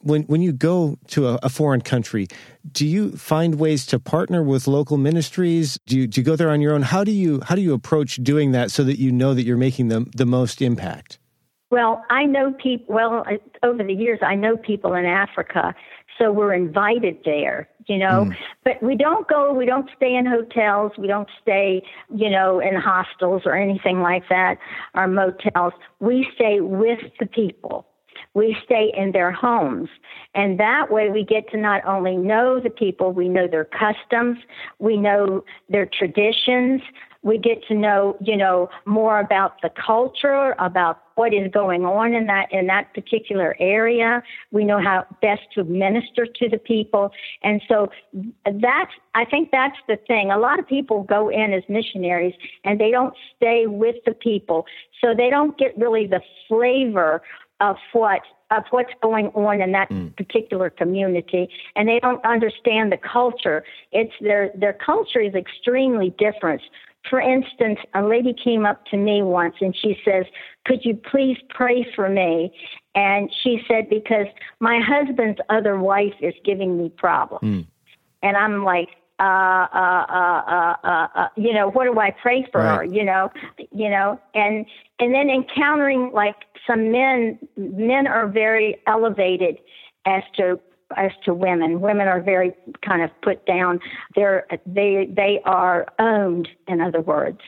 when 0.00 0.22
when 0.22 0.40
you 0.40 0.52
go 0.52 0.96
to 1.08 1.28
a, 1.28 1.38
a, 1.42 1.48
foreign 1.48 1.80
country, 1.80 2.26
do 2.72 2.86
you 2.86 3.12
find 3.12 3.56
ways 3.56 3.86
to 3.86 3.98
partner 3.98 4.42
with 4.42 4.66
local 4.66 4.96
ministries? 4.96 5.78
Do 5.86 5.98
you, 5.98 6.06
do 6.06 6.20
you 6.20 6.24
go 6.24 6.36
there 6.36 6.50
on 6.50 6.60
your 6.60 6.74
own? 6.74 6.82
How 6.82 7.04
do 7.04 7.12
you 7.12 7.40
how 7.44 7.54
do 7.54 7.60
you 7.60 7.74
approach 7.74 8.16
doing 8.16 8.52
that 8.52 8.70
so 8.70 8.84
that 8.84 8.98
you 8.98 9.12
know 9.12 9.34
that 9.34 9.42
you're 9.42 9.56
making 9.56 9.88
the 9.88 10.06
the 10.16 10.26
most 10.26 10.62
impact? 10.62 11.18
Well, 11.70 12.04
I 12.08 12.24
know 12.24 12.52
people. 12.52 12.94
Well, 12.94 13.24
over 13.64 13.82
the 13.82 13.92
years, 13.92 14.20
I 14.22 14.36
know 14.36 14.56
people 14.56 14.94
in 14.94 15.06
Africa, 15.06 15.74
so 16.18 16.32
we're 16.32 16.54
invited 16.54 17.18
there 17.24 17.68
you 17.86 17.98
know 17.98 18.26
mm. 18.26 18.36
but 18.64 18.82
we 18.82 18.96
don't 18.96 19.28
go 19.28 19.52
we 19.52 19.66
don't 19.66 19.88
stay 19.96 20.14
in 20.14 20.26
hotels 20.26 20.92
we 20.98 21.06
don't 21.06 21.28
stay 21.42 21.82
you 22.14 22.30
know 22.30 22.60
in 22.60 22.74
hostels 22.74 23.42
or 23.44 23.54
anything 23.54 24.00
like 24.00 24.28
that 24.28 24.58
or 24.94 25.06
motels 25.06 25.72
we 26.00 26.26
stay 26.34 26.60
with 26.60 27.00
the 27.20 27.26
people 27.26 27.86
we 28.34 28.56
stay 28.64 28.92
in 28.96 29.12
their 29.12 29.30
homes. 29.30 29.88
And 30.34 30.58
that 30.58 30.90
way 30.90 31.08
we 31.08 31.24
get 31.24 31.48
to 31.50 31.56
not 31.56 31.84
only 31.84 32.16
know 32.16 32.60
the 32.60 32.70
people, 32.70 33.12
we 33.12 33.28
know 33.28 33.46
their 33.46 33.64
customs, 33.64 34.38
we 34.78 34.96
know 34.96 35.44
their 35.68 35.86
traditions, 35.86 36.82
we 37.24 37.38
get 37.38 37.66
to 37.66 37.74
know, 37.74 38.16
you 38.20 38.36
know, 38.36 38.68
more 38.84 39.18
about 39.18 39.60
the 39.62 39.70
culture, 39.70 40.54
about 40.58 41.00
what 41.14 41.32
is 41.32 41.50
going 41.50 41.84
on 41.84 42.12
in 42.12 42.26
that 42.26 42.52
in 42.52 42.66
that 42.66 42.92
particular 42.92 43.56
area. 43.58 44.22
We 44.52 44.64
know 44.64 44.78
how 44.78 45.06
best 45.22 45.40
to 45.54 45.64
minister 45.64 46.26
to 46.26 46.48
the 46.48 46.58
people, 46.58 47.10
and 47.42 47.62
so 47.66 47.90
that's 48.44 48.92
I 49.14 49.24
think 49.24 49.50
that's 49.50 49.78
the 49.88 49.96
thing. 50.06 50.30
A 50.30 50.38
lot 50.38 50.58
of 50.58 50.68
people 50.68 51.02
go 51.04 51.30
in 51.30 51.54
as 51.54 51.62
missionaries 51.68 52.34
and 52.62 52.78
they 52.78 52.90
don't 52.90 53.14
stay 53.36 53.66
with 53.66 53.96
the 54.04 54.12
people, 54.12 54.66
so 55.00 55.14
they 55.16 55.30
don't 55.30 55.56
get 55.56 55.76
really 55.78 56.06
the 56.06 56.20
flavor 56.46 57.22
of 57.60 57.76
what 57.94 58.20
of 58.50 58.64
what's 58.70 58.92
going 59.02 59.28
on 59.28 59.62
in 59.62 59.72
that 59.72 59.88
mm. 59.88 60.14
particular 60.16 60.68
community 60.68 61.48
and 61.76 61.88
they 61.88 61.98
don't 62.00 62.22
understand 62.24 62.92
the 62.92 62.98
culture 62.98 63.64
it's 63.92 64.12
their 64.20 64.50
their 64.54 64.72
culture 64.72 65.20
is 65.20 65.34
extremely 65.34 66.14
different 66.18 66.60
for 67.08 67.20
instance, 67.20 67.78
a 67.94 68.02
lady 68.02 68.34
came 68.42 68.64
up 68.64 68.84
to 68.86 68.96
me 68.96 69.22
once 69.22 69.54
and 69.60 69.76
she 69.76 69.96
says, 70.04 70.24
Could 70.64 70.84
you 70.84 70.94
please 71.10 71.36
pray 71.50 71.86
for 71.94 72.08
me? 72.08 72.52
And 72.94 73.30
she 73.42 73.60
said, 73.68 73.88
Because 73.90 74.26
my 74.60 74.80
husband's 74.82 75.38
other 75.50 75.78
wife 75.78 76.14
is 76.20 76.34
giving 76.44 76.78
me 76.78 76.88
problems. 76.88 77.44
Mm. 77.44 77.66
And 78.22 78.36
I'm 78.36 78.64
like, 78.64 78.88
uh, 79.20 79.22
uh, 79.22 80.06
uh, 80.08 80.76
uh, 80.82 81.08
uh, 81.14 81.28
you 81.36 81.52
know, 81.52 81.70
what 81.70 81.84
do 81.84 82.00
I 82.00 82.10
pray 82.10 82.46
for 82.50 82.60
right. 82.60 82.78
her? 82.78 82.84
You 82.84 83.04
know, 83.04 83.30
you 83.70 83.90
know, 83.90 84.18
and 84.34 84.66
and 84.98 85.14
then 85.14 85.28
encountering 85.30 86.10
like 86.12 86.36
some 86.66 86.90
men. 86.90 87.38
Men 87.56 88.06
are 88.06 88.26
very 88.26 88.76
elevated 88.86 89.58
as 90.06 90.22
to 90.36 90.58
as 90.96 91.10
to 91.24 91.34
women. 91.34 91.80
Women 91.80 92.08
are 92.08 92.20
very 92.20 92.52
kind 92.82 93.02
of 93.02 93.10
put 93.22 93.44
down. 93.46 93.80
They're 94.14 94.46
they 94.66 95.08
they 95.10 95.40
are 95.44 95.86
owned, 95.98 96.48
in 96.68 96.80
other 96.80 97.00
words. 97.00 97.40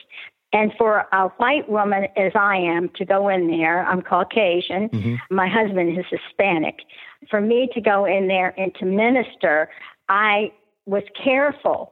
And 0.53 0.71
for 0.77 1.05
a 1.11 1.27
white 1.37 1.69
woman 1.69 2.07
as 2.15 2.31
I 2.33 2.55
am 2.57 2.89
to 2.95 3.05
go 3.05 3.27
in 3.27 3.47
there, 3.47 3.85
I'm 3.85 4.01
Caucasian. 4.01 4.89
Mm-hmm. 4.89 5.15
My 5.35 5.47
husband 5.47 5.97
is 5.99 6.05
Hispanic. 6.09 6.75
For 7.29 7.41
me 7.41 7.69
to 7.73 7.81
go 7.81 8.05
in 8.05 8.27
there 8.27 8.53
and 8.57 8.73
to 8.75 8.85
minister, 8.85 9.69
I 10.07 10.51
was 10.85 11.03
careful 11.21 11.91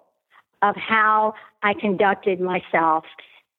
of 0.62 0.76
how 0.78 1.34
I 1.64 1.74
conducted 1.74 2.40
myself 2.40 3.04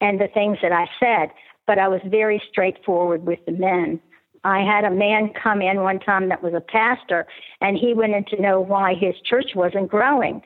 and 0.00 0.20
the 0.20 0.28
things 0.28 0.58
that 0.62 0.72
I 0.72 0.88
said, 0.98 1.30
but 1.66 1.78
I 1.78 1.88
was 1.88 2.00
very 2.06 2.42
straightforward 2.50 3.26
with 3.26 3.38
the 3.44 3.52
men. 3.52 4.00
I 4.46 4.60
had 4.60 4.84
a 4.84 4.90
man 4.90 5.32
come 5.42 5.60
in 5.60 5.82
one 5.82 5.98
time 5.98 6.28
that 6.28 6.40
was 6.40 6.54
a 6.54 6.60
pastor, 6.60 7.26
and 7.60 7.76
he 7.76 7.94
wanted 7.94 8.28
to 8.28 8.40
know 8.40 8.60
why 8.60 8.94
his 8.94 9.16
church 9.28 9.50
wasn't 9.56 9.90
growing. 9.90 10.40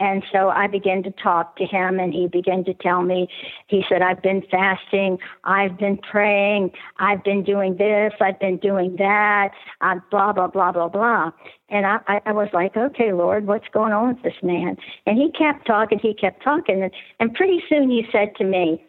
And 0.00 0.24
so 0.32 0.48
I 0.48 0.66
began 0.66 1.04
to 1.04 1.12
talk 1.12 1.56
to 1.56 1.64
him, 1.64 2.00
and 2.00 2.12
he 2.12 2.26
began 2.26 2.64
to 2.64 2.74
tell 2.74 3.02
me, 3.02 3.28
he 3.68 3.84
said, 3.88 4.02
I've 4.02 4.20
been 4.20 4.42
fasting, 4.50 5.18
I've 5.44 5.78
been 5.78 5.96
praying, 5.98 6.72
I've 6.98 7.22
been 7.22 7.44
doing 7.44 7.76
this, 7.76 8.12
I've 8.20 8.38
been 8.40 8.58
doing 8.58 8.96
that, 8.98 9.52
uh, 9.80 9.94
blah, 10.10 10.32
blah, 10.32 10.48
blah, 10.48 10.72
blah, 10.72 10.88
blah. 10.88 11.30
And 11.68 11.86
I, 11.86 12.20
I 12.26 12.32
was 12.32 12.48
like, 12.52 12.76
okay, 12.76 13.12
Lord, 13.12 13.46
what's 13.46 13.68
going 13.72 13.92
on 13.92 14.08
with 14.08 14.22
this 14.24 14.42
man? 14.42 14.76
And 15.06 15.16
he 15.16 15.30
kept 15.30 15.66
talking, 15.68 16.00
he 16.00 16.14
kept 16.14 16.42
talking. 16.42 16.82
And, 16.82 16.92
and 17.20 17.32
pretty 17.32 17.62
soon 17.68 17.88
he 17.88 18.06
said 18.10 18.34
to 18.38 18.44
me, 18.44 18.84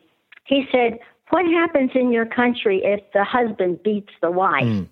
he 0.45 0.65
said, 0.71 0.97
what 1.29 1.45
happens 1.45 1.91
in 1.95 2.11
your 2.11 2.25
country 2.25 2.81
if 2.83 3.01
the 3.13 3.23
husband 3.23 3.83
beats 3.83 4.13
the 4.21 4.31
wife? 4.31 4.63
Mm. 4.63 4.87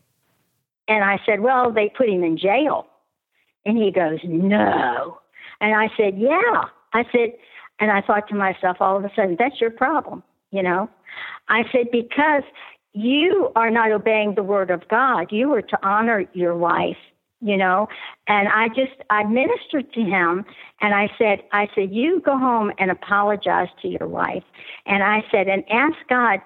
And 0.87 1.03
I 1.03 1.19
said, 1.25 1.41
Well, 1.41 1.71
they 1.71 1.89
put 1.89 2.09
him 2.09 2.23
in 2.23 2.37
jail. 2.37 2.87
And 3.65 3.77
he 3.77 3.91
goes, 3.91 4.19
No. 4.23 5.19
And 5.61 5.75
I 5.75 5.89
said, 5.97 6.17
Yeah. 6.17 6.65
I 6.93 7.03
said, 7.11 7.33
and 7.79 7.91
I 7.91 8.01
thought 8.01 8.29
to 8.29 8.35
myself, 8.35 8.77
all 8.79 8.95
of 8.95 9.03
a 9.03 9.11
sudden, 9.15 9.35
that's 9.37 9.59
your 9.59 9.71
problem, 9.71 10.23
you 10.51 10.63
know? 10.63 10.89
I 11.49 11.63
said, 11.71 11.91
Because 11.91 12.43
you 12.93 13.51
are 13.55 13.69
not 13.69 13.91
obeying 13.91 14.35
the 14.35 14.43
word 14.43 14.71
of 14.71 14.87
God. 14.87 15.31
You 15.31 15.53
are 15.53 15.61
to 15.61 15.85
honor 15.85 16.25
your 16.33 16.55
wife 16.55 16.97
you 17.41 17.57
know? 17.57 17.87
And 18.27 18.47
i 18.47 18.67
just 18.69 18.93
i 19.09 19.23
ministered 19.23 19.91
to 19.93 20.01
him 20.01 20.45
and 20.81 20.93
i 20.93 21.09
said 21.17 21.43
i 21.51 21.67
said 21.75 21.93
you 21.93 22.21
go 22.21 22.37
home 22.37 22.71
and 22.79 22.91
apologize 22.91 23.69
to 23.81 23.87
your 23.87 24.07
wife. 24.07 24.43
And 24.85 25.03
i 25.03 25.23
said 25.31 25.47
and 25.47 25.63
ask 25.69 25.95
god 26.09 26.39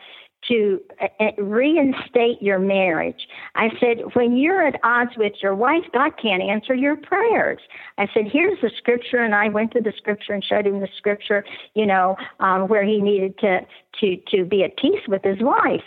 to 0.47 0.81
uh, 1.01 1.07
uh, 1.19 1.31
reinstate 1.37 2.41
your 2.41 2.59
marriage. 2.59 3.27
I 3.55 3.69
said, 3.79 3.97
when 4.13 4.37
you're 4.37 4.65
at 4.65 4.79
odds 4.83 5.11
with 5.17 5.33
your 5.41 5.55
wife, 5.55 5.83
God 5.93 6.13
can't 6.21 6.41
answer 6.41 6.73
your 6.73 6.95
prayers. 6.95 7.59
I 7.97 8.07
said, 8.13 8.25
here's 8.31 8.59
the 8.61 8.71
scripture, 8.77 9.17
and 9.17 9.35
I 9.35 9.49
went 9.49 9.71
to 9.73 9.81
the 9.81 9.93
scripture 9.97 10.33
and 10.33 10.43
showed 10.43 10.65
him 10.65 10.79
the 10.79 10.87
scripture, 10.97 11.43
you 11.73 11.85
know, 11.85 12.15
um, 12.39 12.67
where 12.67 12.83
he 12.83 13.01
needed 13.01 13.37
to 13.39 13.59
to 13.99 14.17
to 14.31 14.45
be 14.45 14.63
at 14.63 14.77
peace 14.77 15.01
with 15.07 15.23
his 15.23 15.39
wife, 15.41 15.83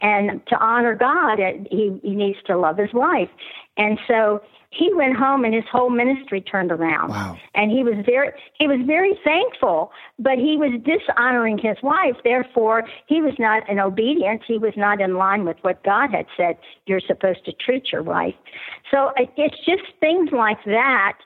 and 0.00 0.46
to 0.46 0.56
honor 0.58 0.94
God, 0.94 1.38
he 1.70 1.98
he 2.02 2.14
needs 2.14 2.38
to 2.46 2.56
love 2.56 2.76
his 2.78 2.92
wife, 2.92 3.30
and 3.76 3.98
so 4.06 4.42
he 4.76 4.92
went 4.94 5.16
home 5.16 5.44
and 5.44 5.54
his 5.54 5.64
whole 5.70 5.90
ministry 5.90 6.40
turned 6.40 6.70
around. 6.72 7.10
Wow. 7.10 7.38
And 7.54 7.70
he 7.70 7.82
was 7.82 7.94
very 8.04 8.30
he 8.58 8.66
was 8.66 8.80
very 8.86 9.18
thankful, 9.24 9.90
but 10.18 10.38
he 10.38 10.56
was 10.56 10.80
dishonoring 10.84 11.58
his 11.58 11.76
wife. 11.82 12.16
Therefore, 12.24 12.84
he 13.06 13.20
was 13.20 13.34
not 13.38 13.68
in 13.68 13.78
obedience. 13.78 14.42
He 14.46 14.58
was 14.58 14.74
not 14.76 15.00
in 15.00 15.16
line 15.16 15.44
with 15.44 15.56
what 15.62 15.82
God 15.84 16.10
had 16.10 16.26
said. 16.36 16.56
You're 16.86 17.00
supposed 17.00 17.44
to 17.46 17.52
treat 17.52 17.92
your 17.92 18.02
wife. 18.02 18.34
So 18.90 19.12
it's 19.36 19.58
just 19.64 19.82
things 20.00 20.30
like 20.32 20.62
that 20.64 21.18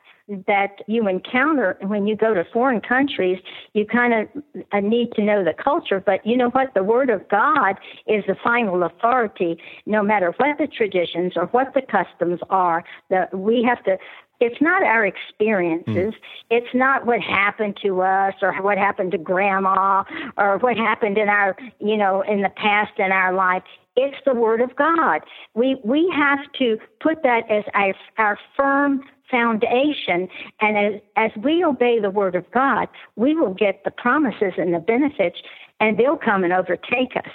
that 0.46 0.82
you 0.86 1.08
encounter 1.08 1.76
when 1.82 2.06
you 2.06 2.16
go 2.16 2.34
to 2.34 2.44
foreign 2.52 2.80
countries. 2.80 3.38
You 3.74 3.86
kind 3.86 4.14
of 4.14 4.42
uh, 4.72 4.80
need 4.80 5.12
to 5.12 5.22
know 5.22 5.44
the 5.44 5.54
culture, 5.54 6.02
but 6.04 6.24
you 6.24 6.36
know 6.36 6.50
what? 6.50 6.72
The 6.74 6.84
Word 6.84 7.10
of 7.10 7.28
God 7.28 7.76
is 8.06 8.24
the 8.26 8.36
final 8.42 8.82
authority, 8.82 9.58
no 9.86 10.02
matter 10.02 10.32
what 10.36 10.58
the 10.58 10.66
traditions 10.66 11.32
or 11.36 11.46
what 11.46 11.74
the 11.74 11.82
customs 11.82 12.40
are. 12.50 12.84
That 13.10 13.36
we 13.36 13.62
have 13.64 13.82
to 13.84 13.98
it's 14.40 14.60
not 14.60 14.82
our 14.82 15.04
experiences. 15.04 16.14
Mm. 16.14 16.14
It's 16.48 16.74
not 16.74 17.04
what 17.04 17.20
happened 17.20 17.78
to 17.82 18.00
us 18.00 18.34
or 18.40 18.54
what 18.62 18.78
happened 18.78 19.12
to 19.12 19.18
grandma 19.18 20.02
or 20.38 20.56
what 20.58 20.78
happened 20.78 21.18
in 21.18 21.28
our, 21.28 21.54
you 21.78 21.96
know, 21.96 22.22
in 22.22 22.40
the 22.40 22.48
past 22.48 22.92
in 22.98 23.12
our 23.12 23.34
life. 23.34 23.62
It's 23.96 24.16
the 24.24 24.34
Word 24.34 24.62
of 24.62 24.74
God. 24.76 25.20
We 25.54 25.76
we 25.84 26.10
have 26.16 26.38
to 26.58 26.78
put 27.00 27.22
that 27.22 27.50
as 27.50 27.64
our, 27.74 27.94
our 28.16 28.38
firm 28.56 29.02
foundation. 29.30 30.28
And 30.60 30.76
as, 30.76 31.00
as 31.16 31.30
we 31.42 31.64
obey 31.64 31.98
the 32.00 32.10
Word 32.10 32.34
of 32.34 32.50
God, 32.50 32.88
we 33.16 33.34
will 33.34 33.54
get 33.54 33.84
the 33.84 33.90
promises 33.90 34.54
and 34.56 34.74
the 34.74 34.78
benefits, 34.78 35.38
and 35.78 35.98
they'll 35.98 36.16
come 36.16 36.44
and 36.44 36.52
overtake 36.52 37.16
us. 37.16 37.30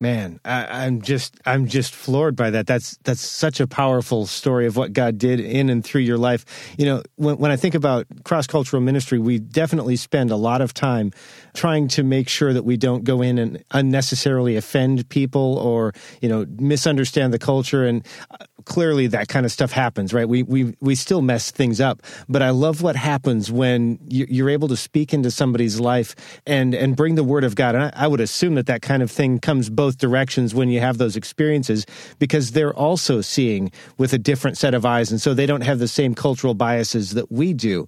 Man, 0.00 0.38
I, 0.44 0.86
am 0.86 1.02
just 1.02 1.40
I'm 1.44 1.66
just 1.66 1.92
floored 1.92 2.36
by 2.36 2.50
that. 2.50 2.68
That's 2.68 2.96
that's 3.02 3.20
such 3.20 3.58
a 3.58 3.66
powerful 3.66 4.26
story 4.26 4.66
of 4.66 4.76
what 4.76 4.92
God 4.92 5.18
did 5.18 5.40
in 5.40 5.68
and 5.68 5.84
through 5.84 6.02
your 6.02 6.18
life. 6.18 6.44
You 6.78 6.86
know, 6.86 7.02
when 7.16 7.36
when 7.38 7.50
I 7.50 7.56
think 7.56 7.74
about 7.74 8.06
cross 8.22 8.46
cultural 8.46 8.80
ministry, 8.80 9.18
we 9.18 9.40
definitely 9.40 9.96
spend 9.96 10.30
a 10.30 10.36
lot 10.36 10.60
of 10.60 10.72
time 10.72 11.10
trying 11.52 11.88
to 11.88 12.04
make 12.04 12.28
sure 12.28 12.52
that 12.52 12.62
we 12.62 12.76
don't 12.76 13.02
go 13.02 13.22
in 13.22 13.38
and 13.38 13.64
unnecessarily 13.72 14.54
offend 14.54 15.08
people 15.08 15.58
or 15.58 15.92
you 16.22 16.28
know 16.28 16.46
misunderstand 16.60 17.32
the 17.32 17.38
culture. 17.40 17.84
And 17.84 18.06
uh, 18.30 18.44
clearly, 18.66 19.08
that 19.08 19.26
kind 19.26 19.44
of 19.44 19.50
stuff 19.50 19.72
happens, 19.72 20.14
right? 20.14 20.28
We 20.28 20.44
we 20.44 20.76
we 20.80 20.94
still 20.94 21.22
mess 21.22 21.50
things 21.50 21.80
up. 21.80 22.02
But 22.28 22.40
I 22.40 22.50
love 22.50 22.82
what 22.82 22.94
happens 22.94 23.50
when 23.50 23.98
you're 24.08 24.50
able 24.50 24.68
to 24.68 24.76
speak 24.76 25.12
into 25.12 25.32
somebody's 25.32 25.80
life 25.80 26.14
and 26.46 26.72
and 26.72 26.94
bring 26.94 27.16
the 27.16 27.24
word 27.24 27.42
of 27.42 27.56
God. 27.56 27.74
And 27.74 27.82
I, 27.82 27.92
I 27.96 28.06
would 28.06 28.20
assume 28.20 28.54
that 28.54 28.66
that 28.66 28.80
kind 28.80 29.02
of 29.02 29.10
thing 29.10 29.40
comes 29.40 29.68
both 29.68 29.87
both 29.88 29.96
directions 29.96 30.54
when 30.54 30.68
you 30.68 30.80
have 30.80 30.98
those 30.98 31.16
experiences 31.16 31.86
because 32.18 32.52
they're 32.52 32.74
also 32.74 33.22
seeing 33.22 33.72
with 33.96 34.12
a 34.12 34.18
different 34.18 34.58
set 34.58 34.74
of 34.74 34.84
eyes. 34.84 35.10
And 35.10 35.18
so 35.18 35.32
they 35.32 35.46
don't 35.46 35.62
have 35.62 35.78
the 35.78 35.88
same 35.88 36.14
cultural 36.14 36.52
biases 36.52 37.12
that 37.14 37.32
we 37.32 37.54
do 37.54 37.86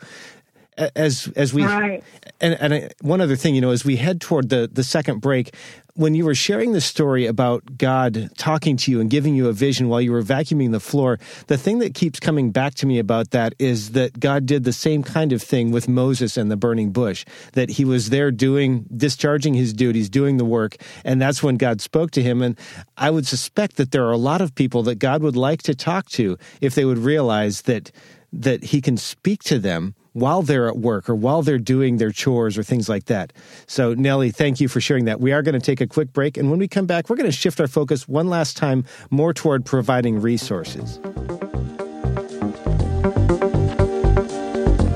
as 0.97 1.31
as 1.37 1.53
we 1.53 1.63
right. 1.63 2.03
and 2.41 2.55
and 2.55 2.95
one 3.03 3.21
other 3.21 3.37
thing 3.37 3.55
you 3.55 3.61
know 3.61 3.71
as 3.71 3.85
we 3.85 3.97
head 3.97 4.19
toward 4.19 4.49
the 4.49 4.71
the 4.73 4.83
second 4.83 5.21
break 5.21 5.55
when 5.95 6.15
you 6.15 6.25
were 6.25 6.35
sharing 6.35 6.73
the 6.73 6.81
story 6.81 7.27
about 7.27 7.79
God 7.79 8.31
talking 8.37 8.77
to 8.79 8.91
you 8.91 9.01
and 9.01 9.11
giving 9.11 9.35
you 9.35 9.49
a 9.49 9.53
vision 9.53 9.89
while 9.89 10.01
you 10.01 10.13
were 10.13 10.23
vacuuming 10.23 10.73
the 10.73 10.81
floor, 10.81 11.19
the 11.47 11.59
thing 11.59 11.79
that 11.81 11.95
keeps 11.95 12.21
coming 12.21 12.51
back 12.51 12.75
to 12.77 12.87
me 12.87 12.99
about 12.99 13.31
that 13.31 13.55
is 13.59 13.93
that 13.93 14.19
God 14.19 14.47
did 14.47 14.65
the 14.65 14.73
same 14.73 15.03
kind 15.03 15.33
of 15.33 15.43
thing 15.43 15.71
with 15.71 15.89
Moses 15.89 16.37
and 16.37 16.51
the 16.51 16.57
burning 16.57 16.91
bush, 16.91 17.25
that 17.53 17.71
he 17.71 17.85
was 17.85 18.11
there 18.11 18.31
doing, 18.31 18.87
discharging 18.97 19.55
his 19.55 19.73
duties, 19.73 20.09
doing 20.09 20.37
the 20.37 20.45
work, 20.45 20.77
and 21.05 21.21
that's 21.21 21.43
when 21.43 21.57
God 21.57 21.81
spoke 21.81 22.11
to 22.13 22.23
him. 22.23 22.43
And 22.43 22.59
I 22.97 23.11
would 23.11 23.27
suspect 23.27 23.77
that 23.77 23.91
there 23.91 24.07
are 24.07 24.13
a 24.13 24.17
lot 24.17 24.41
of 24.41 24.55
people 24.55 24.83
that 24.85 24.97
God 24.97 25.23
would 25.23 25.37
like 25.37 25.63
to 25.65 25.75
talk 25.75 26.09
to 26.11 26.39
if 26.61 26.75
they 26.75 26.85
would 26.85 26.99
realize 26.99 27.63
that 27.63 27.91
that 28.33 28.63
he 28.63 28.81
can 28.81 28.97
speak 28.97 29.43
to 29.43 29.59
them 29.59 29.95
while 30.13 30.43
they're 30.43 30.69
at 30.69 30.77
work 30.77 31.09
or 31.09 31.15
while 31.15 31.43
they're 31.43 31.59
doing 31.59 31.97
their 31.97 32.11
chores 32.11 32.59
or 32.59 32.63
things 32.63 32.89
like 32.89 33.07
that. 33.07 33.33
So, 33.67 33.95
Nellie, 33.95 34.31
thank 34.31 34.61
you 34.61 34.69
for 34.69 34.81
sharing 34.81 35.05
that. 35.05 35.21
We 35.21 35.33
are 35.33 35.43
going 35.43 35.55
to 35.55 35.61
take 35.61 35.81
a 35.81 35.87
quick 35.87 36.13
break. 36.13 36.37
And 36.37 36.51
when 36.51 36.59
we 36.59 36.69
come 36.69 36.87
back, 36.87 37.09
we're 37.09 37.17
going 37.17 37.31
to 37.31 37.37
shift 37.37 37.61
our 37.61 37.69
focus 37.69 38.09
one 38.09 38.29
last 38.29 38.57
time 38.57 38.85
more 39.11 39.33
toward 39.33 39.65
providing 39.65 40.21
resources. 40.21 40.99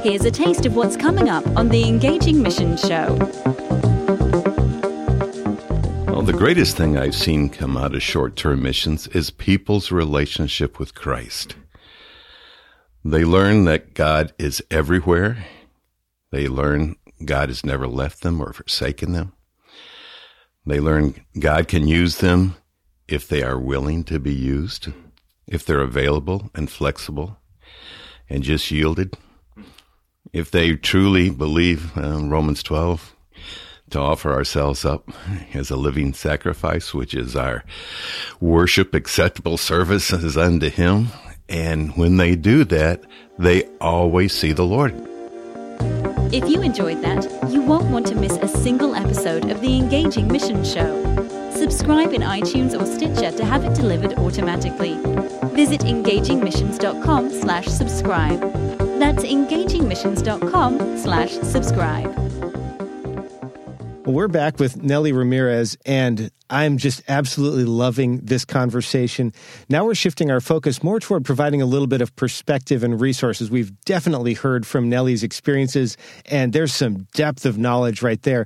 Here's 0.02 0.24
a 0.26 0.30
taste 0.30 0.66
of 0.66 0.76
what's 0.76 0.96
coming 0.96 1.30
up 1.30 1.46
on 1.56 1.70
the 1.70 1.88
Engaging 1.88 2.42
Mission 2.42 2.76
Show. 2.76 3.16
Well, 6.08 6.22
the 6.22 6.34
greatest 6.36 6.76
thing 6.76 6.98
I've 6.98 7.14
seen 7.14 7.48
come 7.48 7.78
out 7.78 7.94
of 7.94 8.02
short 8.02 8.36
term 8.36 8.62
missions 8.62 9.08
is 9.08 9.30
people's 9.30 9.90
relationship 9.90 10.78
with 10.78 10.94
Christ. 10.94 11.56
They 13.04 13.24
learn 13.24 13.64
that 13.64 13.92
God 13.92 14.32
is 14.38 14.62
everywhere. 14.70 15.44
They 16.30 16.48
learn 16.48 16.96
God 17.22 17.50
has 17.50 17.64
never 17.64 17.86
left 17.86 18.22
them 18.22 18.40
or 18.40 18.52
forsaken 18.52 19.12
them. 19.12 19.34
They 20.64 20.80
learn 20.80 21.22
God 21.38 21.68
can 21.68 21.86
use 21.86 22.18
them 22.18 22.56
if 23.06 23.28
they 23.28 23.42
are 23.42 23.58
willing 23.58 24.04
to 24.04 24.18
be 24.18 24.32
used, 24.32 24.88
if 25.46 25.66
they're 25.66 25.82
available 25.82 26.50
and 26.54 26.70
flexible 26.70 27.36
and 28.30 28.42
just 28.42 28.70
yielded. 28.70 29.18
If 30.32 30.50
they 30.50 30.74
truly 30.74 31.28
believe 31.28 31.96
uh, 31.98 32.20
Romans 32.22 32.62
12 32.62 33.14
to 33.90 34.00
offer 34.00 34.32
ourselves 34.32 34.86
up 34.86 35.10
as 35.52 35.70
a 35.70 35.76
living 35.76 36.14
sacrifice, 36.14 36.94
which 36.94 37.14
is 37.14 37.36
our 37.36 37.64
worship 38.40 38.94
acceptable 38.94 39.58
service 39.58 40.10
as 40.10 40.38
unto 40.38 40.70
Him, 40.70 41.08
and 41.48 41.96
when 41.96 42.16
they 42.16 42.36
do 42.36 42.64
that, 42.64 43.02
they 43.38 43.64
always 43.80 44.32
see 44.32 44.52
the 44.52 44.64
Lord. 44.64 44.94
If 46.32 46.48
you 46.48 46.62
enjoyed 46.62 47.02
that, 47.02 47.24
you 47.50 47.62
won't 47.62 47.90
want 47.90 48.06
to 48.08 48.14
miss 48.14 48.36
a 48.38 48.48
single 48.48 48.94
episode 48.94 49.50
of 49.50 49.60
the 49.60 49.76
Engaging 49.76 50.26
Mission 50.26 50.64
Show. 50.64 51.04
Subscribe 51.52 52.12
in 52.12 52.22
iTunes 52.22 52.78
or 52.78 52.84
Stitcher 52.84 53.30
to 53.36 53.44
have 53.44 53.64
it 53.64 53.74
delivered 53.74 54.14
automatically. 54.14 54.98
Visit 55.54 55.82
engagingmissions.com 55.82 57.30
slash 57.30 57.66
subscribe. 57.66 58.40
That's 58.98 59.22
engagingmissions.com 59.22 60.98
slash 60.98 61.30
subscribe. 61.30 62.33
We're 64.06 64.28
back 64.28 64.60
with 64.60 64.82
Nellie 64.82 65.12
Ramirez, 65.12 65.78
and 65.86 66.30
I'm 66.50 66.76
just 66.76 67.02
absolutely 67.08 67.64
loving 67.64 68.18
this 68.18 68.44
conversation. 68.44 69.32
Now 69.70 69.86
we're 69.86 69.94
shifting 69.94 70.30
our 70.30 70.42
focus 70.42 70.82
more 70.82 71.00
toward 71.00 71.24
providing 71.24 71.62
a 71.62 71.66
little 71.66 71.86
bit 71.86 72.02
of 72.02 72.14
perspective 72.14 72.84
and 72.84 73.00
resources. 73.00 73.50
We've 73.50 73.74
definitely 73.86 74.34
heard 74.34 74.66
from 74.66 74.90
Nellie's 74.90 75.22
experiences, 75.22 75.96
and 76.26 76.52
there's 76.52 76.74
some 76.74 77.06
depth 77.14 77.46
of 77.46 77.56
knowledge 77.56 78.02
right 78.02 78.20
there. 78.20 78.44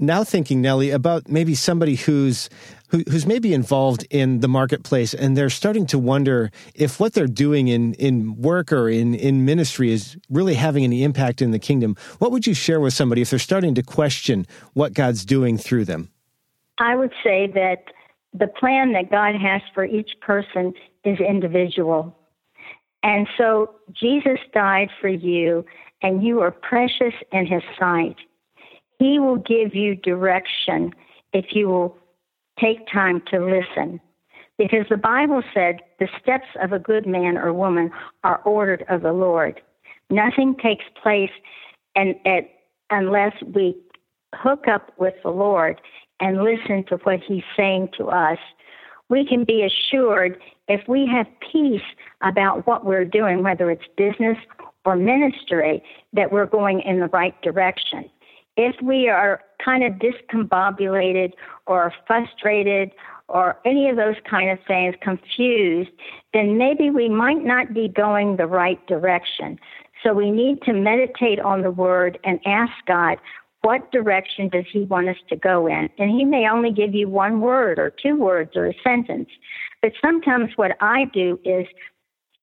Now, 0.00 0.24
thinking, 0.24 0.60
Nellie, 0.60 0.90
about 0.90 1.28
maybe 1.28 1.54
somebody 1.54 1.94
who's 1.94 2.50
who, 2.94 3.02
who's 3.10 3.26
maybe 3.26 3.52
involved 3.52 4.06
in 4.08 4.38
the 4.38 4.46
marketplace 4.46 5.14
and 5.14 5.36
they're 5.36 5.50
starting 5.50 5.84
to 5.84 5.98
wonder 5.98 6.52
if 6.76 7.00
what 7.00 7.12
they're 7.12 7.26
doing 7.26 7.66
in, 7.66 7.94
in 7.94 8.36
work 8.36 8.72
or 8.72 8.88
in, 8.88 9.16
in 9.16 9.44
ministry 9.44 9.90
is 9.90 10.16
really 10.30 10.54
having 10.54 10.84
any 10.84 11.02
impact 11.02 11.42
in 11.42 11.50
the 11.50 11.58
kingdom. 11.58 11.96
What 12.20 12.30
would 12.30 12.46
you 12.46 12.54
share 12.54 12.78
with 12.78 12.94
somebody 12.94 13.20
if 13.20 13.30
they're 13.30 13.40
starting 13.40 13.74
to 13.74 13.82
question 13.82 14.46
what 14.74 14.92
God's 14.92 15.24
doing 15.24 15.58
through 15.58 15.86
them? 15.86 16.08
I 16.78 16.94
would 16.94 17.12
say 17.24 17.50
that 17.52 17.86
the 18.32 18.46
plan 18.46 18.92
that 18.92 19.10
God 19.10 19.34
has 19.34 19.60
for 19.74 19.84
each 19.84 20.12
person 20.20 20.72
is 21.04 21.18
individual. 21.18 22.16
And 23.02 23.26
so 23.36 23.74
Jesus 23.92 24.38
died 24.52 24.88
for 25.00 25.08
you, 25.08 25.64
and 26.00 26.22
you 26.22 26.40
are 26.40 26.52
precious 26.52 27.14
in 27.32 27.46
his 27.46 27.62
sight. 27.76 28.16
He 29.00 29.18
will 29.18 29.36
give 29.36 29.74
you 29.74 29.96
direction 29.96 30.94
if 31.32 31.46
you 31.50 31.68
will 31.68 31.98
take 32.60 32.86
time 32.92 33.22
to 33.30 33.44
listen. 33.44 34.00
Because 34.56 34.86
the 34.88 34.96
Bible 34.96 35.42
said 35.52 35.80
the 35.98 36.08
steps 36.20 36.46
of 36.62 36.72
a 36.72 36.78
good 36.78 37.06
man 37.06 37.36
or 37.36 37.52
woman 37.52 37.90
are 38.22 38.40
ordered 38.44 38.84
of 38.88 39.02
the 39.02 39.12
Lord. 39.12 39.60
Nothing 40.10 40.54
takes 40.62 40.84
place 41.02 41.30
and, 41.96 42.14
and 42.24 42.46
unless 42.90 43.32
we 43.54 43.76
hook 44.34 44.68
up 44.68 44.92
with 44.98 45.14
the 45.22 45.30
Lord 45.30 45.80
and 46.20 46.42
listen 46.42 46.84
to 46.88 46.96
what 47.04 47.20
He's 47.26 47.42
saying 47.56 47.90
to 47.98 48.06
us. 48.06 48.38
We 49.08 49.26
can 49.26 49.44
be 49.44 49.62
assured 49.62 50.40
if 50.68 50.86
we 50.88 51.06
have 51.06 51.26
peace 51.52 51.82
about 52.22 52.66
what 52.66 52.86
we're 52.86 53.04
doing, 53.04 53.42
whether 53.42 53.70
it's 53.70 53.84
business 53.96 54.38
or 54.84 54.96
ministry, 54.96 55.82
that 56.12 56.32
we're 56.32 56.46
going 56.46 56.80
in 56.80 57.00
the 57.00 57.08
right 57.08 57.40
direction. 57.42 58.04
If 58.56 58.76
we 58.82 59.08
are 59.08 59.40
kind 59.64 59.82
of 59.82 59.94
discombobulated 59.94 61.32
or 61.66 61.92
frustrated 62.06 62.92
or 63.28 63.58
any 63.64 63.88
of 63.88 63.96
those 63.96 64.16
kind 64.28 64.50
of 64.50 64.58
things, 64.66 64.94
confused, 65.00 65.90
then 66.32 66.58
maybe 66.58 66.90
we 66.90 67.08
might 67.08 67.44
not 67.44 67.72
be 67.72 67.88
going 67.88 68.36
the 68.36 68.46
right 68.46 68.84
direction. 68.86 69.58
So 70.02 70.12
we 70.12 70.30
need 70.30 70.60
to 70.62 70.72
meditate 70.72 71.40
on 71.40 71.62
the 71.62 71.70
word 71.70 72.18
and 72.24 72.38
ask 72.46 72.72
God, 72.86 73.18
what 73.62 73.90
direction 73.90 74.50
does 74.50 74.66
he 74.70 74.80
want 74.80 75.08
us 75.08 75.16
to 75.30 75.36
go 75.36 75.66
in? 75.66 75.88
And 75.98 76.10
he 76.10 76.24
may 76.24 76.46
only 76.48 76.70
give 76.70 76.94
you 76.94 77.08
one 77.08 77.40
word 77.40 77.78
or 77.78 77.90
two 77.90 78.14
words 78.14 78.50
or 78.54 78.66
a 78.66 78.74
sentence. 78.84 79.30
But 79.80 79.92
sometimes 80.02 80.50
what 80.56 80.76
I 80.80 81.06
do 81.14 81.40
is 81.44 81.66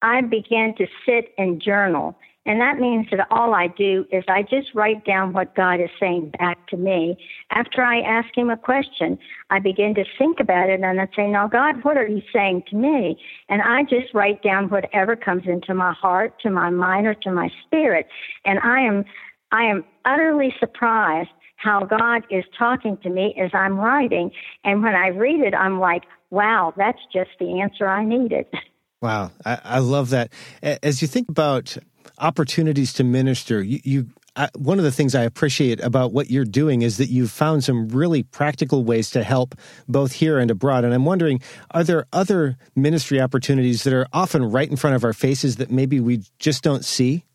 I 0.01 0.21
begin 0.21 0.73
to 0.79 0.87
sit 1.05 1.33
and 1.37 1.61
journal. 1.61 2.17
And 2.45 2.59
that 2.59 2.79
means 2.79 3.07
that 3.11 3.27
all 3.29 3.53
I 3.53 3.67
do 3.67 4.05
is 4.11 4.23
I 4.27 4.41
just 4.41 4.73
write 4.73 5.05
down 5.05 5.31
what 5.33 5.55
God 5.55 5.79
is 5.79 5.89
saying 5.99 6.31
back 6.39 6.67
to 6.69 6.77
me. 6.77 7.17
After 7.51 7.83
I 7.83 7.99
ask 7.99 8.35
Him 8.35 8.49
a 8.49 8.57
question, 8.57 9.19
I 9.51 9.59
begin 9.59 9.93
to 9.95 10.03
think 10.17 10.39
about 10.39 10.69
it 10.69 10.81
and 10.81 10.99
I 10.99 11.07
say, 11.15 11.27
Now, 11.27 11.47
God, 11.47 11.83
what 11.83 11.97
are 11.97 12.07
you 12.07 12.21
saying 12.33 12.63
to 12.69 12.75
me? 12.75 13.17
And 13.47 13.61
I 13.61 13.83
just 13.83 14.13
write 14.15 14.41
down 14.41 14.69
whatever 14.69 15.15
comes 15.15 15.43
into 15.45 15.75
my 15.75 15.93
heart, 15.93 16.39
to 16.41 16.49
my 16.49 16.71
mind, 16.71 17.05
or 17.05 17.13
to 17.13 17.31
my 17.31 17.49
spirit. 17.65 18.07
And 18.43 18.57
I 18.59 18.81
am, 18.81 19.05
I 19.51 19.63
am 19.65 19.85
utterly 20.05 20.53
surprised 20.59 21.29
how 21.57 21.85
God 21.85 22.23
is 22.31 22.43
talking 22.57 22.97
to 23.03 23.09
me 23.11 23.35
as 23.39 23.51
I'm 23.53 23.77
writing. 23.77 24.31
And 24.63 24.81
when 24.81 24.95
I 24.95 25.09
read 25.09 25.41
it, 25.41 25.53
I'm 25.53 25.79
like, 25.79 26.03
wow, 26.31 26.73
that's 26.75 27.01
just 27.13 27.29
the 27.39 27.61
answer 27.61 27.87
I 27.87 28.03
needed. 28.03 28.47
Wow, 29.01 29.31
I, 29.43 29.59
I 29.63 29.79
love 29.79 30.11
that. 30.11 30.31
As 30.61 31.01
you 31.01 31.07
think 31.07 31.27
about 31.27 31.75
opportunities 32.19 32.93
to 32.93 33.03
minister, 33.03 33.61
you, 33.61 33.79
you 33.83 34.07
I, 34.35 34.49
one 34.57 34.77
of 34.77 34.85
the 34.85 34.91
things 34.91 35.13
I 35.13 35.23
appreciate 35.23 35.81
about 35.81 36.13
what 36.13 36.31
you're 36.31 36.45
doing 36.45 36.83
is 36.83 36.97
that 36.97 37.07
you've 37.07 37.31
found 37.31 37.63
some 37.65 37.89
really 37.89 38.23
practical 38.23 38.85
ways 38.85 39.09
to 39.11 39.23
help 39.23 39.55
both 39.89 40.13
here 40.13 40.39
and 40.39 40.49
abroad. 40.49 40.85
And 40.85 40.93
I'm 40.93 41.03
wondering, 41.03 41.41
are 41.71 41.83
there 41.83 42.05
other 42.13 42.57
ministry 42.75 43.19
opportunities 43.19 43.83
that 43.83 43.93
are 43.93 44.07
often 44.13 44.45
right 44.45 44.69
in 44.69 44.77
front 44.77 44.95
of 44.95 45.03
our 45.03 45.11
faces 45.11 45.57
that 45.57 45.69
maybe 45.69 45.99
we 45.99 46.23
just 46.39 46.63
don't 46.63 46.85
see? 46.85 47.25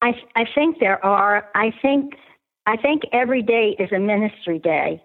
I, 0.00 0.12
I 0.34 0.44
think 0.54 0.80
there 0.80 1.04
are. 1.04 1.46
I 1.54 1.72
think 1.82 2.14
I 2.66 2.76
think 2.76 3.02
every 3.12 3.42
day 3.42 3.76
is 3.78 3.90
a 3.92 3.98
ministry 3.98 4.58
day 4.58 5.02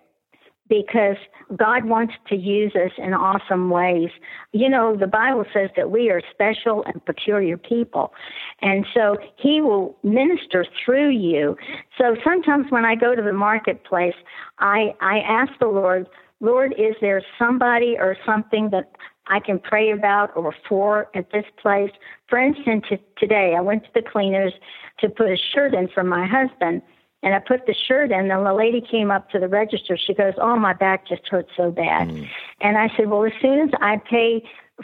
because 0.69 1.17
God 1.57 1.85
wants 1.85 2.13
to 2.27 2.35
use 2.35 2.73
us 2.75 2.91
in 2.97 3.13
awesome 3.13 3.69
ways. 3.71 4.09
You 4.53 4.69
know, 4.69 4.95
the 4.95 5.07
Bible 5.07 5.45
says 5.51 5.71
that 5.75 5.89
we 5.89 6.09
are 6.11 6.21
special 6.31 6.83
and 6.85 7.03
peculiar 7.05 7.57
people. 7.57 8.13
And 8.61 8.85
so 8.93 9.17
He 9.35 9.59
will 9.61 9.97
minister 10.03 10.65
through 10.85 11.09
you. 11.09 11.57
So 11.97 12.15
sometimes 12.23 12.67
when 12.69 12.85
I 12.85 12.95
go 12.95 13.15
to 13.15 13.21
the 13.21 13.33
marketplace, 13.33 14.15
I, 14.59 14.93
I 15.01 15.19
ask 15.19 15.51
the 15.59 15.67
Lord, 15.67 16.07
Lord, 16.39 16.73
is 16.77 16.95
there 17.01 17.21
somebody 17.37 17.97
or 17.99 18.15
something 18.25 18.69
that 18.69 18.91
I 19.27 19.39
can 19.39 19.59
pray 19.59 19.91
about 19.91 20.35
or 20.35 20.53
for 20.67 21.09
at 21.15 21.31
this 21.31 21.45
place? 21.61 21.91
For 22.27 22.39
instance, 22.39 22.85
today 23.17 23.55
I 23.57 23.61
went 23.61 23.83
to 23.85 23.89
the 23.95 24.01
cleaners 24.01 24.53
to 24.99 25.09
put 25.09 25.29
a 25.29 25.37
shirt 25.53 25.73
in 25.73 25.87
for 25.89 26.03
my 26.03 26.25
husband 26.27 26.83
and 27.21 27.35
I 27.35 27.39
put 27.39 27.65
the 27.65 27.73
shirt 27.73 28.11
in, 28.11 28.31
and 28.31 28.45
the 28.45 28.53
lady 28.53 28.81
came 28.81 29.11
up 29.11 29.29
to 29.31 29.39
the 29.39 29.47
register. 29.47 29.97
She 29.97 30.13
goes, 30.13 30.33
Oh, 30.37 30.55
my 30.55 30.73
back 30.73 31.07
just 31.07 31.27
hurts 31.27 31.51
so 31.57 31.71
bad. 31.71 32.09
Mm. 32.09 32.29
And 32.61 32.77
I 32.77 32.89
said, 32.95 33.09
Well, 33.09 33.25
as 33.25 33.33
soon 33.41 33.59
as 33.59 33.69
I 33.81 33.97
pay 33.97 34.43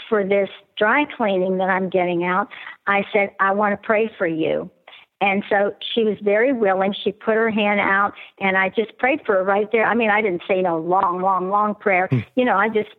for 0.09 0.25
this 0.25 0.49
dry 0.77 1.05
cleaning 1.15 1.57
that 1.57 1.69
I'm 1.69 1.89
getting 1.89 2.25
out, 2.25 2.49
I 2.87 3.05
said, 3.13 3.29
I 3.39 3.51
want 3.53 3.79
to 3.79 3.85
pray 3.85 4.11
for 4.17 4.27
you. 4.27 4.69
And 5.21 5.43
so 5.49 5.73
she 5.93 6.03
was 6.03 6.17
very 6.21 6.51
willing. 6.51 6.93
She 6.93 7.13
put 7.13 7.35
her 7.35 7.49
hand 7.49 7.79
out, 7.79 8.13
and 8.39 8.57
I 8.57 8.69
just 8.69 8.97
prayed 8.97 9.21
for 9.25 9.35
her 9.35 9.43
right 9.43 9.71
there. 9.71 9.85
I 9.85 9.95
mean, 9.95 10.09
I 10.09 10.21
didn't 10.21 10.43
say 10.47 10.61
no 10.61 10.77
long, 10.77 11.21
long, 11.21 11.49
long 11.49 11.73
prayer. 11.73 12.09
Mm. 12.11 12.25
You 12.35 12.45
know, 12.45 12.57
I 12.57 12.67
just 12.67 12.89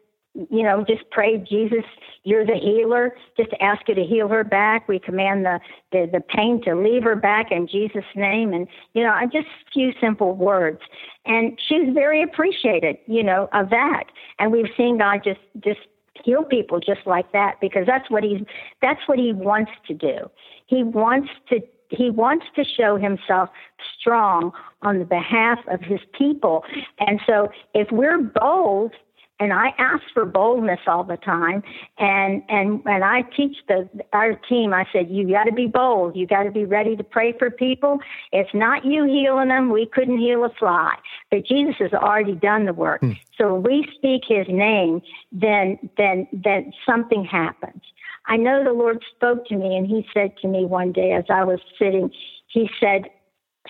you 0.51 0.62
know, 0.62 0.84
just 0.87 1.09
pray, 1.11 1.39
Jesus, 1.39 1.84
you're 2.24 2.45
the 2.45 2.57
healer. 2.57 3.16
Just 3.37 3.51
ask 3.61 3.89
you 3.89 3.95
to 3.95 4.05
heal 4.05 4.28
her 4.28 4.45
back. 4.45 4.89
We 4.89 4.99
command 4.99 5.45
the, 5.45 5.61
the, 5.93 6.09
the 6.12 6.20
pain 6.20 6.62
to 6.64 6.74
leave 6.74 7.03
her 7.05 7.16
back 7.16 7.51
in 7.51 7.66
Jesus' 7.66 8.05
name. 8.14 8.53
And, 8.53 8.66
you 8.93 9.03
know, 9.03 9.14
just 9.32 9.47
a 9.47 9.70
few 9.72 9.93
simple 10.01 10.34
words. 10.34 10.80
And 11.24 11.59
she 11.66 11.80
was 11.80 11.95
very 11.95 12.22
appreciated, 12.22 12.99
you 13.07 13.22
know, 13.22 13.49
of 13.53 13.70
that. 13.70 14.05
And 14.39 14.53
we've 14.53 14.70
seen 14.76 14.99
God 14.99 15.20
just, 15.24 15.41
just 15.61 15.80
heal 16.24 16.45
people 16.45 16.80
just 16.80 17.07
like 17.07 17.32
that 17.32 17.61
because 17.61 17.87
that's 17.87 18.11
what 18.11 18.22
he's, 18.22 18.41
that's 18.82 19.01
what 19.07 19.18
he 19.18 19.32
wants 19.32 19.72
to 19.89 19.95
do. 19.95 20.30
He 20.66 20.82
wants 20.82 21.30
to 21.51 21.61
he 21.89 22.11
wants 22.11 22.45
to 22.57 22.64
show 22.64 22.97
himself 22.97 23.49
strong 23.97 24.51
on 24.82 24.99
the 24.99 25.05
behalf 25.05 25.61
of 25.68 25.80
his 25.80 26.01
people. 26.18 26.64
And 26.99 27.20
so 27.24 27.49
if 27.74 27.87
we're 27.93 28.20
bold 28.20 28.93
and 29.39 29.53
I 29.53 29.68
ask 29.78 30.03
for 30.14 30.24
boldness 30.24 30.80
all 30.87 31.05
the 31.05 31.18
time. 31.18 31.62
And 31.99 32.43
and 32.49 32.84
when 32.84 33.03
I 33.03 33.22
teach 33.37 33.57
the 33.68 33.89
our 34.12 34.34
team, 34.34 34.72
I 34.72 34.87
said, 34.93 35.11
you 35.11 35.28
got 35.30 35.45
to 35.45 35.53
be 35.53 35.66
bold. 35.66 36.16
You 36.16 36.26
got 36.26 36.45
to 36.45 36.51
be 36.51 36.64
ready 36.64 36.97
to 36.97 37.05
pray 37.05 37.32
for 37.39 37.51
people. 37.51 37.99
It's 38.32 38.55
not 38.55 38.84
you 38.84 39.05
healing 39.05 39.49
them. 39.49 39.70
We 39.70 39.87
couldn't 39.87 40.18
heal 40.18 40.45
a 40.45 40.51
fly, 40.59 40.95
but 41.30 41.47
Jesus 41.47 41.76
has 41.80 41.93
already 41.93 42.34
done 42.34 42.64
the 42.64 42.72
work. 42.72 43.03
Mm. 43.03 43.18
So 43.37 43.55
when 43.55 43.62
we 43.62 43.89
speak 43.97 44.22
His 44.26 44.47
name, 44.49 45.03
then 45.32 45.78
then 45.97 46.26
then 46.32 46.72
something 46.89 47.24
happens. 47.24 47.82
I 48.28 48.37
know 48.37 48.64
the 48.64 48.72
Lord 48.72 49.05
spoke 49.14 49.47
to 49.49 49.57
me, 49.57 49.76
and 49.76 49.87
He 49.87 50.07
said 50.14 50.37
to 50.39 50.49
me 50.49 50.64
one 50.64 50.93
day 50.93 51.12
as 51.12 51.24
I 51.28 51.45
was 51.45 51.61
sitting, 51.78 52.11
He 52.49 52.70
said, 52.80 53.11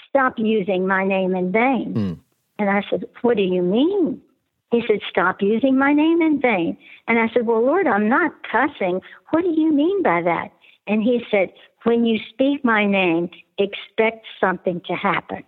"Stop 0.09 0.35
using 0.39 0.87
my 0.87 1.05
name 1.05 1.35
in 1.35 1.51
vain." 1.51 1.95
Mm. 1.95 2.19
And 2.59 2.71
I 2.71 2.85
said, 2.89 3.05
"What 3.23 3.37
do 3.37 3.43
you 3.43 3.63
mean?" 3.63 4.23
He 4.71 4.83
said, 4.87 5.01
Stop 5.09 5.43
using 5.43 5.79
my 5.79 5.93
name 5.93 6.21
in 6.21 6.41
vain. 6.41 6.77
And 7.09 7.19
I 7.19 7.29
said, 7.33 7.47
Well, 7.47 7.65
Lord, 7.65 7.87
I'm 7.87 8.09
not 8.09 8.33
cussing. 8.51 9.01
What 9.31 9.43
do 9.43 9.51
you 9.51 9.73
mean 9.73 10.03
by 10.03 10.23
that? 10.23 10.49
And 10.87 11.03
he 11.03 11.23
said, 11.31 11.53
When 11.85 12.05
you 12.05 12.19
speak 12.31 12.65
my 12.65 12.85
name, 12.85 13.31
expect 13.59 14.27
something 14.41 14.81
to 14.87 14.95
happen. 14.95 15.45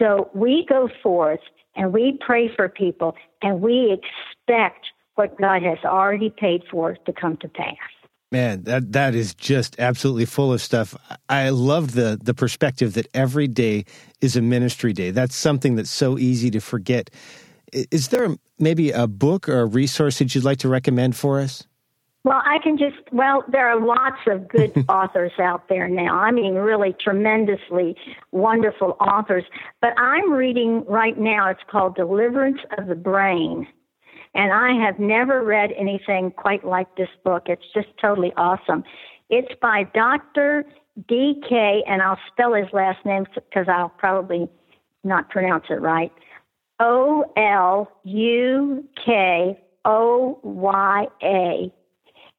So 0.00 0.30
we 0.34 0.66
go 0.68 0.88
forth 1.02 1.40
and 1.74 1.92
we 1.92 2.18
pray 2.24 2.54
for 2.54 2.68
people 2.68 3.16
and 3.42 3.60
we 3.60 3.92
expect 3.92 4.86
what 5.14 5.38
God 5.40 5.62
has 5.62 5.78
already 5.84 6.30
paid 6.30 6.62
for 6.70 6.94
to 6.94 7.12
come 7.12 7.36
to 7.38 7.48
pass. 7.48 7.76
Man, 8.32 8.64
that 8.64 8.92
that 8.92 9.14
is 9.14 9.34
just 9.34 9.78
absolutely 9.78 10.26
full 10.26 10.52
of 10.52 10.60
stuff. 10.60 10.96
I 11.28 11.50
love 11.50 11.92
the 11.92 12.18
the 12.20 12.34
perspective 12.34 12.94
that 12.94 13.06
every 13.14 13.46
day 13.46 13.84
is 14.20 14.36
a 14.36 14.42
ministry 14.42 14.92
day. 14.92 15.12
That's 15.12 15.36
something 15.36 15.76
that's 15.76 15.90
so 15.90 16.18
easy 16.18 16.50
to 16.50 16.60
forget. 16.60 17.08
Is 17.90 18.08
there 18.08 18.36
maybe 18.58 18.90
a 18.90 19.06
book 19.06 19.48
or 19.48 19.60
a 19.60 19.66
resource 19.66 20.18
that 20.18 20.34
you'd 20.34 20.44
like 20.44 20.58
to 20.58 20.68
recommend 20.68 21.16
for 21.16 21.40
us? 21.40 21.66
Well, 22.24 22.42
I 22.44 22.58
can 22.60 22.76
just, 22.76 22.96
well, 23.12 23.44
there 23.52 23.68
are 23.68 23.80
lots 23.80 24.20
of 24.26 24.48
good 24.48 24.84
authors 24.88 25.32
out 25.38 25.68
there 25.68 25.86
now. 25.86 26.18
I 26.18 26.32
mean, 26.32 26.54
really 26.54 26.92
tremendously 27.00 27.94
wonderful 28.32 28.96
authors. 29.00 29.44
But 29.80 29.90
I'm 29.96 30.32
reading 30.32 30.84
right 30.88 31.16
now, 31.16 31.48
it's 31.50 31.60
called 31.70 31.94
Deliverance 31.94 32.58
of 32.78 32.88
the 32.88 32.96
Brain. 32.96 33.68
And 34.34 34.52
I 34.52 34.72
have 34.84 34.98
never 34.98 35.44
read 35.44 35.70
anything 35.78 36.32
quite 36.32 36.64
like 36.64 36.96
this 36.96 37.08
book. 37.24 37.44
It's 37.46 37.62
just 37.72 37.88
totally 38.00 38.32
awesome. 38.36 38.82
It's 39.30 39.52
by 39.62 39.84
Dr. 39.94 40.64
D.K., 41.08 41.84
and 41.86 42.02
I'll 42.02 42.18
spell 42.32 42.54
his 42.54 42.66
last 42.72 43.04
name 43.06 43.26
because 43.34 43.66
I'll 43.68 43.90
probably 43.90 44.48
not 45.04 45.30
pronounce 45.30 45.66
it 45.70 45.80
right. 45.80 46.10
O 46.80 47.24
L 47.36 47.90
U 48.04 48.84
K 49.04 49.58
O 49.84 50.38
Y 50.42 51.06
A. 51.22 51.72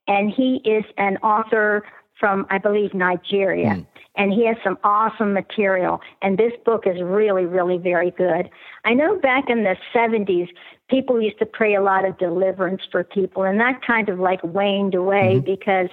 And 0.07 0.31
he 0.31 0.61
is 0.63 0.85
an 0.97 1.17
author 1.17 1.83
from, 2.19 2.45
I 2.49 2.57
believe, 2.57 2.93
Nigeria. 2.93 3.71
Mm. 3.71 3.88
And 4.15 4.33
he 4.33 4.47
has 4.47 4.57
some 4.63 4.77
awesome 4.83 5.33
material. 5.33 6.01
And 6.21 6.38
this 6.38 6.53
book 6.65 6.88
is 6.88 7.01
really, 7.01 7.45
really 7.45 7.77
very 7.77 8.11
good. 8.11 8.49
I 8.83 8.93
know 8.93 9.19
back 9.19 9.49
in 9.49 9.63
the 9.63 9.75
70s, 9.93 10.47
people 10.89 11.21
used 11.21 11.38
to 11.39 11.45
pray 11.45 11.75
a 11.75 11.81
lot 11.81 12.05
of 12.05 12.17
deliverance 12.17 12.81
for 12.91 13.03
people, 13.03 13.43
and 13.43 13.59
that 13.59 13.81
kind 13.85 14.09
of 14.09 14.19
like 14.19 14.43
waned 14.43 14.95
away 14.95 15.35
mm-hmm. 15.35 15.45
because 15.45 15.89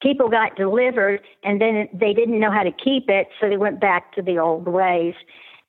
people 0.00 0.28
got 0.28 0.56
delivered 0.56 1.20
and 1.42 1.60
then 1.60 1.88
they 1.92 2.14
didn't 2.14 2.38
know 2.38 2.50
how 2.50 2.62
to 2.62 2.72
keep 2.72 3.10
it, 3.10 3.28
so 3.40 3.48
they 3.48 3.56
went 3.56 3.80
back 3.80 4.12
to 4.14 4.22
the 4.22 4.38
old 4.38 4.66
ways. 4.66 5.14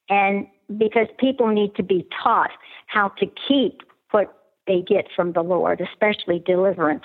And 0.07 0.47
because 0.77 1.07
people 1.17 1.47
need 1.47 1.75
to 1.75 1.83
be 1.83 2.07
taught 2.23 2.51
how 2.87 3.09
to 3.19 3.25
keep 3.47 3.81
what 4.11 4.33
they 4.67 4.81
get 4.81 5.05
from 5.15 5.33
the 5.33 5.41
Lord, 5.41 5.81
especially 5.81 6.43
deliverance. 6.45 7.03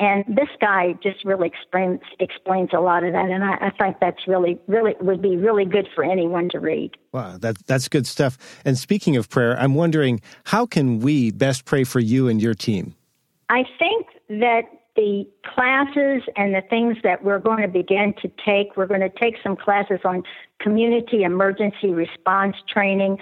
And 0.00 0.24
this 0.28 0.48
guy 0.60 0.94
just 1.02 1.24
really 1.24 1.48
explains 1.48 2.00
explains 2.20 2.70
a 2.72 2.78
lot 2.78 3.02
of 3.02 3.14
that, 3.14 3.30
and 3.30 3.42
I, 3.42 3.54
I 3.54 3.70
think 3.70 3.96
that's 4.00 4.28
really, 4.28 4.56
really 4.68 4.94
would 5.00 5.20
be 5.20 5.36
really 5.36 5.64
good 5.64 5.88
for 5.92 6.04
anyone 6.04 6.48
to 6.50 6.60
read. 6.60 6.92
Wow, 7.12 7.36
that 7.38 7.66
that's 7.66 7.88
good 7.88 8.06
stuff. 8.06 8.38
And 8.64 8.78
speaking 8.78 9.16
of 9.16 9.28
prayer, 9.28 9.58
I'm 9.58 9.74
wondering 9.74 10.20
how 10.44 10.66
can 10.66 11.00
we 11.00 11.32
best 11.32 11.64
pray 11.64 11.82
for 11.82 11.98
you 11.98 12.28
and 12.28 12.40
your 12.40 12.54
team? 12.54 12.94
I 13.48 13.64
think 13.76 14.06
that 14.28 14.62
the 14.98 15.24
classes 15.54 16.22
and 16.34 16.52
the 16.52 16.62
things 16.68 16.96
that 17.04 17.22
we're 17.22 17.38
going 17.38 17.62
to 17.62 17.68
begin 17.68 18.12
to 18.20 18.28
take, 18.44 18.76
we're 18.76 18.88
going 18.88 19.00
to 19.00 19.10
take 19.10 19.36
some 19.44 19.54
classes 19.54 20.00
on 20.04 20.24
community 20.60 21.22
emergency 21.22 21.90
response 21.90 22.56
training 22.68 23.16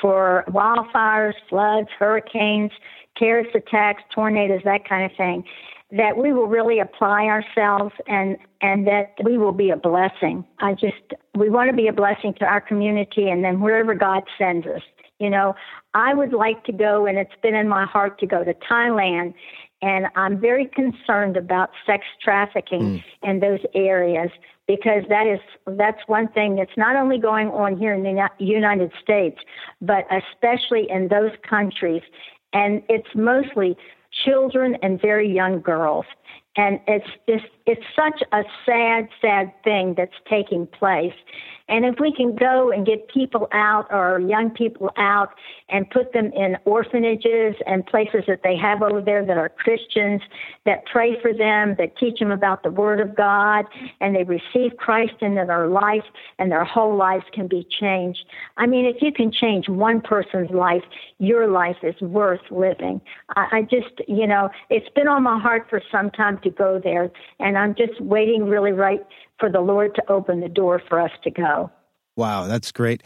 for 0.00 0.44
wildfires, 0.48 1.34
floods, 1.48 1.86
hurricanes, 1.96 2.72
terrorist 3.16 3.54
attacks, 3.54 4.02
tornadoes, 4.12 4.60
that 4.64 4.88
kind 4.88 5.08
of 5.08 5.16
thing. 5.16 5.44
That 5.92 6.16
we 6.16 6.32
will 6.32 6.46
really 6.46 6.80
apply 6.80 7.26
ourselves 7.26 7.94
and 8.08 8.36
and 8.60 8.86
that 8.88 9.14
we 9.24 9.38
will 9.38 9.52
be 9.52 9.70
a 9.70 9.76
blessing. 9.76 10.44
I 10.58 10.74
just 10.74 11.14
we 11.36 11.48
want 11.48 11.70
to 11.70 11.76
be 11.76 11.86
a 11.86 11.92
blessing 11.92 12.34
to 12.40 12.44
our 12.44 12.60
community 12.60 13.28
and 13.28 13.44
then 13.44 13.60
wherever 13.60 13.94
God 13.94 14.24
sends 14.36 14.66
us. 14.66 14.82
You 15.18 15.30
know, 15.30 15.54
I 15.94 16.14
would 16.14 16.32
like 16.32 16.64
to 16.64 16.72
go 16.72 17.06
and 17.06 17.18
it's 17.18 17.34
been 17.42 17.54
in 17.54 17.68
my 17.68 17.84
heart 17.86 18.18
to 18.20 18.26
go 18.26 18.42
to 18.42 18.54
Thailand 18.54 19.34
And 19.82 20.06
I'm 20.14 20.38
very 20.38 20.66
concerned 20.66 21.36
about 21.36 21.70
sex 21.86 22.04
trafficking 22.22 22.80
mm. 22.80 23.04
in 23.22 23.40
those 23.40 23.60
areas 23.74 24.30
because 24.66 25.02
that 25.08 25.26
is 25.26 25.40
that's 25.66 26.00
one 26.06 26.28
thing 26.28 26.54
that's 26.56 26.76
not 26.76 26.94
only 26.94 27.18
going 27.18 27.48
on 27.48 27.76
here 27.76 27.92
in 27.92 28.02
the 28.02 28.28
United 28.38 28.92
States, 29.02 29.38
but 29.80 30.06
especially 30.10 30.88
in 30.88 31.08
those 31.08 31.32
countries, 31.48 32.02
and 32.52 32.82
it's 32.88 33.08
mostly 33.14 33.76
children 34.24 34.76
and 34.82 35.00
very 35.00 35.32
young 35.32 35.60
girls. 35.60 36.06
And 36.60 36.78
it's 36.86 37.08
just, 37.26 37.46
it's 37.64 37.86
such 37.96 38.22
a 38.32 38.42
sad, 38.66 39.08
sad 39.22 39.50
thing 39.64 39.94
that's 39.96 40.12
taking 40.28 40.66
place. 40.66 41.14
And 41.70 41.84
if 41.84 42.00
we 42.00 42.12
can 42.12 42.34
go 42.34 42.72
and 42.72 42.84
get 42.84 43.08
people 43.08 43.48
out 43.52 43.86
or 43.90 44.18
young 44.18 44.50
people 44.50 44.90
out 44.96 45.30
and 45.68 45.88
put 45.88 46.12
them 46.12 46.32
in 46.32 46.56
orphanages 46.64 47.54
and 47.64 47.86
places 47.86 48.24
that 48.26 48.40
they 48.42 48.56
have 48.56 48.82
over 48.82 49.00
there 49.00 49.24
that 49.24 49.38
are 49.38 49.48
Christians, 49.48 50.20
that 50.66 50.84
pray 50.92 51.18
for 51.22 51.32
them, 51.32 51.76
that 51.78 51.96
teach 51.96 52.18
them 52.18 52.32
about 52.32 52.64
the 52.64 52.72
Word 52.72 52.98
of 53.00 53.14
God, 53.14 53.66
and 54.00 54.16
they 54.16 54.24
receive 54.24 54.76
Christ 54.78 55.14
into 55.20 55.44
their 55.46 55.68
life, 55.68 56.02
and 56.40 56.50
their 56.50 56.64
whole 56.64 56.96
lives 56.96 57.24
can 57.32 57.46
be 57.46 57.66
changed. 57.80 58.24
I 58.56 58.66
mean, 58.66 58.84
if 58.84 59.00
you 59.00 59.12
can 59.12 59.30
change 59.30 59.68
one 59.68 60.00
person's 60.00 60.50
life, 60.50 60.82
your 61.18 61.46
life 61.46 61.76
is 61.84 61.98
worth 62.00 62.42
living. 62.50 63.00
I, 63.36 63.46
I 63.52 63.62
just, 63.62 64.02
you 64.08 64.26
know, 64.26 64.50
it's 64.70 64.88
been 64.96 65.06
on 65.06 65.22
my 65.22 65.38
heart 65.38 65.68
for 65.70 65.80
some 65.92 66.10
time 66.10 66.40
to 66.40 66.49
go 66.50 66.80
there, 66.82 67.10
and 67.38 67.56
I'm 67.56 67.74
just 67.74 68.00
waiting 68.00 68.44
really 68.44 68.72
right 68.72 69.04
for 69.38 69.50
the 69.50 69.60
Lord 69.60 69.94
to 69.94 70.10
open 70.10 70.40
the 70.40 70.48
door 70.48 70.82
for 70.88 71.00
us 71.00 71.12
to 71.24 71.30
go. 71.30 71.70
Wow, 72.16 72.46
that's 72.46 72.72
great. 72.72 73.02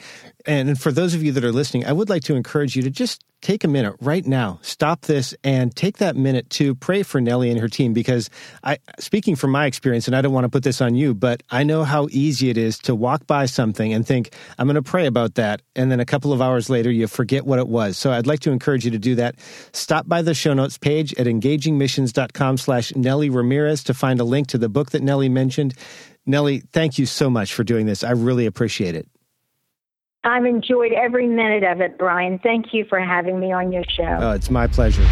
And 0.47 0.81
for 0.81 0.91
those 0.91 1.15
of 1.15 1.23
you 1.23 1.33
that 1.33 1.45
are 1.45 1.53
listening, 1.53 1.87
I 1.87 1.93
would 1.93 2.09
like 2.09 2.25
to 2.25 2.35
encourage 2.35 2.75
you 2.75 2.83
to 2.83 2.91
just 2.91 3.23
take 3.45 3.63
a 3.63 3.69
minute 3.69 3.95
right 4.01 4.27
now, 4.27 4.59
stop 4.63 5.03
this 5.03 5.35
and 5.45 5.77
take 5.77 5.99
that 5.99 6.17
minute 6.17 6.49
to 6.49 6.75
pray 6.77 7.03
for 7.03 7.21
Nellie 7.21 7.51
and 7.51 7.61
her 7.61 7.69
team 7.69 7.93
because 7.93 8.31
I 8.65 8.79
speaking 8.99 9.37
from 9.37 9.51
my 9.51 9.67
experience 9.67 10.07
and 10.07 10.17
I 10.17 10.23
don't 10.23 10.33
want 10.33 10.47
to 10.47 10.49
put 10.49 10.63
this 10.63 10.81
on 10.81 10.95
you, 10.95 11.13
but 11.13 11.43
I 11.51 11.63
know 11.63 11.85
how 11.85 12.09
easy 12.11 12.49
it 12.49 12.57
is 12.57 12.79
to 12.81 12.95
walk 12.95 13.27
by 13.27 13.45
something 13.45 13.93
and 13.93 14.07
think 14.07 14.35
I'm 14.59 14.67
going 14.67 14.77
to 14.77 14.83
pray 14.83 15.05
about 15.05 15.35
that 15.35 15.61
and 15.77 15.93
then 15.93 16.01
a 16.01 16.07
couple 16.07 16.33
of 16.33 16.41
hours 16.41 16.71
later 16.71 16.91
you 16.91 17.07
forget 17.07 17.45
what 17.45 17.59
it 17.59 17.69
was. 17.69 17.99
So 17.99 18.11
I'd 18.11 18.27
like 18.27 18.41
to 18.41 18.51
encourage 18.51 18.87
you 18.87 18.91
to 18.93 18.99
do 18.99 19.15
that. 19.17 19.37
Stop 19.73 20.09
by 20.09 20.23
the 20.23 20.33
show 20.33 20.55
notes 20.55 20.79
page 20.79 21.13
at 21.15 21.27
engagingmissions.com 21.27 22.57
slash 22.57 22.97
Nellie 22.97 23.29
Ramirez 23.29 23.85
to 23.85 23.95
find 23.95 24.21
a 24.21 24.25
link 24.25 24.47
to 24.49 24.59
the 24.59 24.71
book 24.71 24.93
that 24.93 25.03
Nellie 25.03 25.29
mentioned. 25.29 25.75
Nellie, 26.27 26.61
thank 26.73 26.99
you 26.99 27.07
so 27.07 27.29
much 27.29 27.53
for 27.53 27.65
doing 27.65 27.87
this. 27.87 28.03
I 28.03 28.13
really 28.13 28.47
appreciate 28.47 28.95
it. 28.95 29.09
I've 30.25 30.47
enjoyed 30.47 30.93
every 30.93 31.27
minute 31.27 31.65
of 31.65 31.83
it, 31.83 31.99
Brian. 31.99 32.39
Thank 32.39 32.73
you 32.73 32.87
for 32.89 32.99
having 32.99 33.39
me 33.39 33.53
on 33.53 33.73
your 33.73 33.85
show. 33.85 34.19
Oh, 34.21 34.33
it's 34.33 34.51
my 34.51 34.67
pleasure. 34.67 35.07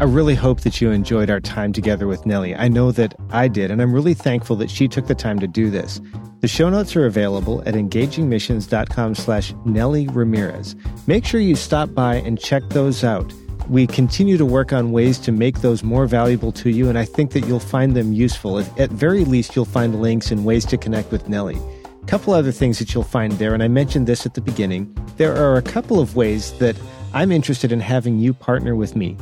I 0.00 0.04
really 0.04 0.34
hope 0.34 0.60
that 0.60 0.80
you 0.80 0.90
enjoyed 0.90 1.30
our 1.30 1.40
time 1.40 1.72
together 1.72 2.06
with 2.06 2.26
Nellie. 2.26 2.54
I 2.54 2.68
know 2.68 2.92
that 2.92 3.14
I 3.30 3.48
did, 3.48 3.70
and 3.70 3.80
I'm 3.80 3.92
really 3.92 4.14
thankful 4.14 4.56
that 4.56 4.70
she 4.70 4.86
took 4.86 5.06
the 5.06 5.14
time 5.14 5.40
to 5.40 5.48
do 5.48 5.70
this. 5.70 6.00
The 6.40 6.48
show 6.48 6.68
notes 6.68 6.94
are 6.94 7.06
available 7.06 7.62
at 7.66 7.74
engagingmissions.com 7.74 9.14
slash 9.14 9.54
Nellie 9.64 10.06
Ramirez. 10.06 10.76
Make 11.06 11.24
sure 11.24 11.40
you 11.40 11.56
stop 11.56 11.94
by 11.94 12.16
and 12.16 12.38
check 12.38 12.62
those 12.68 13.02
out. 13.02 13.32
We 13.68 13.86
continue 13.86 14.38
to 14.38 14.46
work 14.46 14.72
on 14.72 14.92
ways 14.92 15.18
to 15.18 15.30
make 15.30 15.60
those 15.60 15.82
more 15.82 16.06
valuable 16.06 16.52
to 16.52 16.70
you, 16.70 16.88
and 16.88 16.98
I 16.98 17.04
think 17.04 17.32
that 17.32 17.46
you'll 17.46 17.60
find 17.60 17.94
them 17.94 18.14
useful. 18.14 18.58
At, 18.58 18.78
at 18.78 18.90
very 18.90 19.26
least, 19.26 19.54
you'll 19.54 19.66
find 19.66 20.00
links 20.00 20.30
and 20.30 20.46
ways 20.46 20.64
to 20.66 20.78
connect 20.78 21.12
with 21.12 21.28
Nellie. 21.28 21.60
A 22.02 22.06
couple 22.06 22.32
other 22.32 22.50
things 22.50 22.78
that 22.78 22.94
you'll 22.94 23.02
find 23.04 23.32
there, 23.32 23.52
and 23.52 23.62
I 23.62 23.68
mentioned 23.68 24.06
this 24.06 24.24
at 24.24 24.32
the 24.32 24.40
beginning. 24.40 24.96
There 25.18 25.36
are 25.36 25.56
a 25.56 25.62
couple 25.62 26.00
of 26.00 26.16
ways 26.16 26.52
that 26.60 26.76
I'm 27.12 27.30
interested 27.30 27.70
in 27.70 27.80
having 27.80 28.18
you 28.18 28.32
partner 28.32 28.74
with 28.74 28.96
me. 28.96 29.18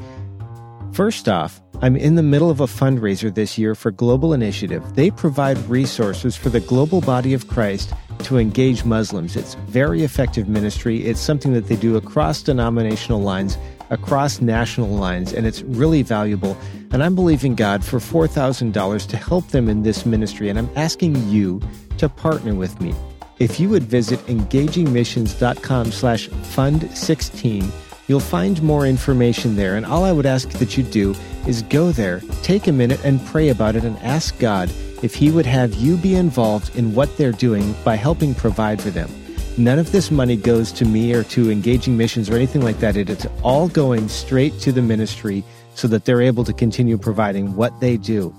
First 0.93 1.29
off, 1.29 1.61
I'm 1.83 1.97
in 1.97 2.15
the 2.15 2.23
middle 2.23 2.49
of 2.49 2.61
a 2.61 2.67
fundraiser 2.67 3.35
this 3.35 3.59
year 3.59 3.75
for 3.75 3.91
Global 3.91 4.33
Initiative. 4.33 4.95
They 4.95 5.11
provide 5.11 5.59
resources 5.69 6.37
for 6.37 6.51
the 6.51 6.61
global 6.61 7.01
body 7.01 7.35
of 7.35 7.49
Christ 7.49 7.93
to 8.21 8.39
engage 8.39 8.85
Muslims. 8.85 9.35
It's 9.35 9.55
very 9.67 10.05
effective 10.05 10.49
ministry. 10.49 11.05
It's 11.05 11.21
something 11.21 11.53
that 11.53 11.67
they 11.67 11.77
do 11.77 11.97
across 11.97 12.43
denominational 12.43 13.21
lines 13.21 13.59
across 13.91 14.41
national 14.41 14.89
lines, 14.89 15.33
and 15.33 15.47
it's 15.47 15.63
really 15.63 16.03
valuable. 16.03 16.57
And 16.93 17.03
I'm 17.03 17.15
believing 17.15 17.55
God 17.55 17.85
for 17.85 17.99
$4,000 17.99 19.09
to 19.09 19.17
help 19.17 19.49
them 19.49 19.69
in 19.69 19.83
this 19.83 20.07
ministry, 20.07 20.49
and 20.49 20.59
I'm 20.59 20.71
asking 20.77 21.29
you 21.29 21.61
to 21.99 22.09
partner 22.09 22.55
with 22.55 22.81
me. 22.81 22.95
If 23.39 23.61
you 23.61 23.69
would 23.69 23.83
visit 23.83 24.19
engagingmissions.com 24.27 25.93
slash 25.93 26.29
fund16, 26.29 27.71
you'll 28.09 28.21
find 28.21 28.63
more 28.63 28.87
information 28.87 29.57
there, 29.57 29.77
and 29.77 29.85
all 29.85 30.05
I 30.05 30.13
would 30.13 30.27
ask 30.27 30.49
that 30.51 30.77
you 30.77 30.83
do 30.83 31.15
is 31.47 31.63
go 31.63 31.93
there, 31.93 32.21
take 32.43 32.67
a 32.67 32.73
minute 32.73 33.05
and 33.05 33.25
pray 33.27 33.51
about 33.51 33.77
it, 33.77 33.85
and 33.85 33.99
ask 33.99 34.39
God 34.39 34.71
if 35.03 35.15
He 35.15 35.31
would 35.31 35.47
have 35.47 35.75
you 35.75 35.97
be 35.97 36.15
involved 36.15 36.77
in 36.77 36.95
what 36.95 37.15
they're 37.17 37.33
doing 37.33 37.75
by 37.85 37.97
helping 37.97 38.35
provide 38.35 38.81
for 38.81 38.91
them. 38.91 39.11
None 39.59 39.79
of 39.79 39.91
this 39.91 40.11
money 40.11 40.37
goes 40.37 40.71
to 40.73 40.85
me 40.85 41.15
or 41.15 41.23
to 41.25 41.51
engaging 41.51 41.97
missions 41.97 42.29
or 42.29 42.35
anything 42.35 42.61
like 42.61 42.79
that. 42.81 42.97
It's 42.97 43.27
all 43.43 43.69
going 43.69 44.09
straight 44.09 44.59
to 44.61 44.71
the 44.71 44.83
ministry 44.83 45.43
so 45.75 45.89
that 45.89 46.05
they're 46.05 46.21
able 46.21 46.45
to 46.45 46.53
continue 46.53 46.99
providing 46.99 47.57
what 47.57 47.81
they 47.81 47.97
do. 47.97 48.35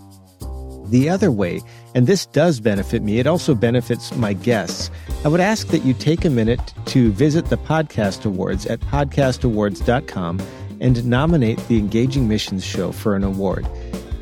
The 0.90 1.10
other 1.10 1.32
way, 1.32 1.62
and 1.96 2.06
this 2.06 2.28
does 2.28 2.60
benefit 2.60 3.02
me, 3.02 3.20
it 3.20 3.28
also 3.28 3.56
benefits 3.56 4.16
my 4.16 4.34
guests. 4.34 4.92
I 5.26 5.28
would 5.28 5.42
ask 5.42 5.68
that 5.68 5.84
you 5.84 5.94
take 5.94 6.24
a 6.24 6.30
minute 6.30 6.74
to 6.86 7.12
visit 7.12 7.48
the 7.48 7.58
Podcast 7.58 8.26
Awards 8.26 8.68
at 8.68 8.80
podcastawards.com 8.82 10.40
and 10.80 11.06
nominate 11.06 11.68
the 11.68 11.80
Engaging 11.80 12.28
Missions 12.28 12.64
Show 12.64 12.92
for 12.92 13.16
an 13.16 13.24
award. 13.24 13.68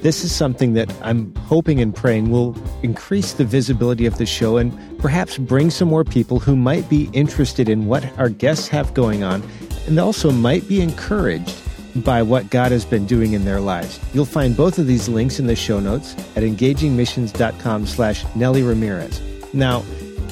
This 0.06 0.24
is 0.24 0.32
something 0.32 0.74
that 0.74 0.94
I'm 1.02 1.34
hoping 1.48 1.82
and 1.82 1.96
praying 1.96 2.30
will 2.30 2.56
increase 2.84 3.34
the 3.34 3.44
visibility 3.44 4.06
of 4.06 4.20
the 4.20 4.26
show 4.28 4.58
and 4.58 4.72
perhaps 5.00 5.40
bring 5.40 5.72
some 5.72 5.88
more 5.88 6.04
people 6.04 6.38
who 6.38 6.56
might 6.56 6.88
be 6.88 7.10
interested 7.12 7.68
in 7.68 7.88
what 7.88 8.16
our 8.20 8.30
guests 8.30 8.68
have 8.68 8.94
going 8.94 9.24
on 9.24 9.42
and 9.88 9.98
also 9.98 10.32
might 10.32 10.68
be 10.68 10.80
encouraged 10.80 11.60
by 12.04 12.22
what 12.22 12.52
God 12.52 12.72
has 12.72 12.86
been 12.86 13.08
doing 13.08 13.34
in 13.34 13.46
their 13.46 13.60
lives. 13.60 14.00
You'll 14.14 14.26
find 14.26 14.56
both 14.56 14.78
of 14.78 14.86
these 14.86 15.10
links 15.10 15.40
in 15.40 15.48
the 15.48 15.56
show 15.56 15.80
notes 15.80 16.14
at 16.36 16.44
engagingmissions.com 16.44 17.88
slash 17.88 18.24
Nellie 18.36 18.62
Ramirez. 18.62 19.20
Now, 19.56 19.84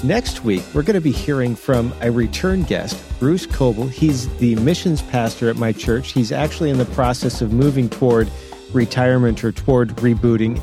next 0.03 0.43
week, 0.43 0.61
we're 0.75 0.83
going 0.83 0.93
to 0.93 1.01
be 1.01 1.11
hearing 1.11 1.55
from 1.55 1.95
a 2.01 2.11
return 2.11 2.61
guest, 2.61 3.03
Bruce 3.17 3.47
Coble. 3.47 3.87
He's 3.87 4.31
the 4.37 4.53
missions 4.57 5.01
pastor 5.01 5.49
at 5.49 5.55
my 5.55 5.71
church. 5.71 6.11
He's 6.11 6.31
actually 6.31 6.69
in 6.69 6.77
the 6.77 6.85
process 6.85 7.41
of 7.41 7.53
moving 7.53 7.89
toward 7.89 8.29
retirement 8.73 9.43
or 9.43 9.51
toward 9.51 9.89
rebooting. 9.97 10.61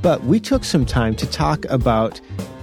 But 0.00 0.24
we 0.24 0.40
took 0.40 0.64
some 0.64 0.86
time 0.86 1.14
to 1.16 1.26
talk 1.26 1.64
about 1.66 2.20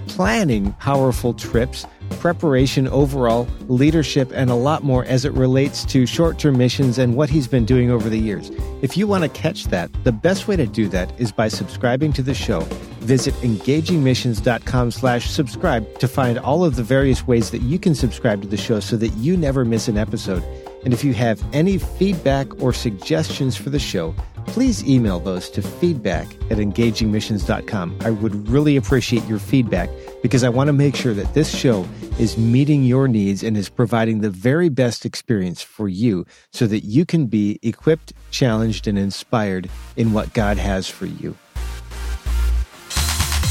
planning 0.07 0.73
powerful 0.73 1.33
trips, 1.33 1.85
preparation 2.19 2.87
overall, 2.87 3.47
leadership, 3.67 4.31
and 4.33 4.49
a 4.49 4.55
lot 4.55 4.83
more 4.83 5.05
as 5.05 5.23
it 5.23 5.31
relates 5.33 5.85
to 5.85 6.05
short 6.05 6.39
term 6.39 6.57
missions 6.57 6.97
and 6.97 7.15
what 7.15 7.29
he's 7.29 7.47
been 7.47 7.65
doing 7.65 7.91
over 7.91 8.09
the 8.09 8.17
years. 8.17 8.51
If 8.81 8.97
you 8.97 9.07
want 9.07 9.23
to 9.23 9.29
catch 9.29 9.65
that, 9.65 9.91
the 10.03 10.11
best 10.11 10.47
way 10.47 10.55
to 10.55 10.65
do 10.65 10.89
that 10.89 11.17
is 11.19 11.31
by 11.31 11.47
subscribing 11.47 12.11
to 12.13 12.23
the 12.23 12.33
show. 12.33 12.61
Visit 13.01 13.33
engagingmissions.com 13.35 14.91
slash 14.91 15.29
subscribe 15.29 15.99
to 15.99 16.07
find 16.07 16.39
all 16.39 16.65
of 16.65 16.75
the 16.75 16.83
various 16.83 17.25
ways 17.27 17.51
that 17.51 17.61
you 17.61 17.79
can 17.79 17.95
subscribe 17.95 18.41
to 18.41 18.47
the 18.47 18.57
show 18.57 18.79
so 18.79 18.97
that 18.97 19.09
you 19.09 19.37
never 19.37 19.63
miss 19.63 19.87
an 19.87 19.97
episode. 19.97 20.43
And 20.83 20.93
if 20.93 21.03
you 21.03 21.13
have 21.13 21.43
any 21.53 21.77
feedback 21.77 22.61
or 22.61 22.73
suggestions 22.73 23.55
for 23.55 23.69
the 23.69 23.79
show, 23.79 24.15
please 24.47 24.83
email 24.87 25.19
those 25.19 25.49
to 25.51 25.61
feedback 25.61 26.27
at 26.49 26.57
engagingmissions.com. 26.57 27.97
I 28.01 28.09
would 28.11 28.47
really 28.47 28.77
appreciate 28.77 29.25
your 29.25 29.39
feedback 29.39 29.89
because 30.21 30.43
I 30.43 30.49
want 30.49 30.67
to 30.67 30.73
make 30.73 30.95
sure 30.95 31.13
that 31.13 31.33
this 31.33 31.53
show 31.55 31.87
is 32.17 32.37
meeting 32.37 32.83
your 32.83 33.07
needs 33.07 33.43
and 33.43 33.55
is 33.55 33.69
providing 33.69 34.21
the 34.21 34.29
very 34.29 34.69
best 34.69 35.05
experience 35.05 35.61
for 35.61 35.87
you 35.87 36.25
so 36.51 36.67
that 36.67 36.81
you 36.81 37.05
can 37.05 37.27
be 37.27 37.59
equipped, 37.61 38.13
challenged, 38.31 38.87
and 38.87 38.97
inspired 38.97 39.69
in 39.97 40.13
what 40.13 40.33
God 40.33 40.57
has 40.57 40.89
for 40.89 41.05
you. 41.05 41.35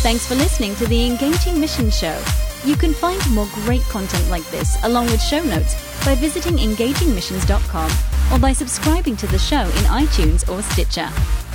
Thanks 0.00 0.26
for 0.26 0.36
listening 0.36 0.74
to 0.76 0.86
the 0.86 1.06
Engaging 1.06 1.58
Mission 1.60 1.90
Show. 1.90 2.47
You 2.64 2.76
can 2.76 2.92
find 2.92 3.20
more 3.30 3.48
great 3.64 3.82
content 3.82 4.28
like 4.30 4.48
this, 4.50 4.76
along 4.84 5.06
with 5.06 5.22
show 5.22 5.42
notes, 5.42 5.74
by 6.04 6.14
visiting 6.14 6.56
engagingmissions.com 6.56 7.90
or 8.32 8.38
by 8.38 8.52
subscribing 8.52 9.16
to 9.16 9.26
the 9.26 9.38
show 9.38 9.62
in 9.62 9.84
iTunes 10.04 10.48
or 10.48 10.62
Stitcher. 10.62 11.08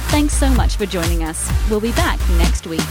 Thanks 0.10 0.34
so 0.34 0.50
much 0.50 0.76
for 0.76 0.86
joining 0.86 1.24
us. 1.24 1.52
We'll 1.70 1.80
be 1.80 1.92
back 1.94 2.20
next 2.38 2.68
week. 2.68 2.82